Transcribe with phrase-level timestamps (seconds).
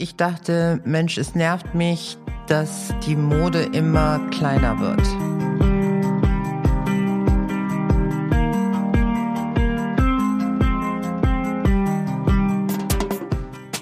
[0.00, 5.02] Ich dachte, Mensch, es nervt mich, dass die Mode immer kleiner wird.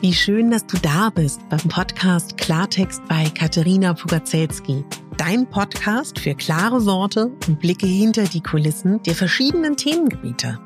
[0.01, 4.87] Wie schön, dass du da bist beim Podcast Klartext bei Katharina Pugacelski.
[5.19, 10.66] Dein Podcast für klare Worte und Blicke hinter die Kulissen der verschiedenen Themengebiete.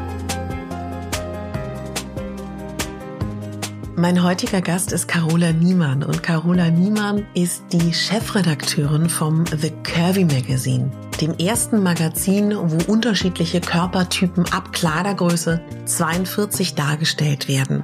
[3.97, 10.23] Mein heutiger Gast ist Carola Niemann und Carola Niemann ist die Chefredakteurin vom The Curvy
[10.23, 10.89] Magazine,
[11.19, 17.83] dem ersten Magazin, wo unterschiedliche Körpertypen ab Kleidergröße 42 dargestellt werden.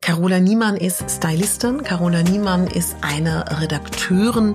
[0.00, 4.54] Carola Niemann ist Stylistin, Carola Niemann ist eine Redakteurin,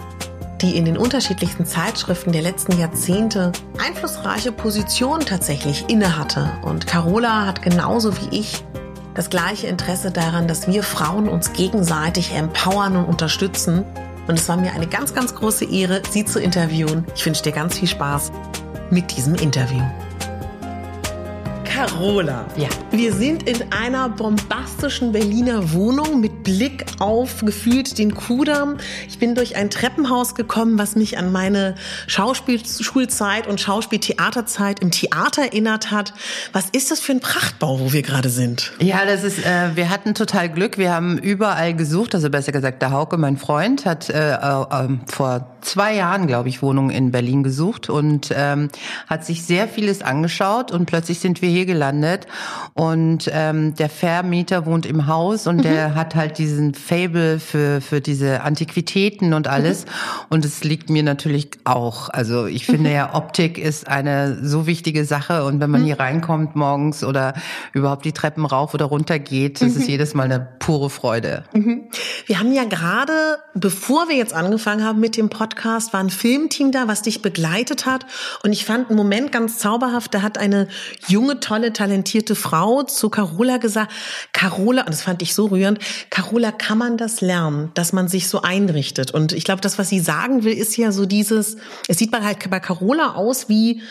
[0.61, 6.49] die in den unterschiedlichsten Zeitschriften der letzten Jahrzehnte einflussreiche Positionen tatsächlich innehatte.
[6.63, 8.63] Und Carola hat genauso wie ich
[9.15, 13.83] das gleiche Interesse daran, dass wir Frauen uns gegenseitig empowern und unterstützen.
[14.27, 17.05] Und es war mir eine ganz, ganz große Ehre, Sie zu interviewen.
[17.15, 18.31] Ich wünsche dir ganz viel Spaß
[18.91, 19.83] mit diesem Interview.
[21.79, 22.45] Carola.
[22.57, 22.67] Ja.
[22.91, 28.75] Wir sind in einer bombastischen Berliner Wohnung mit Blick auf gefühlt den Kudamm.
[29.07, 31.75] Ich bin durch ein Treppenhaus gekommen, was mich an meine
[32.07, 36.13] Schauspielschulzeit und Schauspieltheaterzeit im Theater erinnert hat.
[36.51, 38.73] Was ist das für ein Prachtbau, wo wir gerade sind?
[38.81, 40.77] Ja, das ist, äh, wir hatten total Glück.
[40.77, 45.47] Wir haben überall gesucht, also besser gesagt, der Hauke, mein Freund, hat äh, äh, vor
[45.61, 48.67] zwei Jahren, glaube ich, Wohnungen in Berlin gesucht und ähm,
[49.07, 52.27] hat sich sehr vieles angeschaut und plötzlich sind wir hier gelandet
[52.73, 55.61] und ähm, der Vermieter wohnt im Haus und mhm.
[55.61, 59.89] der hat halt diesen Fable für für diese Antiquitäten und alles mhm.
[60.29, 62.09] und es liegt mir natürlich auch.
[62.09, 62.95] Also ich finde mhm.
[62.95, 65.85] ja Optik ist eine so wichtige Sache und wenn man mhm.
[65.85, 67.33] hier reinkommt morgens oder
[67.73, 69.89] überhaupt die Treppen rauf oder runter geht, das ist mhm.
[69.89, 71.43] jedes Mal eine pure Freude.
[71.53, 71.83] Mhm.
[72.25, 76.71] Wir haben ja gerade, bevor wir jetzt angefangen haben mit dem Podcast, war ein Filmteam
[76.71, 78.05] da, was dich begleitet hat
[78.43, 80.13] und ich fand einen Moment ganz zauberhaft.
[80.13, 80.67] Da hat eine
[81.07, 83.91] junge tolle tolle, talentierte Frau zu Carola gesagt,
[84.31, 88.27] Carola, und das fand ich so rührend, Carola, kann man das lernen, dass man sich
[88.27, 89.11] so einrichtet?
[89.11, 92.23] Und ich glaube, das, was sie sagen will, ist ja so dieses, es sieht man
[92.23, 93.81] halt bei Carola aus wie,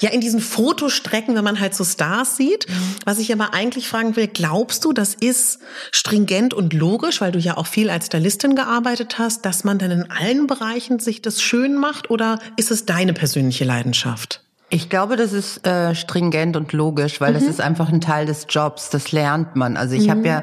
[0.00, 2.66] ja, in diesen Fotostrecken, wenn man halt so Stars sieht.
[3.04, 5.58] Was ich aber eigentlich fragen will, glaubst du, das ist
[5.92, 9.90] stringent und logisch, weil du ja auch viel als Stylistin gearbeitet hast, dass man dann
[9.90, 14.47] in allen Bereichen sich das schön macht oder ist es deine persönliche Leidenschaft?
[14.70, 17.34] Ich glaube, das ist äh, stringent und logisch, weil mhm.
[17.34, 18.90] das ist einfach ein Teil des Jobs.
[18.90, 19.76] Das lernt man.
[19.76, 20.10] Also ich mhm.
[20.10, 20.42] habe ja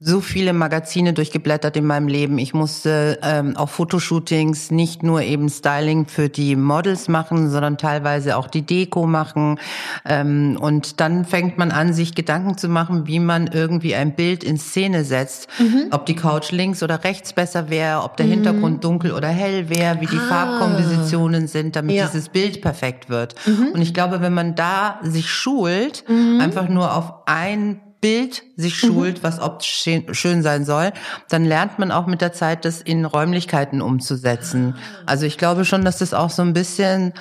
[0.00, 2.38] so viele Magazine durchgeblättert in meinem Leben.
[2.38, 8.36] Ich musste ähm, auch Fotoshootings nicht nur eben Styling für die Models machen, sondern teilweise
[8.36, 9.58] auch die Deko machen.
[10.04, 14.44] Ähm, und dann fängt man an, sich Gedanken zu machen, wie man irgendwie ein Bild
[14.44, 15.48] in Szene setzt.
[15.58, 15.88] Mhm.
[15.90, 18.30] Ob die Couch links oder rechts besser wäre, ob der mhm.
[18.30, 20.28] Hintergrund dunkel oder hell wäre, wie die ah.
[20.28, 22.06] Farbkompositionen sind, damit ja.
[22.06, 23.34] dieses Bild perfekt wird.
[23.46, 23.72] Mhm.
[23.74, 26.40] Und ich glaube, wenn man da sich schult, mhm.
[26.40, 28.86] einfach nur auf ein Bild sich mhm.
[28.86, 29.22] schult, mhm.
[29.22, 30.92] was optisch schön sein soll,
[31.28, 34.76] dann lernt man auch mit der Zeit, das in Räumlichkeiten umzusetzen.
[35.06, 37.12] Also ich glaube schon, dass das auch so ein bisschen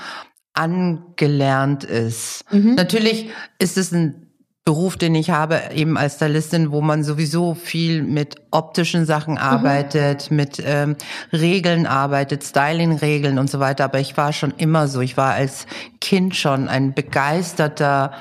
[0.54, 2.44] angelernt ist.
[2.52, 2.76] Mhm.
[2.76, 3.30] Natürlich
[3.60, 4.28] ist es ein
[4.68, 9.40] Beruf, den ich habe, eben als Stylistin, wo man sowieso viel mit optischen Sachen mhm.
[9.40, 10.36] arbeitet, mhm.
[10.36, 10.98] mit ähm,
[11.32, 13.86] Regeln arbeitet, Styling-Regeln und so weiter.
[13.86, 15.00] Aber ich war schon immer so.
[15.00, 15.68] Ich war als
[16.02, 18.12] Kind schon ein begeisterter,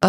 [0.00, 0.08] äh,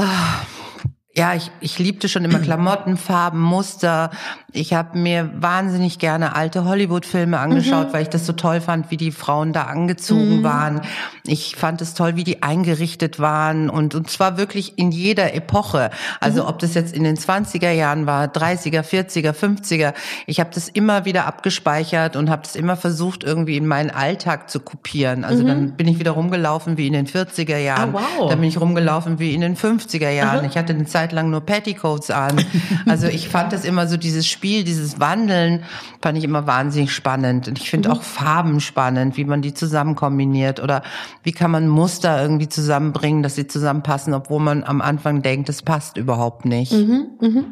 [1.17, 4.11] ja, ich, ich liebte schon immer Klamotten, Farben, Muster.
[4.51, 7.93] Ich habe mir wahnsinnig gerne alte Hollywood-Filme angeschaut, mhm.
[7.93, 10.43] weil ich das so toll fand, wie die Frauen da angezogen mhm.
[10.43, 10.81] waren.
[11.25, 15.89] Ich fand es toll, wie die eingerichtet waren und, und zwar wirklich in jeder Epoche.
[16.19, 16.49] Also mhm.
[16.49, 19.93] ob das jetzt in den 20er Jahren war, 30er, 40er, 50er.
[20.25, 24.49] Ich habe das immer wieder abgespeichert und habe das immer versucht, irgendwie in meinen Alltag
[24.49, 25.23] zu kopieren.
[25.23, 25.47] Also mhm.
[25.47, 27.93] dann bin ich wieder rumgelaufen wie in den 40er Jahren.
[27.93, 28.29] Oh, wow.
[28.29, 30.45] Dann bin ich rumgelaufen wie in den 50er Jahren.
[30.45, 32.43] Ich hatte eine Zeit Zeit lang nur Petticoats an.
[32.87, 35.63] Also ich fand das immer so, dieses Spiel, dieses Wandeln,
[36.01, 37.47] fand ich immer wahnsinnig spannend.
[37.47, 37.95] Und ich finde mhm.
[37.95, 40.83] auch Farben spannend, wie man die zusammen kombiniert oder
[41.23, 45.61] wie kann man Muster irgendwie zusammenbringen, dass sie zusammenpassen, obwohl man am Anfang denkt, es
[45.61, 46.73] passt überhaupt nicht.
[46.73, 47.45] Mhm, mhm.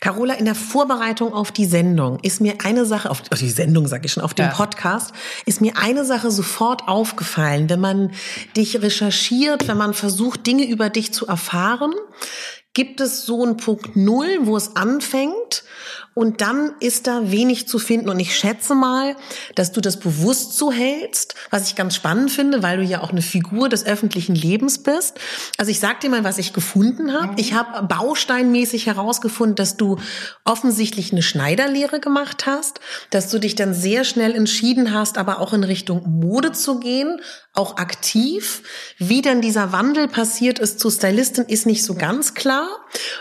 [0.00, 4.06] Carola, in der Vorbereitung auf die Sendung ist mir eine Sache, auf, die Sendung sage
[4.06, 4.52] ich schon, auf den ja.
[4.52, 5.12] Podcast,
[5.46, 8.10] ist mir eine Sache sofort aufgefallen, wenn man
[8.56, 11.92] dich recherchiert, wenn man versucht, Dinge über dich zu erfahren,
[12.76, 15.64] gibt es so einen Punkt Null, wo es anfängt
[16.12, 18.10] und dann ist da wenig zu finden.
[18.10, 19.16] Und ich schätze mal,
[19.54, 23.12] dass du das bewusst so hältst, was ich ganz spannend finde, weil du ja auch
[23.12, 25.18] eine Figur des öffentlichen Lebens bist.
[25.56, 27.32] Also ich sag dir mal, was ich gefunden habe.
[27.32, 27.38] Mhm.
[27.38, 29.98] Ich habe bausteinmäßig herausgefunden, dass du
[30.44, 35.54] offensichtlich eine Schneiderlehre gemacht hast, dass du dich dann sehr schnell entschieden hast, aber auch
[35.54, 37.22] in Richtung Mode zu gehen,
[37.56, 38.62] auch aktiv.
[38.98, 42.68] Wie dann dieser Wandel passiert ist zu Stylistin, ist nicht so ganz klar.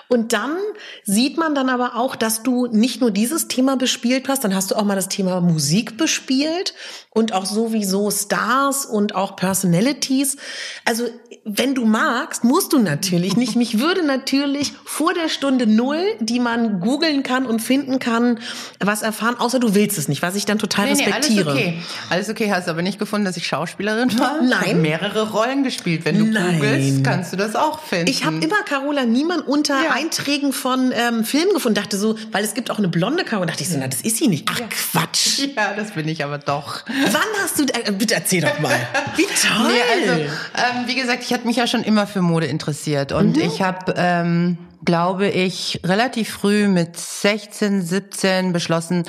[0.08, 0.58] Und dann
[1.04, 4.72] sieht man dann aber auch, dass du nicht nur dieses Thema bespielt hast, dann hast
[4.72, 6.74] du auch mal das Thema Musik bespielt
[7.10, 10.38] und auch sowieso Stars und auch Personalities.
[10.84, 11.08] Also
[11.48, 13.56] wenn du magst, musst du natürlich nicht.
[13.56, 18.40] Mich würde natürlich vor der Stunde null, die man googeln kann und finden kann,
[18.80, 21.54] was erfahren, außer du willst es nicht, was ich dann total nee, respektiere.
[21.54, 21.84] Nee, alles okay.
[22.10, 24.25] Alles okay, hast du aber nicht gefunden, dass ich Schauspielerin war?
[24.42, 24.50] Nein.
[24.50, 26.06] Ich habe mehrere Rollen gespielt.
[26.06, 26.56] Wenn du Nein.
[26.60, 28.07] googelst, kannst du das auch finden.
[28.07, 29.92] Ich habe immer Carola niemand unter ja.
[29.92, 31.75] Einträgen von ähm, Filmen gefunden.
[31.75, 33.48] Dachte so, weil es gibt auch eine blonde Carola.
[33.48, 34.48] Dachte ich so, na, das ist sie nicht.
[34.51, 34.68] Ach, ja.
[34.68, 35.48] Quatsch.
[35.56, 36.83] Ja, das bin ich aber doch.
[36.88, 38.75] Wann hast du, äh, bitte erzähl doch mal.
[39.16, 39.72] Wie toll.
[39.72, 43.38] Nee, also, ähm, wie gesagt, ich hatte mich ja schon immer für Mode interessiert und
[43.38, 43.44] mhm.
[43.44, 49.04] ich habe, ähm, glaube ich, relativ früh mit 16, 17 beschlossen,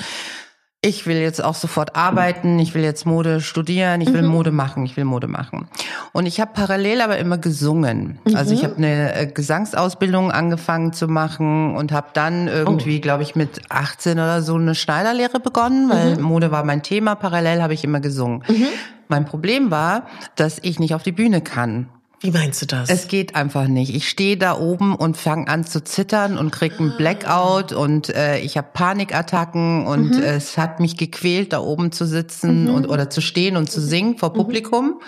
[0.81, 4.27] ich will jetzt auch sofort arbeiten, ich will jetzt Mode studieren, ich will mhm.
[4.27, 5.67] Mode machen, ich will Mode machen.
[6.13, 8.19] Und ich habe parallel aber immer gesungen.
[8.25, 8.35] Mhm.
[8.35, 13.01] Also ich habe eine äh, Gesangsausbildung angefangen zu machen und habe dann irgendwie, oh.
[13.01, 16.21] glaube ich, mit 18 oder so eine Schneiderlehre begonnen, weil mhm.
[16.21, 17.15] Mode war mein Thema.
[17.15, 18.43] Parallel habe ich immer gesungen.
[18.47, 18.67] Mhm.
[19.07, 21.89] Mein Problem war, dass ich nicht auf die Bühne kann.
[22.19, 22.89] Wie meinst du das?
[22.89, 23.93] Es geht einfach nicht.
[23.93, 28.39] Ich stehe da oben und fange an zu zittern und krieg einen Blackout und äh,
[28.39, 30.23] ich habe Panikattacken und mhm.
[30.23, 32.73] es hat mich gequält, da oben zu sitzen mhm.
[32.73, 34.33] und oder zu stehen und zu singen vor mhm.
[34.33, 35.01] Publikum.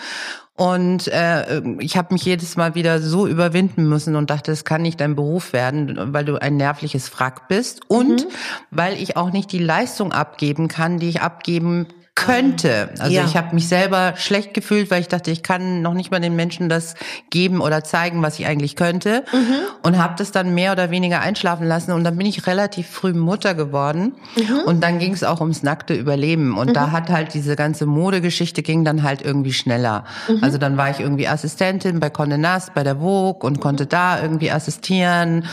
[0.55, 4.81] Und äh, ich habe mich jedes Mal wieder so überwinden müssen und dachte, es kann
[4.81, 8.29] nicht dein Beruf werden, weil du ein nervliches Wrack bist und mhm.
[8.69, 11.87] weil ich auch nicht die Leistung abgeben kann, die ich abgeben
[12.25, 12.89] könnte.
[12.99, 13.25] Also ja.
[13.25, 16.35] ich habe mich selber schlecht gefühlt, weil ich dachte, ich kann noch nicht mal den
[16.35, 16.95] Menschen das
[17.29, 19.23] geben oder zeigen, was ich eigentlich könnte.
[19.31, 19.55] Mhm.
[19.83, 21.91] Und habe das dann mehr oder weniger einschlafen lassen.
[21.91, 24.13] Und dann bin ich relativ früh Mutter geworden.
[24.35, 24.59] Mhm.
[24.65, 26.57] Und dann ging es auch ums nackte Überleben.
[26.57, 26.73] Und mhm.
[26.73, 30.03] da hat halt diese ganze Modegeschichte ging dann halt irgendwie schneller.
[30.27, 30.43] Mhm.
[30.43, 34.21] Also dann war ich irgendwie Assistentin bei Condé Nast, bei der Vogue und konnte da
[34.21, 35.45] irgendwie assistieren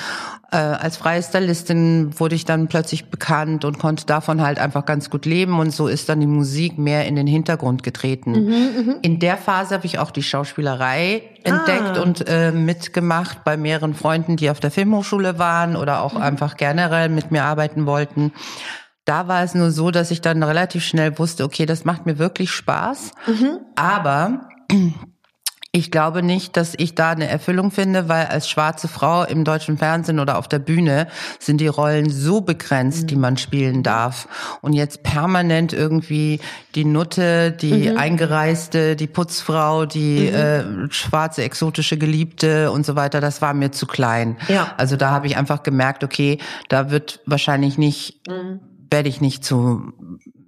[0.52, 5.10] äh, als freie Stylistin wurde ich dann plötzlich bekannt und konnte davon halt einfach ganz
[5.10, 8.32] gut leben und so ist dann die Musik mehr in den Hintergrund getreten.
[8.32, 8.94] Mhm, mhm.
[9.02, 12.02] in der Phase habe ich auch die Schauspielerei entdeckt ah.
[12.02, 16.22] und äh, mitgemacht bei mehreren Freunden, die auf der Filmhochschule waren oder auch mhm.
[16.22, 18.32] einfach generell mit mir arbeiten wollten.
[19.04, 22.18] Da war es nur so, dass ich dann relativ schnell wusste, okay, das macht mir
[22.18, 23.58] wirklich Spaß, mhm.
[23.74, 24.48] aber
[25.76, 29.76] ich glaube nicht, dass ich da eine Erfüllung finde, weil als schwarze Frau im deutschen
[29.76, 31.06] Fernsehen oder auf der Bühne
[31.38, 33.06] sind die Rollen so begrenzt, mhm.
[33.08, 34.26] die man spielen darf.
[34.62, 36.40] Und jetzt permanent irgendwie
[36.74, 37.98] die Nutte, die mhm.
[37.98, 40.34] Eingereiste, die Putzfrau, die mhm.
[40.34, 44.38] äh, schwarze exotische Geliebte und so weiter, das war mir zu klein.
[44.48, 44.72] Ja.
[44.78, 46.38] Also da habe ich einfach gemerkt, okay,
[46.70, 49.92] da wird wahrscheinlich nicht mhm werde ich nicht zu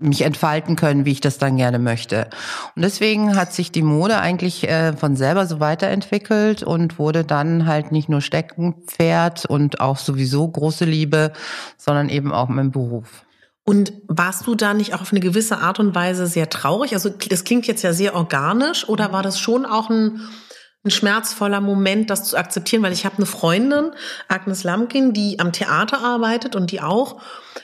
[0.01, 2.29] mich entfalten können, wie ich das dann gerne möchte.
[2.77, 7.67] Und deswegen hat sich die Mode eigentlich äh, von selber so weiterentwickelt und wurde dann
[7.67, 11.33] halt nicht nur Steckenpferd und auch sowieso große Liebe,
[11.77, 13.25] sondern eben auch mein Beruf.
[13.65, 16.95] Und warst du da nicht auch auf eine gewisse Art und Weise sehr traurig?
[16.95, 20.23] Also das klingt jetzt ja sehr organisch oder war das schon auch ein
[20.89, 23.91] ein schmerzvoller Moment, das zu akzeptieren, weil ich habe eine Freundin,
[24.29, 27.21] Agnes Lamkin, die am Theater arbeitet und die auch.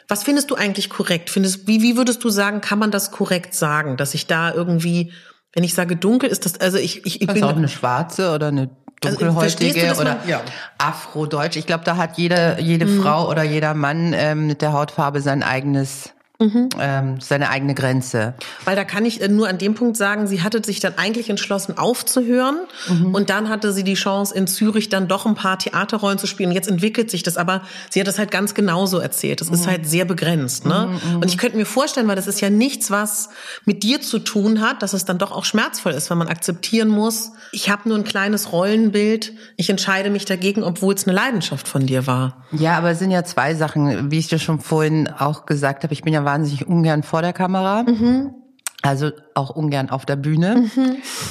[0.08, 1.30] Was findest du eigentlich korrekt?
[1.30, 5.12] Findest, wie, wie würdest du sagen, kann man das korrekt sagen, dass ich da irgendwie,
[5.54, 7.42] wenn ich sage dunkel, ist das, also ich, ich, ich bin.
[7.42, 8.68] auch eine schwarze oder eine
[9.00, 10.40] dunkelhäutige Also, oder man- ja.
[10.78, 11.56] Afrodeutsch.
[11.56, 13.02] Ich glaube, da hat jede, jede Mhm.
[13.02, 16.10] Frau oder jeder Mann ähm, mit der Hautfarbe sein eigenes,
[16.44, 16.68] Mhm.
[16.78, 18.34] ähm, seine eigene Grenze.
[18.64, 21.30] Weil da kann ich äh, nur an dem Punkt sagen, sie hatte sich dann eigentlich
[21.30, 22.56] entschlossen aufzuhören
[22.88, 23.14] Mhm.
[23.14, 26.52] und dann hatte sie die Chance in Zürich dann doch ein paar Theaterrollen zu spielen.
[26.52, 29.40] Jetzt entwickelt sich das, aber sie hat das halt ganz genauso erzählt.
[29.40, 29.54] Das Mhm.
[29.54, 31.00] ist halt sehr begrenzt, ne?
[31.14, 33.30] Und ich könnte mir vorstellen, weil das ist ja nichts, was
[33.64, 36.88] mit dir zu tun hat, dass es dann doch auch schmerzvoll ist, wenn man akzeptieren
[36.88, 41.68] muss, ich habe nur ein kleines Rollenbild, ich entscheide mich dagegen, obwohl es eine Leidenschaft
[41.68, 42.44] von dir war.
[42.52, 45.92] Ja, aber es sind ja zwei Sachen, wie ich dir schon vorhin auch gesagt habe.
[45.94, 47.84] Ich bin ja wahnsinnig ungern vor der Kamera.
[47.84, 48.34] Mhm.
[48.82, 50.68] Also auch ungern auf der Bühne,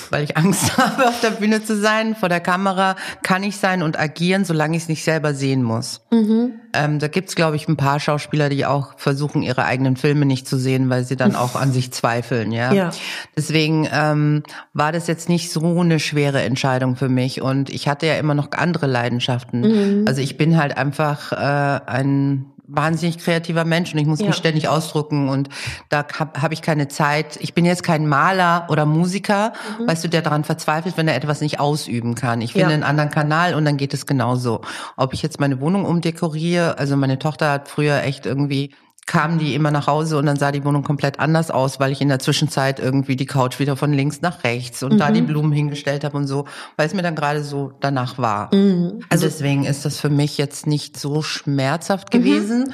[0.10, 2.16] weil ich Angst habe, auf der Bühne zu sein.
[2.16, 6.02] Vor der Kamera kann ich sein und agieren, solange ich es nicht selber sehen muss.
[6.10, 6.54] Mhm.
[6.74, 10.48] Ähm, da gibt's, glaube ich, ein paar Schauspieler, die auch versuchen, ihre eigenen Filme nicht
[10.48, 12.52] zu sehen, weil sie dann auch an sich zweifeln.
[12.52, 12.74] Ja.
[12.74, 12.90] Ja.
[13.38, 14.42] Deswegen ähm,
[14.74, 17.44] war das jetzt nicht so eine schwere Entscheidung für mich.
[17.44, 19.60] Und ich hatte ja immer noch andere Leidenschaften.
[20.00, 20.08] Mhm.
[20.08, 24.28] Also ich bin halt einfach äh, ein wahnsinnig kreativer Mensch und ich muss Ja.
[24.28, 25.50] mich ständig ausdrucken und
[25.90, 27.38] da habe hab ich keine Zeit.
[27.40, 29.54] Ich bin jetzt kein Maler oder Musiker,
[29.86, 32.42] weißt du, der daran verzweifelt, wenn er etwas nicht ausüben kann.
[32.42, 32.70] Ich finde Mhm.
[32.72, 32.74] Ja.
[32.76, 34.62] einen anderen Kanal und dann geht es genauso.
[34.98, 38.72] Ob ich jetzt meine Wohnung umdekoriere, also meine Tochter hat früher echt irgendwie
[39.06, 42.02] kamen die immer nach Hause und dann sah die Wohnung komplett anders aus, weil ich
[42.02, 45.28] in der Zwischenzeit irgendwie die Couch wieder von links nach rechts und da die Mhm.
[45.28, 46.46] Blumen hingestellt habe und so,
[46.78, 48.54] weil es mir dann gerade so danach war.
[48.56, 49.00] Mhm.
[49.10, 52.74] Also deswegen ist das für mich jetzt nicht so schmerzhaft gewesen.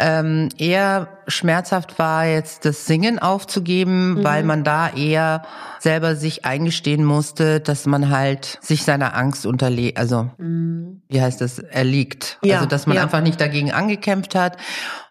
[0.00, 5.42] Ähm, eher schmerzhaft war jetzt das Singen aufzugeben, weil man da eher
[5.78, 11.60] selber sich eingestehen musste, dass man halt sich seiner Angst unterlegt, also wie heißt das,
[11.60, 12.38] erliegt.
[12.42, 13.04] Ja, also dass man ja.
[13.04, 14.56] einfach nicht dagegen angekämpft hat.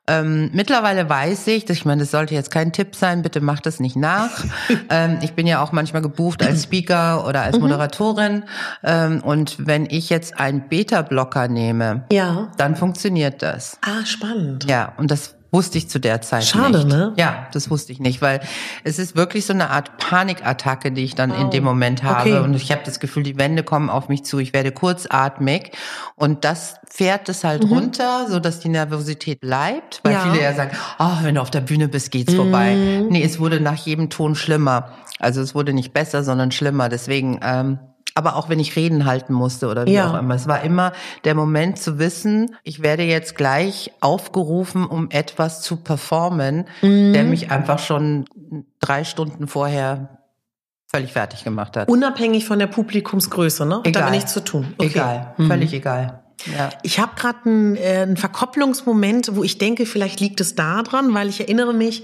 [0.06, 3.66] Ähm, mittlerweile weiß ich, dass ich meine, das sollte jetzt kein Tipp sein, bitte macht
[3.66, 4.32] das nicht nach.
[4.90, 7.46] ähm, ich bin ja auch manchmal gebucht als Speaker oder Mhm.
[7.46, 8.44] als Moderatorin.
[8.84, 12.52] Ähm, und wenn ich jetzt einen Beta-Blocker nehme, Ja.
[12.58, 13.78] dann funktioniert das.
[13.82, 14.66] Ah, spannend.
[14.70, 16.88] Ja, und das wusste ich zu der Zeit Schade, nicht.
[16.88, 17.14] ne?
[17.16, 18.42] Ja, das wusste ich nicht, weil
[18.84, 22.22] es ist wirklich so eine Art Panikattacke, die ich dann in dem Moment habe.
[22.32, 22.40] Okay.
[22.40, 25.72] Und ich habe das Gefühl, die Wände kommen auf mich zu, ich werde kurzatmig.
[26.16, 30.02] Und das fährt es halt runter, so dass die Nervosität bleibt.
[30.04, 30.18] Weil Mhm.
[30.20, 30.26] Ja.
[30.26, 30.32] Mhm.
[30.32, 32.76] viele ja sagen, oh, wenn du auf der Bühne bist, geht's vorbei.
[33.10, 34.90] Nee, es wurde nach jedem Ton schlimmer.
[35.20, 36.90] Also es wurde nicht besser, sondern schlimmer.
[36.90, 37.78] Deswegen, ähm,
[38.16, 40.10] aber auch wenn ich Reden halten musste oder wie Ja.
[40.12, 40.36] auch immer.
[40.36, 40.94] Es war immer
[41.24, 47.14] der Moment zu wissen, ich werde jetzt gleich aufgerufen, um etwas zu performen, Mhm.
[47.14, 48.26] der mich einfach schon
[48.80, 50.20] drei Stunden vorher
[50.92, 51.90] völlig fertig gemacht hat.
[51.90, 53.78] Unabhängig von der Publikumsgröße, ne?
[53.78, 54.02] Hat Egal.
[54.04, 54.74] damit nichts zu tun.
[54.78, 54.88] Okay.
[54.90, 55.48] Egal, Mhm.
[55.48, 56.23] völlig egal.
[56.52, 56.70] Ja.
[56.84, 61.14] Ich habe gerade einen, äh, einen Verkopplungsmoment, wo ich denke, vielleicht liegt es da dran,
[61.14, 62.04] weil ich erinnere mich,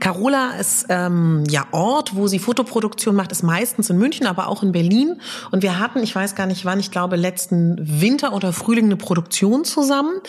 [0.00, 4.62] Carola ist ähm, ja Ort, wo sie Fotoproduktion macht, ist meistens in München, aber auch
[4.62, 5.20] in Berlin.
[5.50, 8.96] Und wir hatten, ich weiß gar nicht wann, ich glaube letzten Winter oder Frühling eine
[8.96, 10.20] Produktion zusammen,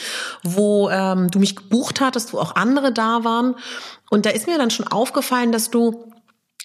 [0.44, 3.56] wo ähm, du mich gebucht hattest, wo auch andere da waren.
[4.10, 6.12] Und da ist mir dann schon aufgefallen, dass du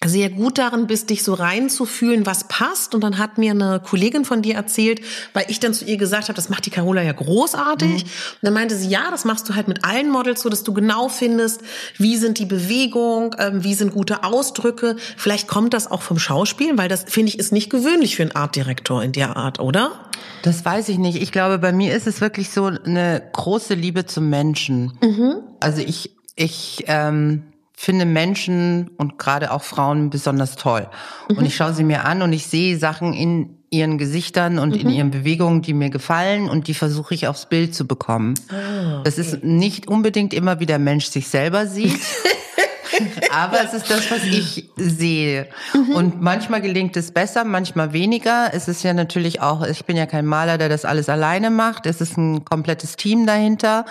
[0.07, 2.95] sehr gut darin bist, dich so reinzufühlen, was passt.
[2.95, 5.01] Und dann hat mir eine Kollegin von dir erzählt,
[5.33, 8.03] weil ich dann zu ihr gesagt habe, das macht die Carola ja großartig.
[8.03, 10.73] Und dann meinte sie, ja, das machst du halt mit allen Models so, dass du
[10.73, 11.61] genau findest,
[11.97, 14.95] wie sind die Bewegung, ähm, wie sind gute Ausdrücke.
[15.17, 18.35] Vielleicht kommt das auch vom Schauspiel, weil das, finde ich, ist nicht gewöhnlich für einen
[18.35, 20.09] Artdirektor in der Art, oder?
[20.41, 21.21] Das weiß ich nicht.
[21.21, 24.97] Ich glaube, bei mir ist es wirklich so eine große Liebe zum Menschen.
[25.61, 27.43] Also ich, ich ähm,
[27.75, 30.87] finde Menschen und gerade auch Frauen besonders toll.
[31.27, 34.89] Und ich schaue sie mir an und ich sehe Sachen in ihren Gesichtern und in
[34.89, 38.35] ihren Bewegungen, die mir gefallen und die versuche ich aufs Bild zu bekommen.
[39.03, 41.99] Das ist nicht unbedingt immer, wie der Mensch sich selber sieht.
[43.31, 45.47] Aber es ist das, was ich sehe.
[45.93, 48.51] Und manchmal gelingt es besser, manchmal weniger.
[48.53, 51.85] Es ist ja natürlich auch, ich bin ja kein Maler, der das alles alleine macht.
[51.85, 53.85] Es ist ein komplettes Team dahinter.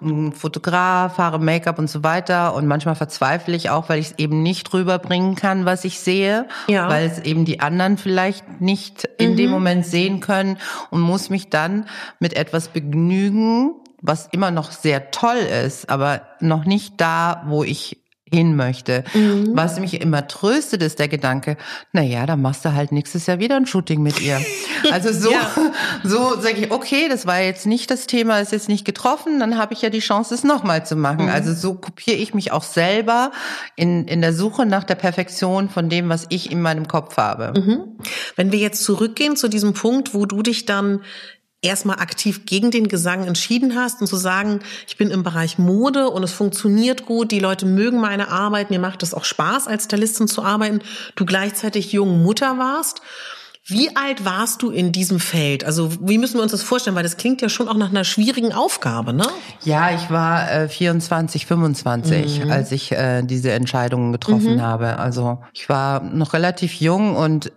[0.00, 2.54] Ein Fotograf, Haare, Make-up und so weiter.
[2.54, 6.46] Und manchmal verzweifle ich auch, weil ich es eben nicht rüberbringen kann, was ich sehe.
[6.68, 6.88] Ja.
[6.88, 10.58] Weil es eben die anderen vielleicht nicht in dem Moment sehen können
[10.90, 11.86] und muss mich dann
[12.18, 13.72] mit etwas begnügen,
[14.02, 17.98] was immer noch sehr toll ist, aber noch nicht da, wo ich
[18.32, 19.04] hin möchte.
[19.54, 21.56] Was mich immer tröstet, ist der Gedanke,
[21.92, 24.40] na ja, dann machst du halt nächstes Jahr wieder ein Shooting mit ihr.
[24.92, 25.50] Also so, Ja.
[26.04, 29.58] so sage ich, okay, das war jetzt nicht das Thema, ist jetzt nicht getroffen, dann
[29.58, 31.28] habe ich ja die Chance, es nochmal zu machen.
[31.28, 33.32] Also so kopiere ich mich auch selber
[33.74, 37.52] in, in der Suche nach der Perfektion von dem, was ich in meinem Kopf habe.
[38.36, 41.00] Wenn wir jetzt zurückgehen zu diesem Punkt, wo du dich dann
[41.66, 46.08] erstmal aktiv gegen den Gesang entschieden hast und zu sagen, ich bin im Bereich Mode
[46.08, 49.84] und es funktioniert gut, die Leute mögen meine Arbeit, mir macht es auch Spaß, als
[49.84, 50.80] Stylistin zu arbeiten,
[51.16, 53.02] du gleichzeitig jung Mutter warst.
[53.68, 55.64] Wie alt warst du in diesem Feld?
[55.64, 56.94] Also wie müssen wir uns das vorstellen?
[56.94, 59.26] Weil das klingt ja schon auch nach einer schwierigen Aufgabe, ne?
[59.64, 62.50] Ja, ich war äh, 24, 25, mhm.
[62.52, 64.62] als ich äh, diese Entscheidungen getroffen mhm.
[64.62, 65.00] habe.
[65.00, 67.50] Also ich war noch relativ jung und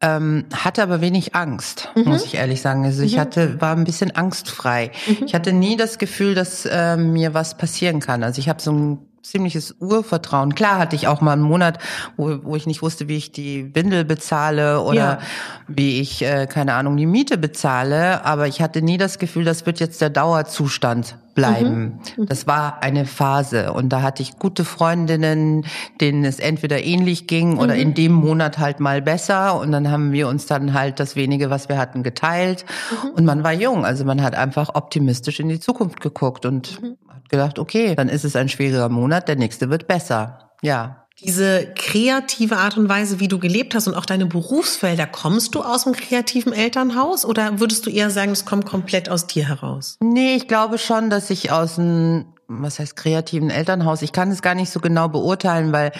[0.00, 2.04] ähm, hatte aber wenig Angst, mhm.
[2.04, 2.84] muss ich ehrlich sagen.
[2.84, 3.20] Also ich mhm.
[3.20, 4.90] hatte, war ein bisschen angstfrei.
[5.06, 5.26] Mhm.
[5.26, 8.22] Ich hatte nie das Gefühl, dass äh, mir was passieren kann.
[8.22, 10.54] Also ich habe so ein ziemliches Urvertrauen.
[10.54, 11.78] Klar hatte ich auch mal einen Monat,
[12.16, 15.18] wo, wo ich nicht wusste, wie ich die Windel bezahle oder ja.
[15.66, 19.66] wie ich, äh, keine Ahnung, die Miete bezahle, aber ich hatte nie das Gefühl, das
[19.66, 22.00] wird jetzt der Dauerzustand bleiben.
[22.16, 22.22] Mhm.
[22.22, 22.26] mhm.
[22.26, 25.64] Das war eine Phase und da hatte ich gute Freundinnen,
[26.00, 27.80] denen es entweder ähnlich ging oder mhm.
[27.80, 31.48] in dem Monat halt mal besser und dann haben wir uns dann halt das wenige,
[31.50, 33.10] was wir hatten, geteilt mhm.
[33.10, 36.96] und man war jung, also man hat einfach optimistisch in die Zukunft geguckt und mhm
[37.28, 40.50] gedacht, okay, dann ist es ein schwieriger Monat, der nächste wird besser.
[40.62, 41.05] Ja.
[41.20, 45.62] Diese kreative Art und Weise, wie du gelebt hast und auch deine Berufsfelder, kommst du
[45.62, 49.96] aus einem kreativen Elternhaus oder würdest du eher sagen, es kommt komplett aus dir heraus?
[50.00, 54.42] Nee, ich glaube schon, dass ich aus einem, was heißt kreativen Elternhaus, ich kann es
[54.42, 55.92] gar nicht so genau beurteilen, weil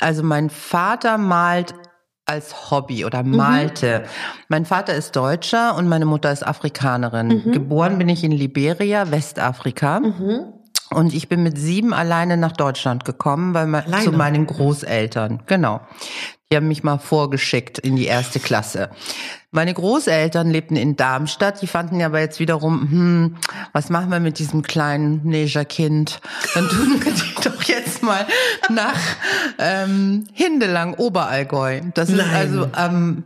[0.00, 1.74] also mein Vater malt
[2.24, 3.36] als Hobby oder mhm.
[3.36, 4.00] malte.
[4.00, 4.08] Mhm.
[4.48, 7.42] Mein Vater ist Deutscher und meine Mutter ist Afrikanerin.
[7.44, 7.52] Mhm.
[7.52, 9.98] Geboren bin ich in Liberia, Westafrika.
[9.98, 10.52] Mhm.
[10.90, 15.42] Und ich bin mit sieben alleine nach Deutschland gekommen, weil mein, zu meinen Großeltern.
[15.46, 15.80] Genau.
[16.50, 18.90] Die haben mich mal vorgeschickt in die erste Klasse.
[19.52, 21.62] Meine Großeltern lebten in Darmstadt.
[21.62, 23.36] Die fanden ja aber jetzt wiederum, hm,
[23.72, 26.20] was machen wir mit diesem kleinen Negerkind?
[26.54, 28.26] Dann tun wir die doch jetzt mal
[28.68, 28.98] nach
[29.58, 31.80] ähm, Hindelang, Oberallgäu.
[31.94, 32.18] Das Nein.
[32.18, 33.24] ist also am ähm,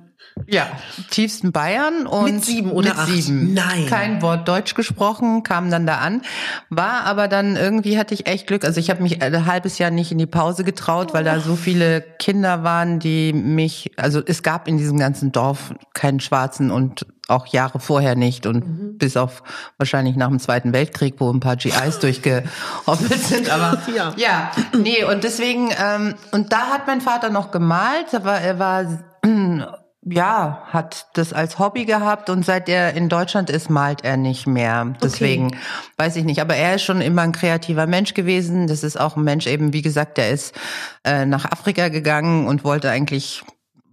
[0.49, 0.69] ja,
[1.11, 3.09] tiefsten Bayern und mit sieben oder mit acht.
[3.09, 3.55] sieben.
[3.55, 3.87] Nein.
[3.89, 6.23] Kein Wort Deutsch gesprochen, kam dann da an.
[6.71, 8.65] War aber dann irgendwie hatte ich echt Glück.
[8.65, 11.57] Also ich habe mich ein halbes Jahr nicht in die Pause getraut, weil da so
[11.57, 17.07] viele Kinder waren, die mich, also es gab in diesem ganzen Dorf keinen Schwarzen und
[17.29, 18.99] auch Jahre vorher nicht und mhm.
[18.99, 19.43] bis auf
[19.79, 23.51] wahrscheinlich nach dem Zweiten Weltkrieg, wo ein paar GIs durchgehoppelt sind.
[23.51, 24.13] Aber ja.
[24.17, 28.85] ja, nee, und deswegen, ähm, und da hat mein Vater noch gemalt, aber er war
[30.09, 34.47] ja, hat das als Hobby gehabt und seit er in Deutschland ist, malt er nicht
[34.47, 34.95] mehr.
[35.03, 35.59] Deswegen okay.
[35.97, 36.41] weiß ich nicht.
[36.41, 38.69] Aber er ist schon immer ein kreativer Mensch gewesen.
[38.69, 40.55] Das ist auch ein Mensch eben, wie gesagt, der ist
[41.05, 43.43] äh, nach Afrika gegangen und wollte eigentlich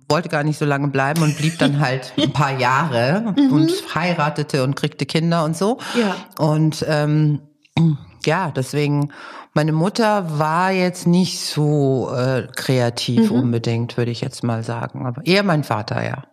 [0.08, 3.51] wollte gar nicht so lange bleiben und blieb dann halt ein paar Jahre mhm.
[3.51, 5.79] und heiratete und kriegte Kinder und so.
[5.96, 6.15] Ja.
[6.38, 7.41] Und ähm,
[8.27, 9.12] ja, deswegen
[9.53, 13.38] meine Mutter war jetzt nicht so äh, kreativ mhm.
[13.38, 16.23] unbedingt, würde ich jetzt mal sagen, aber eher mein Vater, ja.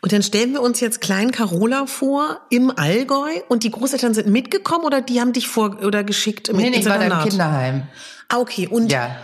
[0.00, 4.28] Und dann stellen wir uns jetzt klein Carola vor im Allgäu und die Großeltern sind
[4.28, 7.82] mitgekommen oder die haben dich vor oder geschickt mit Nee, nee ich war im Kinderheim.
[8.28, 8.68] Ah, okay.
[8.68, 9.16] Und ja.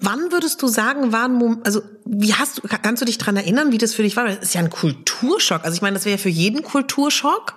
[0.00, 3.78] Wann würdest du sagen, waren, also wie hast du, kannst du dich dran erinnern, wie
[3.78, 4.26] das für dich war?
[4.26, 5.64] Das ist ja ein Kulturschock.
[5.64, 7.54] Also ich meine, das wäre ja für jeden Kulturschock.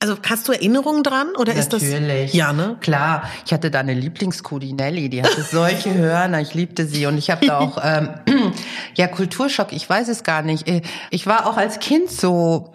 [0.00, 1.58] Also hast du Erinnerungen dran oder Natürlich.
[1.58, 1.82] ist das?
[1.82, 2.32] Natürlich.
[2.34, 2.76] Ja, ne?
[2.80, 3.28] Klar.
[3.44, 7.18] Ich hatte da eine Lieblingskuh, die Nelly, die hatte solche Hörner, ich liebte sie und
[7.18, 8.10] ich habe da auch ähm,
[8.94, 9.72] ja Kulturschock.
[9.72, 10.68] Ich weiß es gar nicht.
[10.68, 12.72] Äh, ich war auch als Kind so,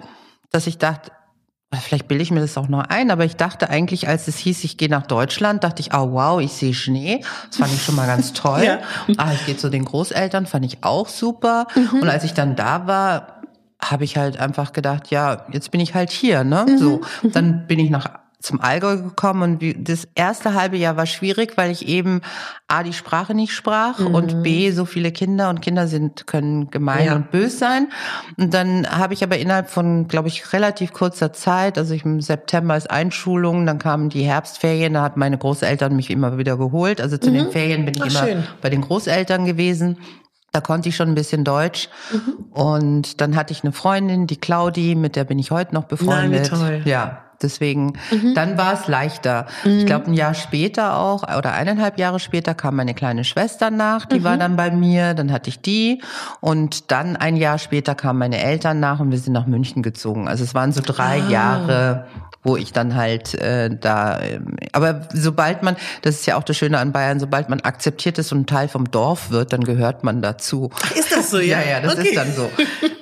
[0.51, 1.11] dass ich dachte,
[1.81, 4.63] vielleicht bilde ich mir das auch noch ein, aber ich dachte eigentlich, als es hieß,
[4.65, 7.23] ich gehe nach Deutschland, dachte ich, oh wow, ich sehe Schnee.
[7.49, 8.63] Das fand ich schon mal ganz toll.
[8.63, 8.79] ja.
[9.15, 11.67] Ah, ich gehe zu den Großeltern, fand ich auch super.
[11.73, 12.01] Mhm.
[12.01, 13.42] Und als ich dann da war,
[13.91, 16.65] habe ich halt einfach gedacht, ja, jetzt bin ich halt hier, ne?
[16.67, 16.77] Mhm.
[16.77, 21.05] So, dann bin ich nach zum Allgäu gekommen und wie, das erste halbe Jahr war
[21.05, 22.21] schwierig, weil ich eben
[22.67, 24.13] A, die Sprache nicht sprach mhm.
[24.13, 27.15] und B, so viele Kinder und Kinder sind, können gemein ja.
[27.15, 27.87] und bös sein.
[28.37, 32.19] Und dann habe ich aber innerhalb von, glaube ich, relativ kurzer Zeit, also ich im
[32.19, 36.99] September ist Einschulung, dann kamen die Herbstferien, da hat meine Großeltern mich immer wieder geholt.
[36.99, 37.35] Also zu mhm.
[37.35, 38.43] den Ferien bin ich Ach, immer schön.
[38.61, 39.99] bei den Großeltern gewesen.
[40.53, 41.89] Da konnte ich schon ein bisschen Deutsch.
[42.11, 42.45] Mhm.
[42.51, 46.51] Und dann hatte ich eine Freundin, die Claudi, mit der bin ich heute noch befreundet.
[46.51, 46.81] Nein, toll.
[46.85, 48.35] Ja, deswegen, mhm.
[48.35, 49.47] dann war es leichter.
[49.63, 49.79] Mhm.
[49.79, 54.05] Ich glaube, ein Jahr später auch, oder eineinhalb Jahre später kam meine kleine Schwester nach,
[54.05, 54.39] die war mhm.
[54.41, 56.03] dann bei mir, dann hatte ich die.
[56.39, 60.27] Und dann ein Jahr später kamen meine Eltern nach und wir sind nach München gezogen.
[60.27, 61.29] Also es waren so drei ah.
[61.29, 62.05] Jahre
[62.43, 64.39] wo ich dann halt äh, da, äh,
[64.73, 68.31] aber sobald man, das ist ja auch das Schöne an Bayern, sobald man akzeptiert ist
[68.31, 70.69] und ein Teil vom Dorf wird, dann gehört man dazu.
[70.95, 71.37] Ist das so?
[71.43, 72.07] Ja, ja, ja das okay.
[72.07, 72.49] ist dann so.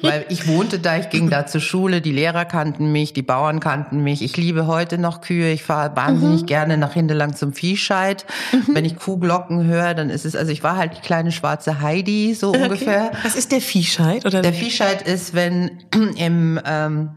[0.01, 3.59] Weil ich wohnte da, ich ging da zur Schule, die Lehrer kannten mich, die Bauern
[3.59, 4.23] kannten mich.
[4.23, 6.45] Ich liebe heute noch Kühe, ich fahre wahnsinnig mhm.
[6.47, 8.25] gerne nach Hindelang zum Viehscheid.
[8.51, 8.75] Mhm.
[8.75, 12.33] Wenn ich Kuhglocken höre, dann ist es, also ich war halt die kleine schwarze Heidi,
[12.33, 12.63] so okay.
[12.63, 13.11] ungefähr.
[13.23, 14.25] Was ist der Viehscheid?
[14.25, 14.41] Oder?
[14.41, 15.71] Der Viehscheid ist, wenn
[16.17, 17.09] im ähm,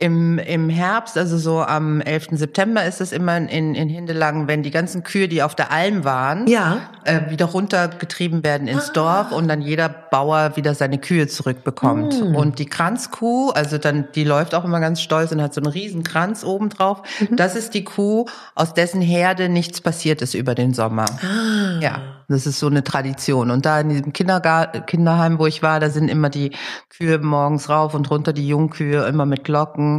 [0.00, 2.28] im, im Herbst, also so am 11.
[2.32, 6.04] September ist es immer in, in Hindelangen, wenn die ganzen Kühe, die auf der Alm
[6.04, 6.78] waren, Ja.
[7.04, 8.92] äh, wieder runtergetrieben werden ins Ah.
[8.94, 12.14] Dorf und dann jeder Bauer wieder seine Kühe zurückbekommt.
[12.14, 12.34] Hm.
[12.34, 15.70] Und die Kranzkuh, also dann, die läuft auch immer ganz stolz und hat so einen
[15.70, 17.02] riesen Kranz oben drauf.
[17.20, 17.36] Mhm.
[17.36, 21.04] Das ist die Kuh, aus dessen Herde nichts passiert ist über den Sommer.
[21.22, 21.78] Ah.
[21.80, 23.50] Ja, das ist so eine Tradition.
[23.50, 26.52] Und da in diesem Kindergar Kinderheim, wo ich war, da sind immer die
[26.88, 29.89] Kühe morgens rauf und runter, die Jungkühe, immer mit Glocken.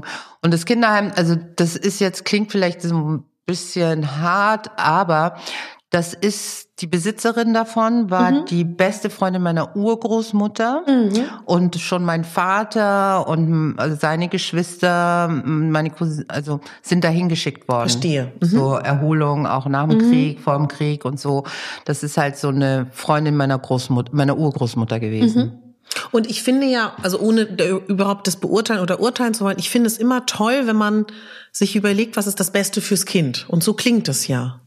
[0.42, 5.36] Und das Kinderheim, also das ist jetzt, klingt vielleicht so ein bisschen hart, aber
[5.90, 8.46] das ist die Besitzerin davon, war Mhm.
[8.46, 10.84] die beste Freundin meiner Urgroßmutter
[11.46, 17.90] und schon mein Vater und also seine Geschwister, meine Cousine, also sind dahin geschickt worden.
[17.90, 18.32] Verstehe.
[18.40, 18.46] Mhm.
[18.46, 21.44] So Erholung auch nach dem Krieg, vor dem Krieg und so.
[21.84, 25.71] Das ist halt so eine Freundin meiner Großmutter, meiner Urgroßmutter gewesen.
[26.12, 27.44] Und ich finde ja, also ohne
[27.88, 31.06] überhaupt das beurteilen oder urteilen zu wollen, ich finde es immer toll, wenn man
[31.52, 33.46] sich überlegt, was ist das Beste fürs Kind.
[33.50, 34.60] Und so klingt es ja.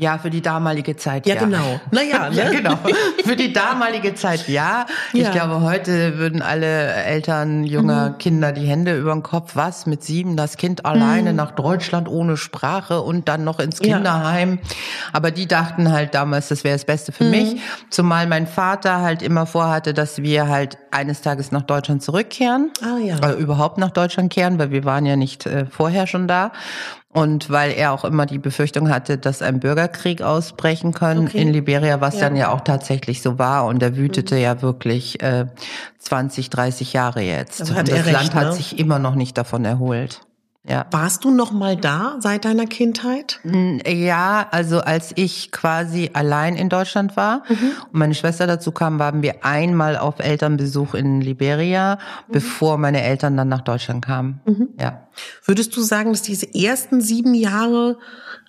[0.00, 1.26] Ja, für die damalige Zeit.
[1.26, 1.80] Ja, Ja, genau.
[1.90, 2.36] Naja, ne?
[2.36, 2.78] Ja, genau.
[3.24, 4.86] Für die damalige Zeit, ja.
[5.12, 5.30] Ich Ja.
[5.32, 8.18] glaube, heute würden alle Eltern junger Mhm.
[8.18, 9.56] Kinder die Hände über den Kopf.
[9.56, 9.86] Was?
[9.86, 10.88] Mit sieben das Kind Mhm.
[10.90, 13.96] alleine nach Deutschland ohne Sprache und dann noch ins Ja.
[13.96, 14.60] Kinderheim.
[15.12, 17.14] Aber die dachten halt damals, das wäre das Beste Mhm.
[17.16, 17.56] für mich.
[17.90, 22.70] Zumal mein Vater halt immer vorhatte, dass wir halt eines Tages nach Deutschland zurückkehren.
[22.82, 23.16] Ah, ja.
[23.18, 26.52] Äh, überhaupt nach Deutschland kehren, weil wir waren ja nicht äh, vorher schon da.
[27.12, 31.38] Und weil er auch immer die Befürchtung hatte, dass ein Bürgerkrieg ausbrechen kann Okay.
[31.40, 32.20] in Liberia, was Ja.
[32.28, 33.64] dann ja auch tatsächlich so war.
[33.64, 35.46] Und der wütete ja wirklich äh,
[35.98, 37.60] 20, 30 Jahre jetzt.
[37.60, 38.52] Hat Und er das recht, Land hat ne?
[38.52, 40.20] sich immer noch nicht davon erholt.
[40.68, 40.84] Ja.
[40.90, 43.40] Warst du noch mal da seit deiner Kindheit?
[43.86, 47.54] Ja, also als ich quasi allein in Deutschland war Mhm.
[47.90, 51.94] und meine Schwester dazu kam, waren wir einmal auf Elternbesuch in Liberia,
[52.28, 52.32] Mhm.
[52.32, 54.40] bevor meine Eltern dann nach Deutschland kamen.
[54.78, 55.08] Ja.
[55.44, 57.96] Würdest du sagen, dass diese ersten sieben Jahre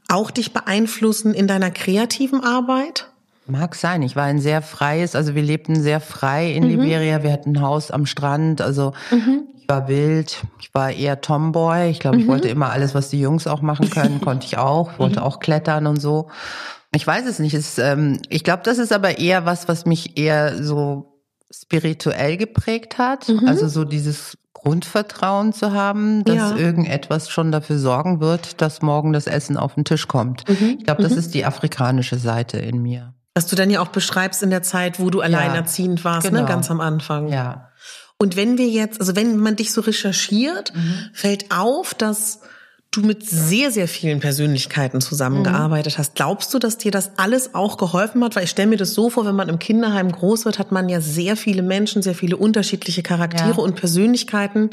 [0.10, 3.08] auch dich beeinflussen in deiner kreativen Arbeit?
[3.48, 4.04] Mag sein.
[4.04, 7.24] Ich war ein sehr freies, also wir lebten sehr frei in Liberia.
[7.24, 8.94] Wir hatten ein Haus am Strand, also
[9.58, 10.44] ich war wild.
[10.60, 11.90] Ich war eher Tomboy.
[11.90, 14.94] Ich glaube, ich wollte immer alles, was die Jungs auch machen können, konnte ich auch.
[14.94, 16.30] Ich wollte auch klettern und so.
[16.94, 17.54] Ich weiß es nicht.
[17.54, 22.98] Es, ähm, ich glaube, das ist aber eher was, was mich eher so spirituell geprägt
[22.98, 23.32] hat.
[23.46, 26.56] Also so dieses Grundvertrauen zu haben, dass Ja.
[26.58, 30.44] irgendetwas schon dafür sorgen wird, dass morgen das Essen auf den Tisch kommt.
[30.50, 33.14] Ich glaube, das ist die afrikanische Seite in mir.
[33.36, 36.40] Was du dann ja auch beschreibst in der Zeit, wo du alleinerziehend warst, ne?
[36.40, 36.48] genau.
[36.48, 37.30] ganz am Anfang.
[37.30, 37.69] Ja.
[38.22, 40.74] Und wenn wir jetzt, also wenn man dich so recherchiert,
[41.14, 42.42] fällt auf, dass
[42.92, 46.16] du mit sehr, sehr vielen Persönlichkeiten zusammengearbeitet hast.
[46.16, 48.36] Glaubst du, dass dir das alles auch geholfen hat?
[48.36, 50.90] Weil ich stelle mir das so vor, wenn man im Kinderheim groß wird, hat man
[50.90, 53.64] ja sehr viele Menschen, sehr viele unterschiedliche Charaktere Ja.
[53.64, 54.72] und Persönlichkeiten.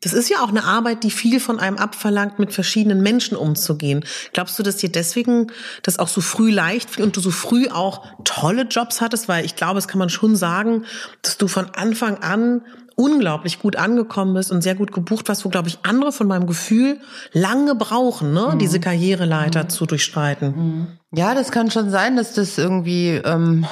[0.00, 4.04] Das ist ja auch eine Arbeit, die viel von einem abverlangt, mit verschiedenen Menschen umzugehen.
[4.32, 5.48] Glaubst du, dass dir deswegen
[5.82, 9.28] das auch so früh leicht fiel und du so früh auch tolle Jobs hattest?
[9.28, 10.84] Weil ich glaube, es kann man schon sagen,
[11.22, 12.62] dass du von Anfang an
[12.94, 16.46] unglaublich gut angekommen bist und sehr gut gebucht warst, wo, glaube ich, andere von meinem
[16.46, 17.00] Gefühl
[17.32, 20.98] lange brauchen, ne, diese Karriereleiter zu durchstreiten.
[21.12, 23.66] Ja, das kann schon sein, dass das irgendwie ähm,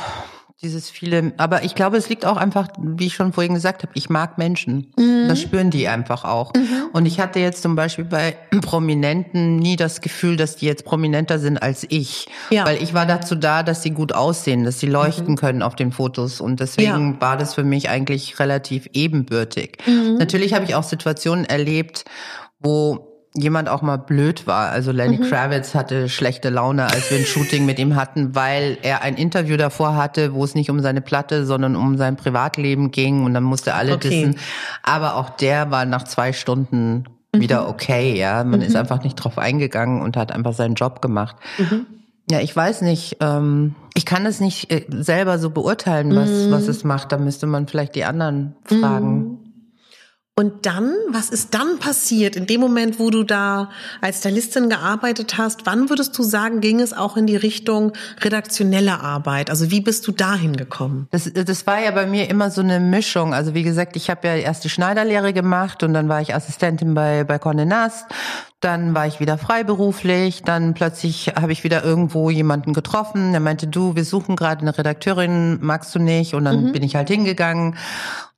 [0.63, 3.93] dieses viele, aber ich glaube, es liegt auch einfach, wie ich schon vorhin gesagt habe,
[3.95, 4.91] ich mag Menschen.
[4.99, 5.29] Mhm.
[5.29, 6.53] Das spüren die einfach auch.
[6.95, 11.39] Und ich hatte jetzt zum Beispiel bei Prominenten nie das Gefühl, dass die jetzt prominenter
[11.39, 12.29] sind als ich.
[12.51, 12.65] Ja.
[12.65, 15.93] Weil ich war dazu da, dass sie gut aussehen, dass sie leuchten können auf den
[15.93, 16.41] Fotos.
[16.41, 17.21] Und deswegen Ja.
[17.21, 19.77] war das für mich eigentlich relativ ebenbürtig.
[19.87, 20.17] Mhm.
[20.19, 22.05] Natürlich habe ich auch Situationen erlebt,
[22.61, 24.71] wo jemand auch mal blöd war.
[24.71, 25.23] Also Lenny Mhm.
[25.23, 29.57] Kravitz hatte schlechte Laune, als wir ein Shooting mit ihm hatten, weil er ein Interview
[29.57, 33.43] davor hatte, wo es nicht um seine Platte, sondern um sein Privatleben ging und dann
[33.45, 34.09] musste alle Okay.
[34.09, 34.37] dissen.
[34.83, 38.43] Aber auch der war nach zwei Stunden wieder okay, ja.
[38.45, 41.37] Man ist einfach nicht drauf eingegangen und hat einfach seinen Job gemacht.
[42.31, 43.19] Ja, ich weiß nicht.
[43.21, 47.13] Ähm, ich kann es nicht äh, selber so beurteilen, was, was es macht.
[47.13, 49.46] Da müsste man vielleicht die anderen fragen.
[50.39, 53.71] Und dann, was ist dann passiert in dem Moment, wo du da
[54.03, 55.65] als Stylistin gearbeitet hast?
[55.65, 59.49] Wann würdest du sagen, ging es auch in die Richtung redaktionelle Arbeit?
[59.49, 61.09] Also wie bist du dahin gekommen?
[61.11, 63.33] Das, das war ja bei mir immer so eine Mischung.
[63.33, 66.93] Also wie gesagt, ich habe ja erst die Schneiderlehre gemacht und dann war ich Assistentin
[66.93, 68.05] bei, bei Condé Nast.
[68.61, 70.43] Dann war ich wieder freiberuflich.
[70.43, 73.33] Dann plötzlich habe ich wieder irgendwo jemanden getroffen.
[73.33, 76.35] Der meinte, du, wir suchen gerade eine Redakteurin, magst du nicht?
[76.35, 77.77] Und dann bin ich halt hingegangen.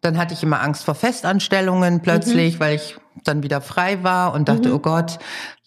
[0.00, 4.48] Dann hatte ich immer Angst vor Festanstellungen plötzlich, weil ich dann wieder frei war und
[4.48, 5.18] dachte, oh Gott,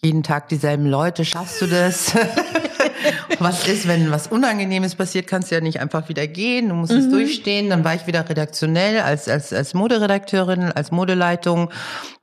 [0.02, 2.14] jeden Tag dieselben Leute, schaffst du das?
[3.38, 6.92] was ist, wenn was Unangenehmes passiert, kannst du ja nicht einfach wieder gehen, du musst
[6.92, 6.98] mhm.
[6.98, 7.70] es durchstehen.
[7.70, 11.70] Dann war ich wieder redaktionell als, als, als Moderedakteurin, als Modeleitung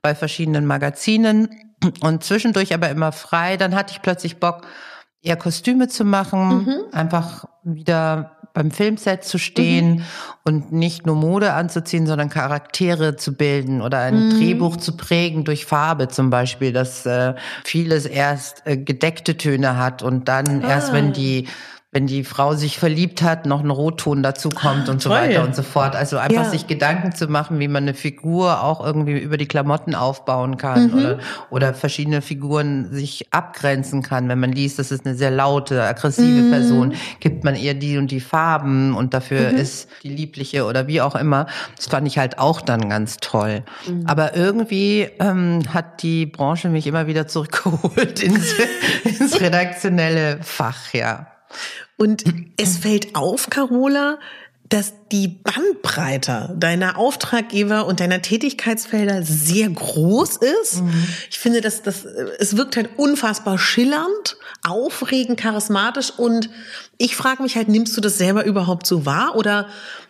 [0.02, 1.48] bei verschiedenen Magazinen
[2.00, 3.56] und zwischendurch aber immer frei.
[3.56, 4.62] Dann hatte ich plötzlich Bock,
[5.22, 6.76] eher Kostüme zu machen, mhm.
[6.92, 10.04] einfach wieder beim Filmset zu stehen mhm.
[10.44, 14.30] und nicht nur Mode anzuziehen, sondern Charaktere zu bilden oder ein mhm.
[14.30, 17.34] Drehbuch zu prägen durch Farbe zum Beispiel, dass äh,
[17.64, 20.68] vieles erst äh, gedeckte Töne hat und dann ah.
[20.68, 21.48] erst, wenn die
[21.92, 25.56] wenn die Frau sich verliebt hat, noch ein Rotton dazu kommt und so weiter und
[25.56, 25.96] so fort.
[25.96, 26.48] Also einfach ja.
[26.48, 30.92] sich Gedanken zu machen, wie man eine Figur auch irgendwie über die Klamotten aufbauen kann
[30.92, 30.94] mhm.
[30.94, 31.18] oder,
[31.50, 34.28] oder verschiedene Figuren sich abgrenzen kann.
[34.28, 36.50] Wenn man liest, das ist eine sehr laute, aggressive mhm.
[36.50, 39.58] Person, gibt man ihr die und die Farben und dafür mhm.
[39.58, 41.46] ist die liebliche oder wie auch immer.
[41.74, 43.64] Das fand ich halt auch dann ganz toll.
[43.88, 44.06] Mhm.
[44.06, 48.54] Aber irgendwie ähm, hat die Branche mich immer wieder zurückgeholt ins,
[49.02, 51.26] ins redaktionelle Fach, ja.
[51.96, 52.24] Und
[52.56, 54.18] es fällt auf, Carola,
[54.70, 60.82] dass die Bandbreite deiner Auftraggeber und deiner Tätigkeitsfelder sehr groß ist.
[60.82, 61.04] Mhm.
[61.28, 66.50] Ich finde, dass das, es wirkt halt unfassbar schillernd, aufregend, charismatisch und
[66.98, 69.66] ich frage mich halt, nimmst du das selber überhaupt so wahr oder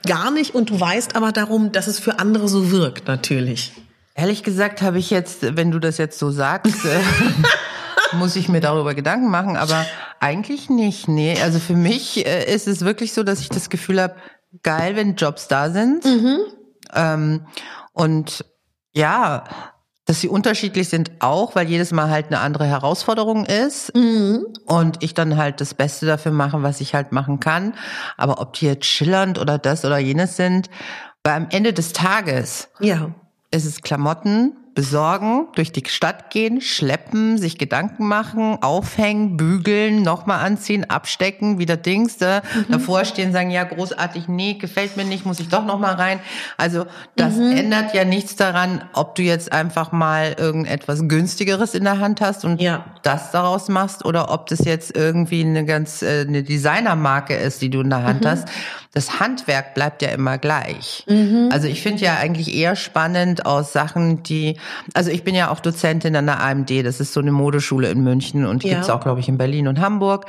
[0.06, 3.72] gar nicht und du weißt aber darum, dass es für andere so wirkt, natürlich.
[4.14, 7.00] Ehrlich gesagt habe ich jetzt, wenn du das jetzt so sagst, äh,
[8.12, 9.86] muss ich mir darüber Gedanken machen, aber
[10.18, 11.08] eigentlich nicht.
[11.08, 14.16] Nee, also für mich äh, ist es wirklich so, dass ich das Gefühl habe,
[14.62, 16.04] geil, wenn Jobs da sind.
[16.04, 16.38] Mhm.
[16.94, 17.46] Ähm,
[17.92, 18.44] und
[18.92, 19.44] ja,
[20.10, 24.44] dass sie unterschiedlich sind auch, weil jedes Mal halt eine andere Herausforderung ist mhm.
[24.66, 27.74] und ich dann halt das Beste dafür mache, was ich halt machen kann.
[28.16, 30.68] Aber ob die jetzt schillernd oder das oder jenes sind,
[31.22, 33.14] weil am Ende des Tages ja.
[33.52, 40.44] ist es Klamotten, besorgen, durch die Stadt gehen, schleppen, sich Gedanken machen, aufhängen, bügeln, nochmal
[40.44, 42.72] anziehen, abstecken, wieder Dings, äh, mhm.
[42.72, 46.20] davor stehen, sagen, ja, großartig, nee, gefällt mir nicht, muss ich doch nochmal rein.
[46.56, 47.52] Also das mhm.
[47.52, 52.44] ändert ja nichts daran, ob du jetzt einfach mal irgendetwas günstigeres in der Hand hast
[52.44, 52.84] und ja.
[53.02, 57.70] das daraus machst oder ob das jetzt irgendwie eine ganz äh, eine Designermarke ist, die
[57.70, 58.28] du in der Hand mhm.
[58.28, 58.48] hast
[58.92, 61.04] das Handwerk bleibt ja immer gleich.
[61.08, 61.48] Mhm.
[61.52, 64.56] Also ich finde ja eigentlich eher spannend aus Sachen, die,
[64.94, 68.02] also ich bin ja auch Dozentin an der AMD, das ist so eine Modeschule in
[68.02, 68.74] München und ja.
[68.74, 70.26] gibt's auch, glaube ich, in Berlin und Hamburg.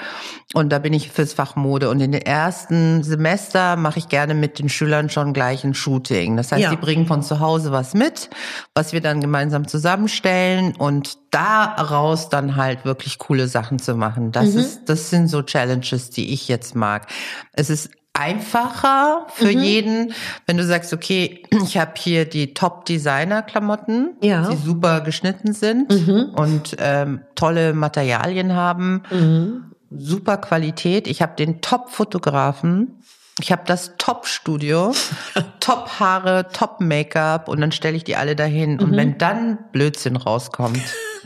[0.54, 1.90] Und da bin ich fürs Fach Mode.
[1.90, 6.38] Und in den ersten Semester mache ich gerne mit den Schülern schon gleich ein Shooting.
[6.38, 6.70] Das heißt, ja.
[6.70, 8.30] die bringen von zu Hause was mit,
[8.76, 14.32] was wir dann gemeinsam zusammenstellen und daraus dann halt wirklich coole Sachen zu machen.
[14.32, 14.60] Das mhm.
[14.60, 17.08] ist, das sind so Challenges, die ich jetzt mag.
[17.54, 19.64] Es ist einfacher für mhm.
[19.64, 20.14] jeden,
[20.46, 24.50] wenn du sagst, okay, ich habe hier die Top-Designer-Klamotten, ja.
[24.50, 26.32] die super geschnitten sind mhm.
[26.36, 29.72] und ähm, tolle Materialien haben, mhm.
[29.90, 31.08] super Qualität.
[31.08, 32.98] Ich habe den Top-Fotografen.
[33.40, 34.94] Ich habe das Top-Studio,
[35.60, 38.80] Top-Haare, Top-Make-up und dann stelle ich die alle dahin.
[38.80, 38.98] Und mhm.
[38.98, 40.82] wenn dann Blödsinn rauskommt,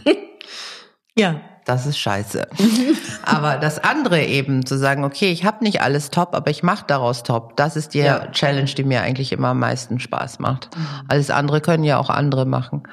[1.17, 2.47] ja, das ist scheiße.
[3.25, 6.85] aber das andere eben zu sagen, okay, ich habe nicht alles top, aber ich mache
[6.87, 7.57] daraus top.
[7.57, 8.31] Das ist die ja.
[8.31, 10.75] Challenge, die mir eigentlich immer am meisten Spaß macht.
[10.77, 10.85] Mhm.
[11.07, 12.83] Alles andere können ja auch andere machen.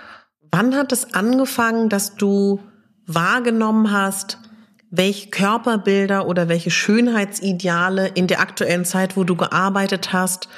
[0.50, 2.60] Wann hat es angefangen, dass du
[3.06, 4.38] wahrgenommen hast,
[4.90, 10.48] welche Körperbilder oder welche Schönheitsideale in der aktuellen Zeit, wo du gearbeitet hast,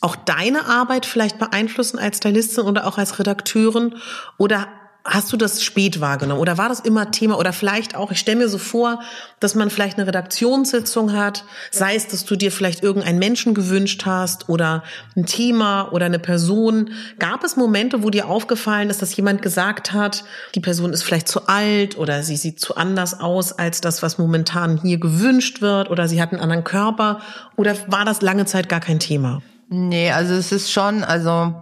[0.00, 3.94] auch deine Arbeit vielleicht beeinflussen als Stylistin oder auch als Redakteurin?
[4.36, 4.66] Oder
[5.04, 8.38] Hast du das spät wahrgenommen oder war das immer Thema oder vielleicht auch, ich stelle
[8.38, 9.00] mir so vor,
[9.40, 14.04] dass man vielleicht eine Redaktionssitzung hat, sei es, dass du dir vielleicht irgendeinen Menschen gewünscht
[14.06, 14.84] hast oder
[15.16, 16.90] ein Thema oder eine Person.
[17.18, 20.22] Gab es Momente, wo dir aufgefallen ist, dass jemand gesagt hat,
[20.54, 24.18] die Person ist vielleicht zu alt oder sie sieht zu anders aus als das, was
[24.18, 27.20] momentan hier gewünscht wird oder sie hat einen anderen Körper
[27.56, 29.42] oder war das lange Zeit gar kein Thema?
[29.68, 31.54] Nee, also es ist schon, also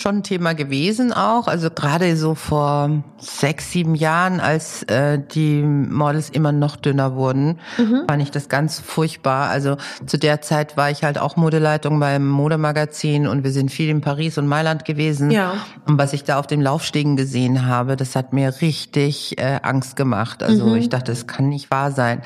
[0.00, 1.46] schon ein Thema gewesen auch.
[1.46, 7.58] Also gerade so vor sechs, sieben Jahren, als äh, die Models immer noch dünner wurden,
[7.76, 8.04] mhm.
[8.08, 9.50] fand ich das ganz furchtbar.
[9.50, 13.90] Also zu der Zeit war ich halt auch Modeleitung beim Modemagazin und wir sind viel
[13.90, 15.30] in Paris und Mailand gewesen.
[15.30, 15.54] Ja.
[15.86, 19.96] Und was ich da auf den Laufstegen gesehen habe, das hat mir richtig äh, Angst
[19.96, 20.42] gemacht.
[20.42, 20.76] Also mhm.
[20.76, 22.22] ich dachte, das kann nicht wahr sein,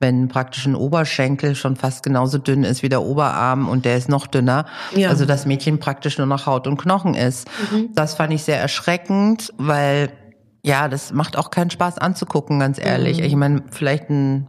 [0.00, 4.08] wenn praktisch ein Oberschenkel schon fast genauso dünn ist wie der Oberarm und der ist
[4.08, 4.66] noch dünner.
[4.94, 5.10] Ja.
[5.10, 7.48] Also das Mädchen praktisch nur noch Haut und Knochen ist.
[7.70, 7.90] Mhm.
[7.94, 10.10] Das fand ich sehr erschreckend, weil
[10.62, 13.18] ja, das macht auch keinen Spaß anzugucken, ganz ehrlich.
[13.18, 13.24] Mhm.
[13.24, 14.48] Ich meine, vielleicht ein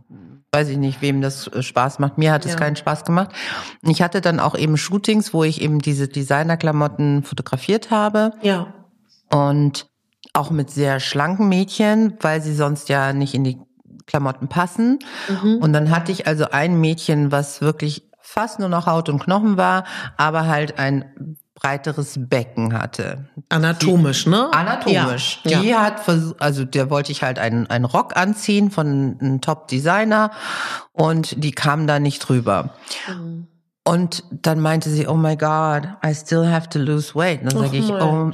[0.51, 2.17] weiß ich nicht, wem das äh, Spaß macht.
[2.17, 2.57] Mir hat es ja.
[2.57, 3.29] keinen Spaß gemacht.
[3.83, 8.33] Ich hatte dann auch eben Shootings, wo ich eben diese Designerklamotten fotografiert habe.
[8.41, 8.73] Ja.
[9.31, 9.87] Und
[10.33, 13.59] auch mit sehr schlanken Mädchen, weil sie sonst ja nicht in die
[14.07, 14.99] Klamotten passen.
[15.27, 15.57] Mhm.
[15.57, 19.57] Und dann hatte ich also ein Mädchen, was wirklich fast nur noch Haut und Knochen
[19.57, 19.85] war,
[20.17, 23.25] aber halt ein breiteres Becken hatte.
[23.49, 24.49] Anatomisch, die, ne?
[24.51, 25.41] Anatomisch.
[25.43, 25.81] Ja, die ja.
[25.81, 30.31] hat versucht, also der wollte ich halt einen, einen Rock anziehen von einem Top-Designer
[30.93, 32.71] und die kam da nicht drüber.
[33.07, 33.47] Mhm.
[33.83, 37.41] Und dann meinte sie, oh my God, I still have to lose weight.
[37.41, 38.31] Und dann sage ich, oh,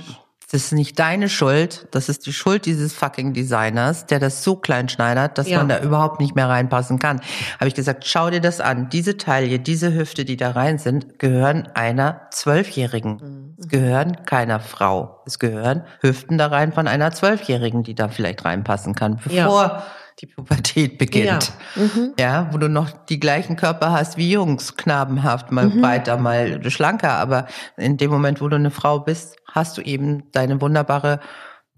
[0.52, 4.56] das ist nicht deine Schuld, das ist die Schuld dieses fucking Designers, der das so
[4.56, 5.58] klein schneidert, dass ja.
[5.58, 7.22] man da überhaupt nicht mehr reinpassen kann.
[7.60, 8.90] Habe ich gesagt, schau dir das an.
[8.90, 13.14] Diese Taille, diese Hüfte, die da rein sind, gehören einer Zwölfjährigen.
[13.14, 13.56] Mhm.
[13.58, 15.22] Es gehören keiner Frau.
[15.26, 19.84] Es gehören Hüften da rein von einer Zwölfjährigen, die da vielleicht reinpassen kann, bevor ja
[20.20, 21.52] die Pubertät beginnt.
[21.76, 21.82] Ja.
[21.82, 22.14] Mhm.
[22.20, 25.82] ja, wo du noch die gleichen Körper hast wie Jungs, knabenhaft, mal mhm.
[25.82, 27.12] breiter, mal schlanker.
[27.12, 27.48] Aber
[27.78, 31.20] in dem Moment, wo du eine Frau bist, hast du eben deine wunderbare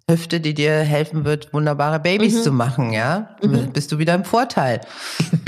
[0.09, 2.41] Hüfte, die dir helfen wird, wunderbare Babys mhm.
[2.41, 3.73] zu machen, ja, mhm.
[3.73, 4.79] bist du wieder im Vorteil.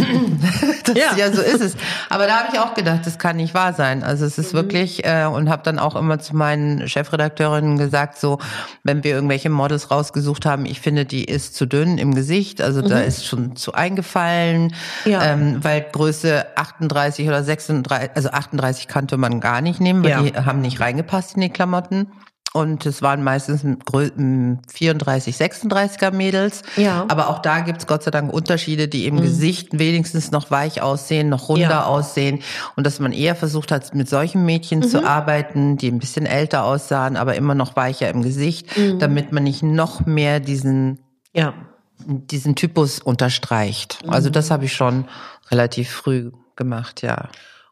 [0.84, 1.16] das, ja.
[1.16, 1.78] ja, so ist es.
[2.10, 4.04] Aber da habe ich auch gedacht, das kann nicht wahr sein.
[4.04, 4.58] Also es ist mhm.
[4.58, 8.40] wirklich äh, und habe dann auch immer zu meinen Chefredakteurinnen gesagt, so
[8.84, 12.82] wenn wir irgendwelche Models rausgesucht haben, ich finde, die ist zu dünn im Gesicht, also
[12.82, 13.08] da mhm.
[13.08, 15.24] ist schon zu eingefallen, ja.
[15.24, 20.22] ähm, weil Größe 38 oder 36, also 38 kannte man gar nicht nehmen, weil ja.
[20.22, 22.08] die haben nicht reingepasst in die Klamotten.
[22.52, 26.64] Und es waren meistens 34, 36er Mädels.
[26.78, 27.06] Ja.
[27.08, 29.22] Aber auch da gibt's Gott sei Dank Unterschiede, die im mhm.
[29.22, 31.86] Gesicht wenigstens noch weich aussehen, noch runder ja.
[31.86, 32.40] aussehen.
[32.76, 34.88] Und dass man eher versucht hat, mit solchen Mädchen mhm.
[34.88, 38.98] zu arbeiten, die ein bisschen älter aussahen, aber immer noch weicher im Gesicht, mhm.
[38.98, 41.00] damit man nicht noch mehr diesen,
[41.34, 41.54] ja.
[42.00, 44.00] diesen Typus unterstreicht.
[44.08, 44.54] Also das mhm.
[44.54, 45.06] habe ich schon
[45.52, 47.30] relativ früh gemacht, ja.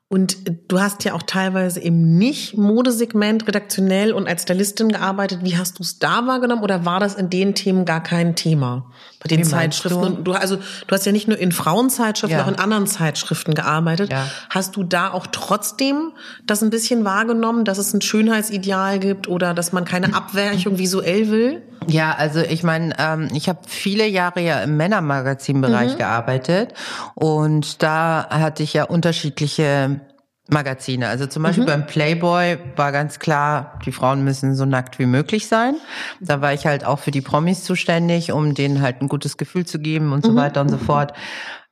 [0.10, 0.38] Und
[0.70, 5.39] du hast ja auch teilweise im Nicht-Modesegment redaktionell und als Stylistin gearbeitet.
[5.43, 8.89] Wie hast du es da wahrgenommen oder war das in den Themen gar kein Thema?
[9.22, 10.24] Bei den Wie Zeitschriften.
[10.24, 10.32] Du?
[10.32, 10.32] du?
[10.32, 12.46] also, du hast ja nicht nur in Frauenzeitschriften, ja.
[12.46, 14.10] auch in anderen Zeitschriften gearbeitet.
[14.10, 14.30] Ja.
[14.50, 16.13] Hast du da auch trotzdem
[16.46, 21.30] das ein bisschen wahrgenommen, dass es ein Schönheitsideal gibt oder dass man keine Abweichung visuell
[21.30, 21.63] will?
[21.88, 25.97] Ja, also ich meine, ähm, ich habe viele Jahre ja im Männermagazinbereich mhm.
[25.97, 26.73] gearbeitet
[27.15, 30.02] und da hatte ich ja unterschiedliche
[30.50, 31.08] Magazine.
[31.08, 31.67] Also zum Beispiel mhm.
[31.67, 35.76] beim Playboy war ganz klar, die Frauen müssen so nackt wie möglich sein.
[36.19, 39.65] Da war ich halt auch für die Promis zuständig, um denen halt ein gutes Gefühl
[39.65, 40.30] zu geben und mhm.
[40.30, 41.13] so weiter und so fort.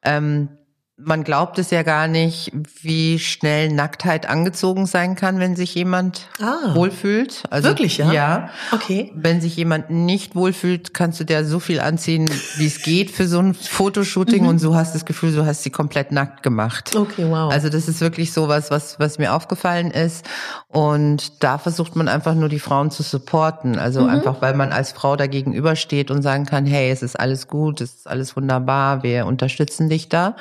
[0.03, 0.49] Ähm,
[0.97, 6.29] man glaubt es ja gar nicht, wie schnell Nacktheit angezogen sein kann, wenn sich jemand
[6.39, 7.43] ah, wohlfühlt.
[7.49, 8.13] Also, wirklich, ja?
[8.13, 8.49] Ja.
[8.71, 9.11] Okay.
[9.13, 13.27] Wenn sich jemand nicht wohlfühlt, kannst du dir so viel anziehen, wie es geht für
[13.27, 14.49] so ein Fotoshooting mhm.
[14.49, 16.95] und so hast das Gefühl, du hast sie komplett nackt gemacht.
[16.95, 17.51] Okay, wow.
[17.51, 20.25] Also das ist wirklich sowas, was, was mir aufgefallen ist.
[20.69, 23.77] Und da versucht man einfach nur die Frauen zu supporten.
[23.77, 24.09] Also mhm.
[24.09, 27.81] einfach, weil man als Frau da gegenübersteht und sagen kann, hey, es ist alles gut,
[27.81, 30.37] es ist alles wunderbar, wir unterstützen dich da.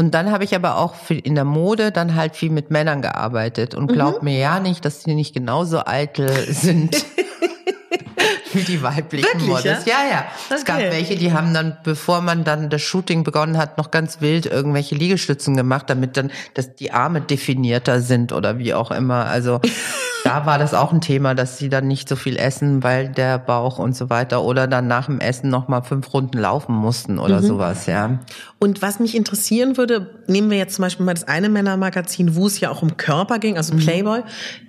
[0.00, 3.74] Und dann habe ich aber auch in der Mode dann halt viel mit Männern gearbeitet
[3.74, 4.30] und glaub mhm.
[4.30, 7.04] mir ja nicht, dass die nicht genauso eitel sind.
[8.54, 9.84] wie die weiblichen Wirklich, Models.
[9.84, 10.10] Ja, ja.
[10.10, 10.18] ja.
[10.46, 10.54] Okay.
[10.54, 14.22] Es gab welche, die haben dann, bevor man dann das Shooting begonnen hat, noch ganz
[14.22, 19.26] wild irgendwelche Liegestützen gemacht, damit dann dass die Arme definierter sind oder wie auch immer.
[19.26, 19.60] Also
[20.30, 23.36] da war das auch ein Thema, dass sie dann nicht so viel essen, weil der
[23.36, 27.18] Bauch und so weiter oder dann nach dem Essen noch mal fünf Runden laufen mussten
[27.18, 27.46] oder mhm.
[27.46, 28.20] sowas, ja.
[28.60, 32.46] Und was mich interessieren würde, nehmen wir jetzt zum Beispiel mal das eine Männermagazin, wo
[32.46, 33.78] es ja auch um Körper ging, also mhm.
[33.80, 34.22] Playboy.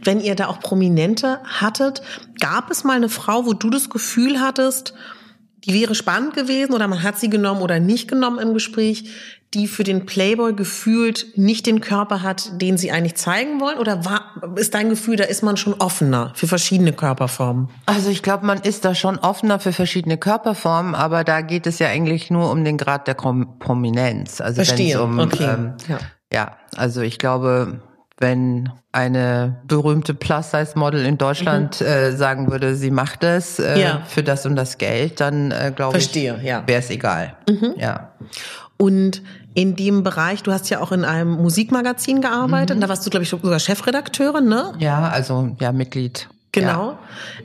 [0.04, 2.02] Wenn ihr da auch Prominente hattet,
[2.40, 4.96] gab es mal eine Frau, wo du das Gefühl hattest,
[5.66, 9.06] die wäre spannend gewesen oder man hat sie genommen oder nicht genommen im Gespräch,
[9.54, 13.78] die für den Playboy gefühlt nicht den Körper hat, den sie eigentlich zeigen wollen?
[13.80, 17.70] Oder war, ist dein Gefühl, da ist man schon offener für verschiedene Körperformen?
[17.86, 21.80] Also ich glaube, man ist da schon offener für verschiedene Körperformen, aber da geht es
[21.80, 24.40] ja eigentlich nur um den Grad der Prominenz.
[24.40, 25.02] Also Verstehe.
[25.04, 25.50] Um, okay.
[25.54, 26.00] Ähm, ja.
[26.32, 27.82] ja, also ich glaube,
[28.22, 31.88] wenn eine berühmte Plus-Size-Model in Deutschland mhm.
[31.88, 34.02] äh, sagen würde, sie macht es äh, ja.
[34.08, 36.64] für das und das Geld, dann äh, glaube ich, ja.
[36.66, 37.36] wäre es egal.
[37.50, 37.74] Mhm.
[37.78, 38.12] Ja.
[38.78, 39.22] Und
[39.54, 42.82] in dem Bereich, du hast ja auch in einem Musikmagazin gearbeitet, mhm.
[42.82, 44.74] da warst du, glaube ich, sogar Chefredakteurin, ne?
[44.80, 46.30] Ja, also ja, Mitglied.
[46.54, 46.98] Genau.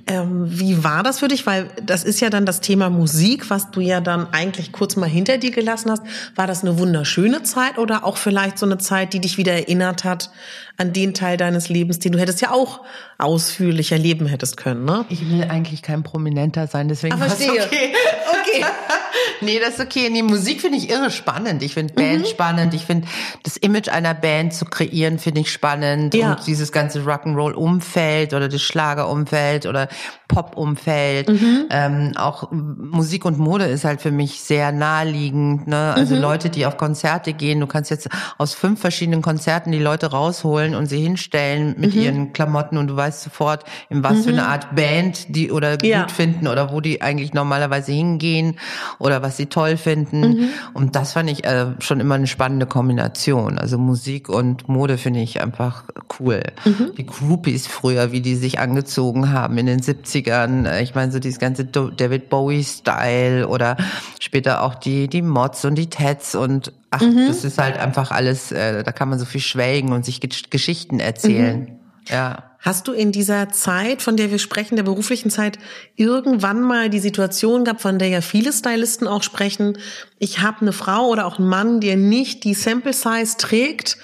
[0.09, 0.23] Ja.
[0.23, 1.47] Ähm, wie war das für dich?
[1.47, 5.09] Weil das ist ja dann das Thema Musik, was du ja dann eigentlich kurz mal
[5.09, 6.03] hinter dir gelassen hast.
[6.35, 10.03] War das eine wunderschöne Zeit oder auch vielleicht so eine Zeit, die dich wieder erinnert
[10.05, 10.31] hat
[10.77, 12.81] an den Teil deines Lebens, den du hättest ja auch
[13.19, 15.07] ausführlicher leben hättest können, ne?
[15.09, 17.63] Ich will eigentlich kein Prominenter sein, deswegen Ah, verstehe.
[17.65, 17.95] okay.
[18.49, 18.65] Okay.
[19.41, 20.09] nee, das ist okay.
[20.11, 21.63] Nee, Musik finde ich irre spannend.
[21.63, 22.27] Ich finde Band Mhm.
[22.27, 22.75] spannend.
[22.75, 23.09] Ich finde
[23.43, 26.15] das Image einer Band zu kreieren, finde ich spannend.
[26.15, 26.33] Ja.
[26.35, 28.63] Und dieses ganze Rock'n'Roll-Umfeld oder das
[28.97, 29.89] Schlager-Umfeld oder
[30.29, 31.29] Pop-Umfeld.
[31.29, 31.65] Mhm.
[31.71, 35.67] Ähm, auch Musik und Mode ist halt für mich sehr naheliegend.
[35.69, 35.93] Ne?
[35.95, 36.21] Also Mhm.
[36.23, 40.75] Leute, die auf Konzerte gehen, du kannst jetzt aus fünf verschiedenen Konzerten die Leute rausholen
[40.75, 42.01] und sie hinstellen mit Mhm.
[42.03, 46.03] ihren Klamotten und du weißt sofort, in was für eine Art Band die oder Ja.
[46.03, 48.59] gut finden oder wo die eigentlich normalerweise hingehen
[48.99, 50.21] oder was sie toll finden.
[50.21, 50.49] Mhm.
[50.75, 53.59] Und das fand ich äh, schon immer eine spannende Kombination.
[53.59, 55.85] Also Musik und Mode finde ich einfach
[56.19, 56.43] cool.
[56.65, 56.93] Mhm.
[56.97, 60.67] Die Groupies früher, wie die sich angezogen haben in den 70ern.
[60.67, 63.77] äh, Ich meine, so dieses ganze David Bowie-Style oder
[64.21, 67.27] später auch die, die Mods und die Tats und ach, Mhm.
[67.29, 70.51] das ist halt einfach alles, äh, da kann man so viel schwelgen und sich Gesch-
[70.51, 71.61] Geschichten erzählen.
[71.61, 71.69] Mhm.
[72.09, 72.45] Ja.
[72.61, 75.59] Hast du in dieser Zeit, von der wir sprechen, der beruflichen Zeit,
[75.95, 79.79] irgendwann mal die Situation gehabt, von der ja viele Stylisten auch sprechen,
[80.19, 83.99] ich habe eine Frau oder auch einen Mann, der nicht die Sample Size trägt,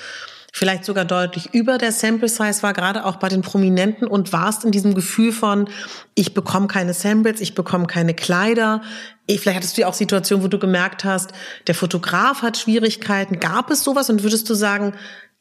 [0.53, 4.65] vielleicht sogar deutlich über der Sample Size war, gerade auch bei den Prominenten und warst
[4.65, 5.69] in diesem Gefühl von,
[6.15, 8.83] ich bekomme keine Samples, ich bekomme keine Kleider.
[9.27, 11.33] Ich, vielleicht hattest du ja auch Situationen, wo du gemerkt hast,
[11.67, 13.41] der Fotograf hat Schwierigkeiten.
[13.41, 14.93] Gab es sowas und würdest du sagen,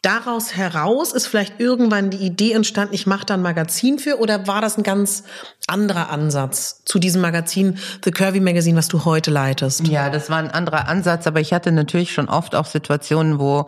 [0.01, 4.47] daraus heraus ist vielleicht irgendwann die Idee entstanden, ich mache da ein Magazin für oder
[4.47, 5.23] war das ein ganz
[5.67, 9.87] anderer Ansatz zu diesem Magazin, The Curvy Magazine, was du heute leitest?
[9.87, 13.67] Ja, das war ein anderer Ansatz, aber ich hatte natürlich schon oft auch Situationen, wo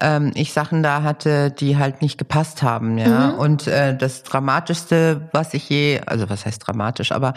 [0.00, 3.30] ähm, ich Sachen da hatte, die halt nicht gepasst haben, ja.
[3.30, 7.34] Und äh, das Dramatischste, was ich je, also was heißt dramatisch, aber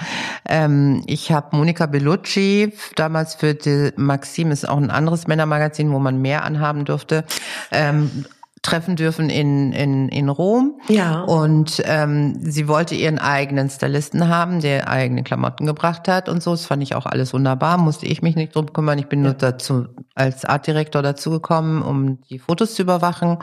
[0.47, 5.99] ähm, ich habe Monika Bellucci damals für die Maxim ist auch ein anderes Männermagazin, wo
[5.99, 7.23] man mehr anhaben durfte.
[7.71, 8.25] Ähm,
[8.63, 10.79] treffen dürfen in, in, in Rom.
[10.87, 11.21] Ja.
[11.21, 16.51] Und ähm, sie wollte ihren eigenen Stylisten haben, der eigene Klamotten gebracht hat und so.
[16.51, 18.97] Das fand ich auch alles wunderbar, musste ich mich nicht drum kümmern.
[18.97, 23.37] Ich bin nur dazu als Artdirektor dazugekommen, um die Fotos zu überwachen.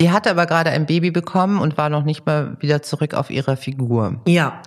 [0.00, 3.30] Die hatte aber gerade ein Baby bekommen und war noch nicht mal wieder zurück auf
[3.30, 4.20] ihre Figur.
[4.26, 4.60] Ja.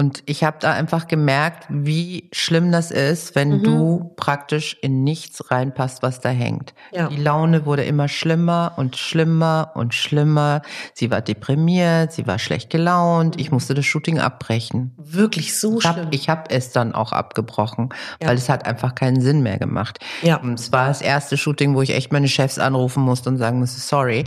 [0.00, 3.62] Und ich habe da einfach gemerkt, wie schlimm das ist, wenn Mhm.
[3.64, 6.72] du praktisch in nichts reinpasst, was da hängt.
[6.90, 7.08] Ja.
[7.08, 10.62] Die Laune wurde immer schlimmer und schlimmer und schlimmer.
[10.94, 13.38] Sie war deprimiert, sie war schlecht gelaunt.
[13.38, 14.94] Ich musste das Shooting abbrechen.
[14.96, 16.08] Wirklich so Ich habe schlimm.
[16.12, 17.90] ich hab es dann auch abgebrochen,
[18.22, 18.28] Ja.
[18.28, 19.98] weil es hat einfach keinen Sinn mehr gemacht.
[20.22, 20.36] Ja.
[20.36, 23.58] Und Es war das erste Shooting, wo ich echt meine Chefs anrufen musste und sagen
[23.58, 24.24] musste, sorry,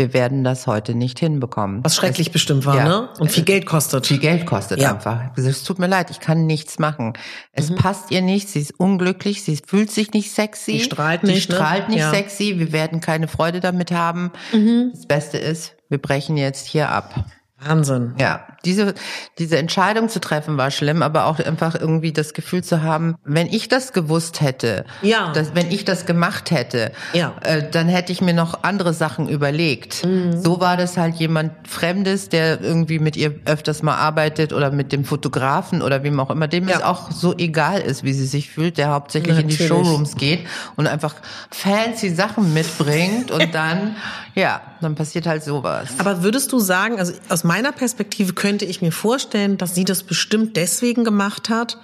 [0.00, 1.82] wir werden das heute nicht hinbekommen.
[1.82, 2.84] Was schrecklich bestimmt war, Ja.
[2.84, 3.08] ne?
[3.18, 4.06] Und viel Geld kostet.
[4.06, 4.92] Viel Geld kostet Ja.
[4.94, 5.36] einfach.
[5.36, 7.14] Es tut mir leid, ich kann nichts machen.
[7.50, 7.74] Es Mhm.
[7.76, 10.72] passt ihr nicht, sie ist unglücklich, sie fühlt sich nicht sexy.
[10.74, 11.56] Die strahlt Die nicht, ne?
[11.56, 12.10] strahlt nicht Ja.
[12.10, 14.30] sexy, wir werden keine Freude damit haben.
[14.52, 14.90] Mhm.
[14.92, 17.24] Das Beste ist, wir brechen jetzt hier ab.
[17.60, 18.14] Wahnsinn.
[18.20, 18.94] Ja, diese,
[19.38, 23.46] diese Entscheidung zu treffen war schlimm, aber auch einfach irgendwie das Gefühl zu haben, wenn
[23.48, 25.32] ich das gewusst hätte, Ja.
[25.32, 27.34] dass, wenn ich das gemacht hätte, Ja.
[27.42, 30.04] äh, dann hätte ich mir noch andere Sachen überlegt.
[30.06, 30.40] Mhm.
[30.40, 34.92] So war das halt jemand Fremdes, der irgendwie mit ihr öfters mal arbeitet oder mit
[34.92, 36.76] dem Fotografen oder wem auch immer, dem Ja.
[36.76, 39.56] es auch so egal ist, wie sie sich fühlt, der hauptsächlich in die.
[39.58, 40.46] Showrooms geht
[40.76, 41.14] und einfach
[41.50, 43.96] fancy Sachen mitbringt und dann,
[44.34, 45.88] ja, dann passiert halt sowas.
[45.98, 50.02] Aber würdest du sagen, also aus meiner Perspektive könnte ich mir vorstellen, dass sie das
[50.02, 51.78] bestimmt deswegen gemacht hat,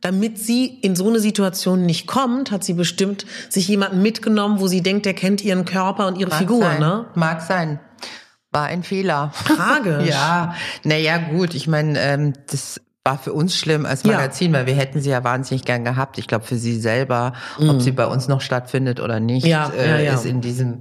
[0.00, 4.66] damit sie in so eine Situation nicht kommt, hat sie bestimmt sich jemanden mitgenommen, wo
[4.66, 6.80] sie denkt, der kennt ihren Körper und ihre Mag Figur, sein.
[6.80, 7.06] ne?
[7.14, 7.80] Mag sein.
[8.52, 9.32] War ein Fehler.
[9.46, 10.08] Tragisch.
[10.10, 10.54] ja,
[10.84, 11.54] naja, gut.
[11.54, 14.12] Ich meine, ähm, das war für uns schlimm als Ja.
[14.12, 16.18] Magazin, weil wir hätten sie ja wahnsinnig gern gehabt.
[16.18, 19.50] Ich glaube, für sie selber, ob sie bei uns noch stattfindet oder nicht, Mhm.
[19.50, 20.14] Ja, äh, ja, ja.
[20.14, 20.78] ist in diesem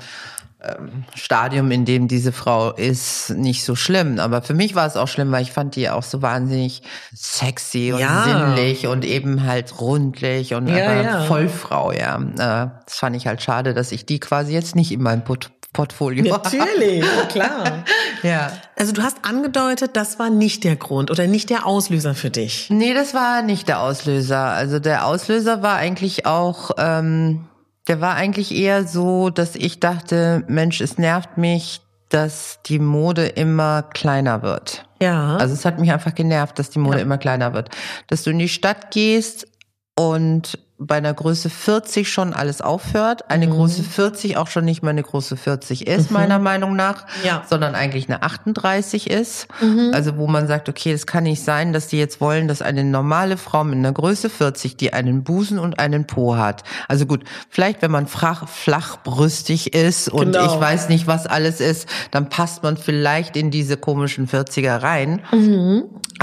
[1.15, 4.19] Stadium, in dem diese Frau ist, nicht so schlimm.
[4.19, 6.81] Aber für mich war es auch schlimm, weil ich fand die auch so wahnsinnig
[7.13, 8.23] sexy und Ja.
[8.23, 11.23] sinnlich und eben halt rundlich und Ja, ja.
[11.23, 12.15] Vollfrau, ja.
[12.17, 15.51] Äh, das fand ich halt schade, dass ich die quasi jetzt nicht in meinem Port
[15.73, 16.55] Portfolio habe.
[16.55, 17.83] Natürlich, klar.
[18.21, 18.51] Ja.
[18.77, 22.69] Also du hast angedeutet, das war nicht der Grund oder nicht der Auslöser für dich.
[22.69, 24.37] Nee, das war nicht der Auslöser.
[24.39, 27.47] Also der Auslöser war eigentlich auch, ähm,
[27.87, 33.25] der war eigentlich eher so, dass ich dachte, Mensch, es nervt mich, dass die Mode
[33.25, 34.85] immer kleiner wird.
[35.01, 35.35] Ja.
[35.37, 37.03] Also es hat mich einfach genervt, dass die Mode Ja.
[37.03, 37.69] immer kleiner wird.
[38.07, 39.47] Dass du in die Stadt gehst
[39.95, 43.51] und bei einer Größe 40 schon alles aufhört, eine mhm.
[43.51, 46.17] Größe 40 auch schon nicht mehr eine Größe 40 ist, mhm.
[46.17, 47.43] meiner Meinung nach, ja.
[47.49, 49.47] sondern eigentlich eine 38 ist.
[49.61, 49.91] Mhm.
[49.93, 52.83] Also wo man sagt, okay, es kann nicht sein, dass die jetzt wollen, dass eine
[52.83, 56.63] normale Frau mit einer Größe 40, die einen Busen und einen Po hat.
[56.87, 60.53] Also gut, vielleicht wenn man flach, flachbrüstig ist und genau.
[60.53, 65.21] ich weiß nicht, was alles ist, dann passt man vielleicht in diese komischen 40er rein.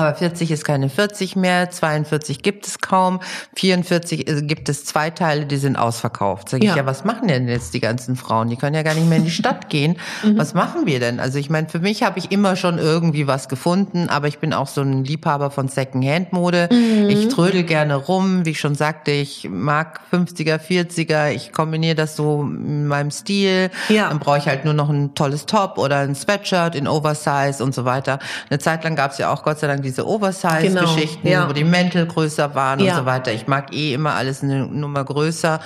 [0.00, 3.20] Aber 40 ist keine 40 mehr, 42 gibt es kaum,
[3.56, 6.48] 44 ist gibt es zwei Teile, die sind ausverkauft.
[6.48, 6.70] Sag ja.
[6.70, 8.48] ich, ja, was machen denn jetzt die ganzen Frauen?
[8.48, 9.96] Die können ja gar nicht mehr in die Stadt gehen.
[10.22, 10.38] Mhm.
[10.38, 11.20] Was machen wir denn?
[11.20, 14.52] Also ich meine, für mich habe ich immer schon irgendwie was gefunden, aber ich bin
[14.52, 16.68] auch so ein Liebhaber von Secondhand-Mode.
[16.72, 17.08] Mhm.
[17.08, 22.16] Ich trödel gerne rum, wie ich schon sagte, ich mag 50er, 40er, ich kombiniere das
[22.16, 23.70] so in meinem Stil.
[23.88, 24.08] Ja.
[24.08, 27.74] Dann brauche ich halt nur noch ein tolles Top oder ein Sweatshirt in Oversize und
[27.74, 28.18] so weiter.
[28.48, 31.42] Eine Zeit lang gab es ja auch Gott sei Dank diese Oversize-Geschichten, genau.
[31.42, 31.48] ja.
[31.48, 32.92] wo die Mäntel größer waren ja.
[32.92, 33.32] und so weiter.
[33.32, 35.60] Ich mag eh immer alles eine Nummer größer.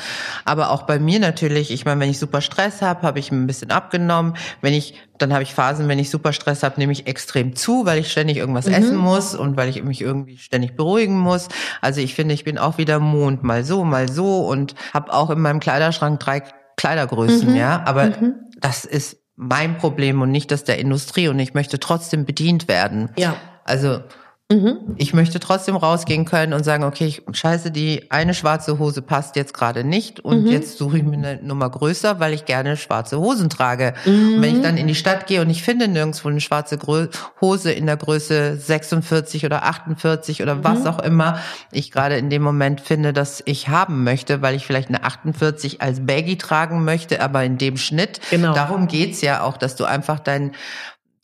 [0.44, 3.46] Aber auch bei mir natürlich, ich meine, wenn ich super Stress habe, habe ich ein
[3.46, 4.34] bisschen abgenommen.
[4.60, 7.84] Wenn ich, dann habe ich Phasen, wenn ich super Stress habe, nehme ich extrem zu,
[7.84, 8.74] weil ich ständig irgendwas mhm.
[8.74, 11.48] essen muss und weil ich mich irgendwie ständig beruhigen muss.
[11.80, 15.30] Also ich finde, ich bin auch wieder Mond, mal so, mal so und habe auch
[15.30, 16.42] in meinem Kleiderschrank drei
[16.76, 17.56] Kleidergrößen, mhm.
[17.56, 17.82] ja.
[17.86, 18.34] Aber mhm.
[18.60, 23.10] das ist mein Problem und nicht das der Industrie und ich möchte trotzdem bedient werden.
[23.16, 23.36] Ja.
[23.64, 24.00] Also
[24.50, 24.94] Mhm.
[24.98, 29.36] Ich möchte trotzdem rausgehen können und sagen, okay, ich, scheiße, die eine schwarze Hose passt
[29.36, 30.50] jetzt gerade nicht und mhm.
[30.50, 33.94] jetzt suche ich mir eine Nummer größer, weil ich gerne schwarze Hosen trage.
[34.04, 34.34] Mhm.
[34.34, 37.08] Und wenn ich dann in die Stadt gehe und ich finde nirgendwo eine schwarze Grö
[37.40, 40.86] Hose in der Größe 46 oder 48 oder was mhm.
[40.88, 41.38] auch immer
[41.72, 45.80] ich gerade in dem Moment finde, dass ich haben möchte, weil ich vielleicht eine 48
[45.80, 48.20] als Baggy tragen möchte, aber in dem Schnitt.
[48.30, 48.52] Genau.
[48.52, 50.52] Darum geht's ja auch, dass du einfach dein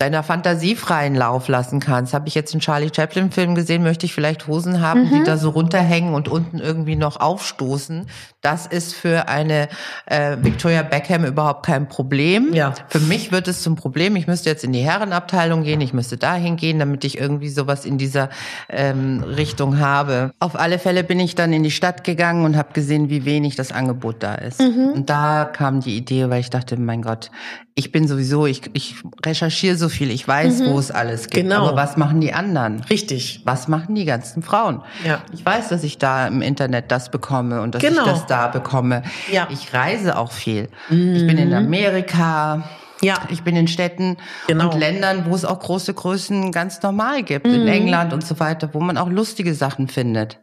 [0.00, 2.14] deiner Fantasie freien Lauf lassen kannst.
[2.14, 5.10] Habe ich jetzt einen Charlie Chaplin Film gesehen, möchte ich vielleicht Hosen haben, mhm.
[5.10, 8.06] die da so runterhängen und unten irgendwie noch aufstoßen.
[8.40, 9.68] Das ist für eine
[10.06, 12.54] äh, Victoria Beckham überhaupt kein Problem.
[12.54, 12.72] Ja.
[12.88, 14.16] Für mich wird es zum Problem.
[14.16, 17.84] Ich müsste jetzt in die Herrenabteilung gehen, ich müsste dahin gehen, damit ich irgendwie sowas
[17.84, 18.30] in dieser
[18.70, 20.32] ähm, Richtung habe.
[20.38, 23.54] Auf alle Fälle bin ich dann in die Stadt gegangen und habe gesehen, wie wenig
[23.56, 24.62] das Angebot da ist.
[24.62, 24.92] Mhm.
[24.94, 27.30] Und da kam die Idee, weil ich dachte, mein Gott,
[27.74, 30.66] ich bin sowieso, ich, ich recherchiere so viel, ich weiß, mhm.
[30.70, 31.44] wo es alles gibt.
[31.44, 31.68] Genau.
[31.68, 32.80] Aber was machen die anderen?
[32.90, 33.42] Richtig.
[33.44, 34.82] Was machen die ganzen Frauen?
[35.04, 35.22] Ja.
[35.32, 38.02] Ich weiß, dass ich da im Internet das bekomme und dass genau.
[38.02, 39.02] ich das da bekomme.
[39.32, 39.48] Ja.
[39.50, 40.68] Ich reise auch viel.
[40.88, 41.14] Mhm.
[41.14, 41.54] Ich bin in mhm.
[41.54, 42.68] Amerika.
[43.02, 43.14] Ja.
[43.30, 44.70] Ich bin in Städten genau.
[44.70, 47.46] und Ländern, wo es auch große Größen ganz normal gibt.
[47.46, 47.54] Mhm.
[47.54, 50.38] In England und so weiter, wo man auch lustige Sachen findet.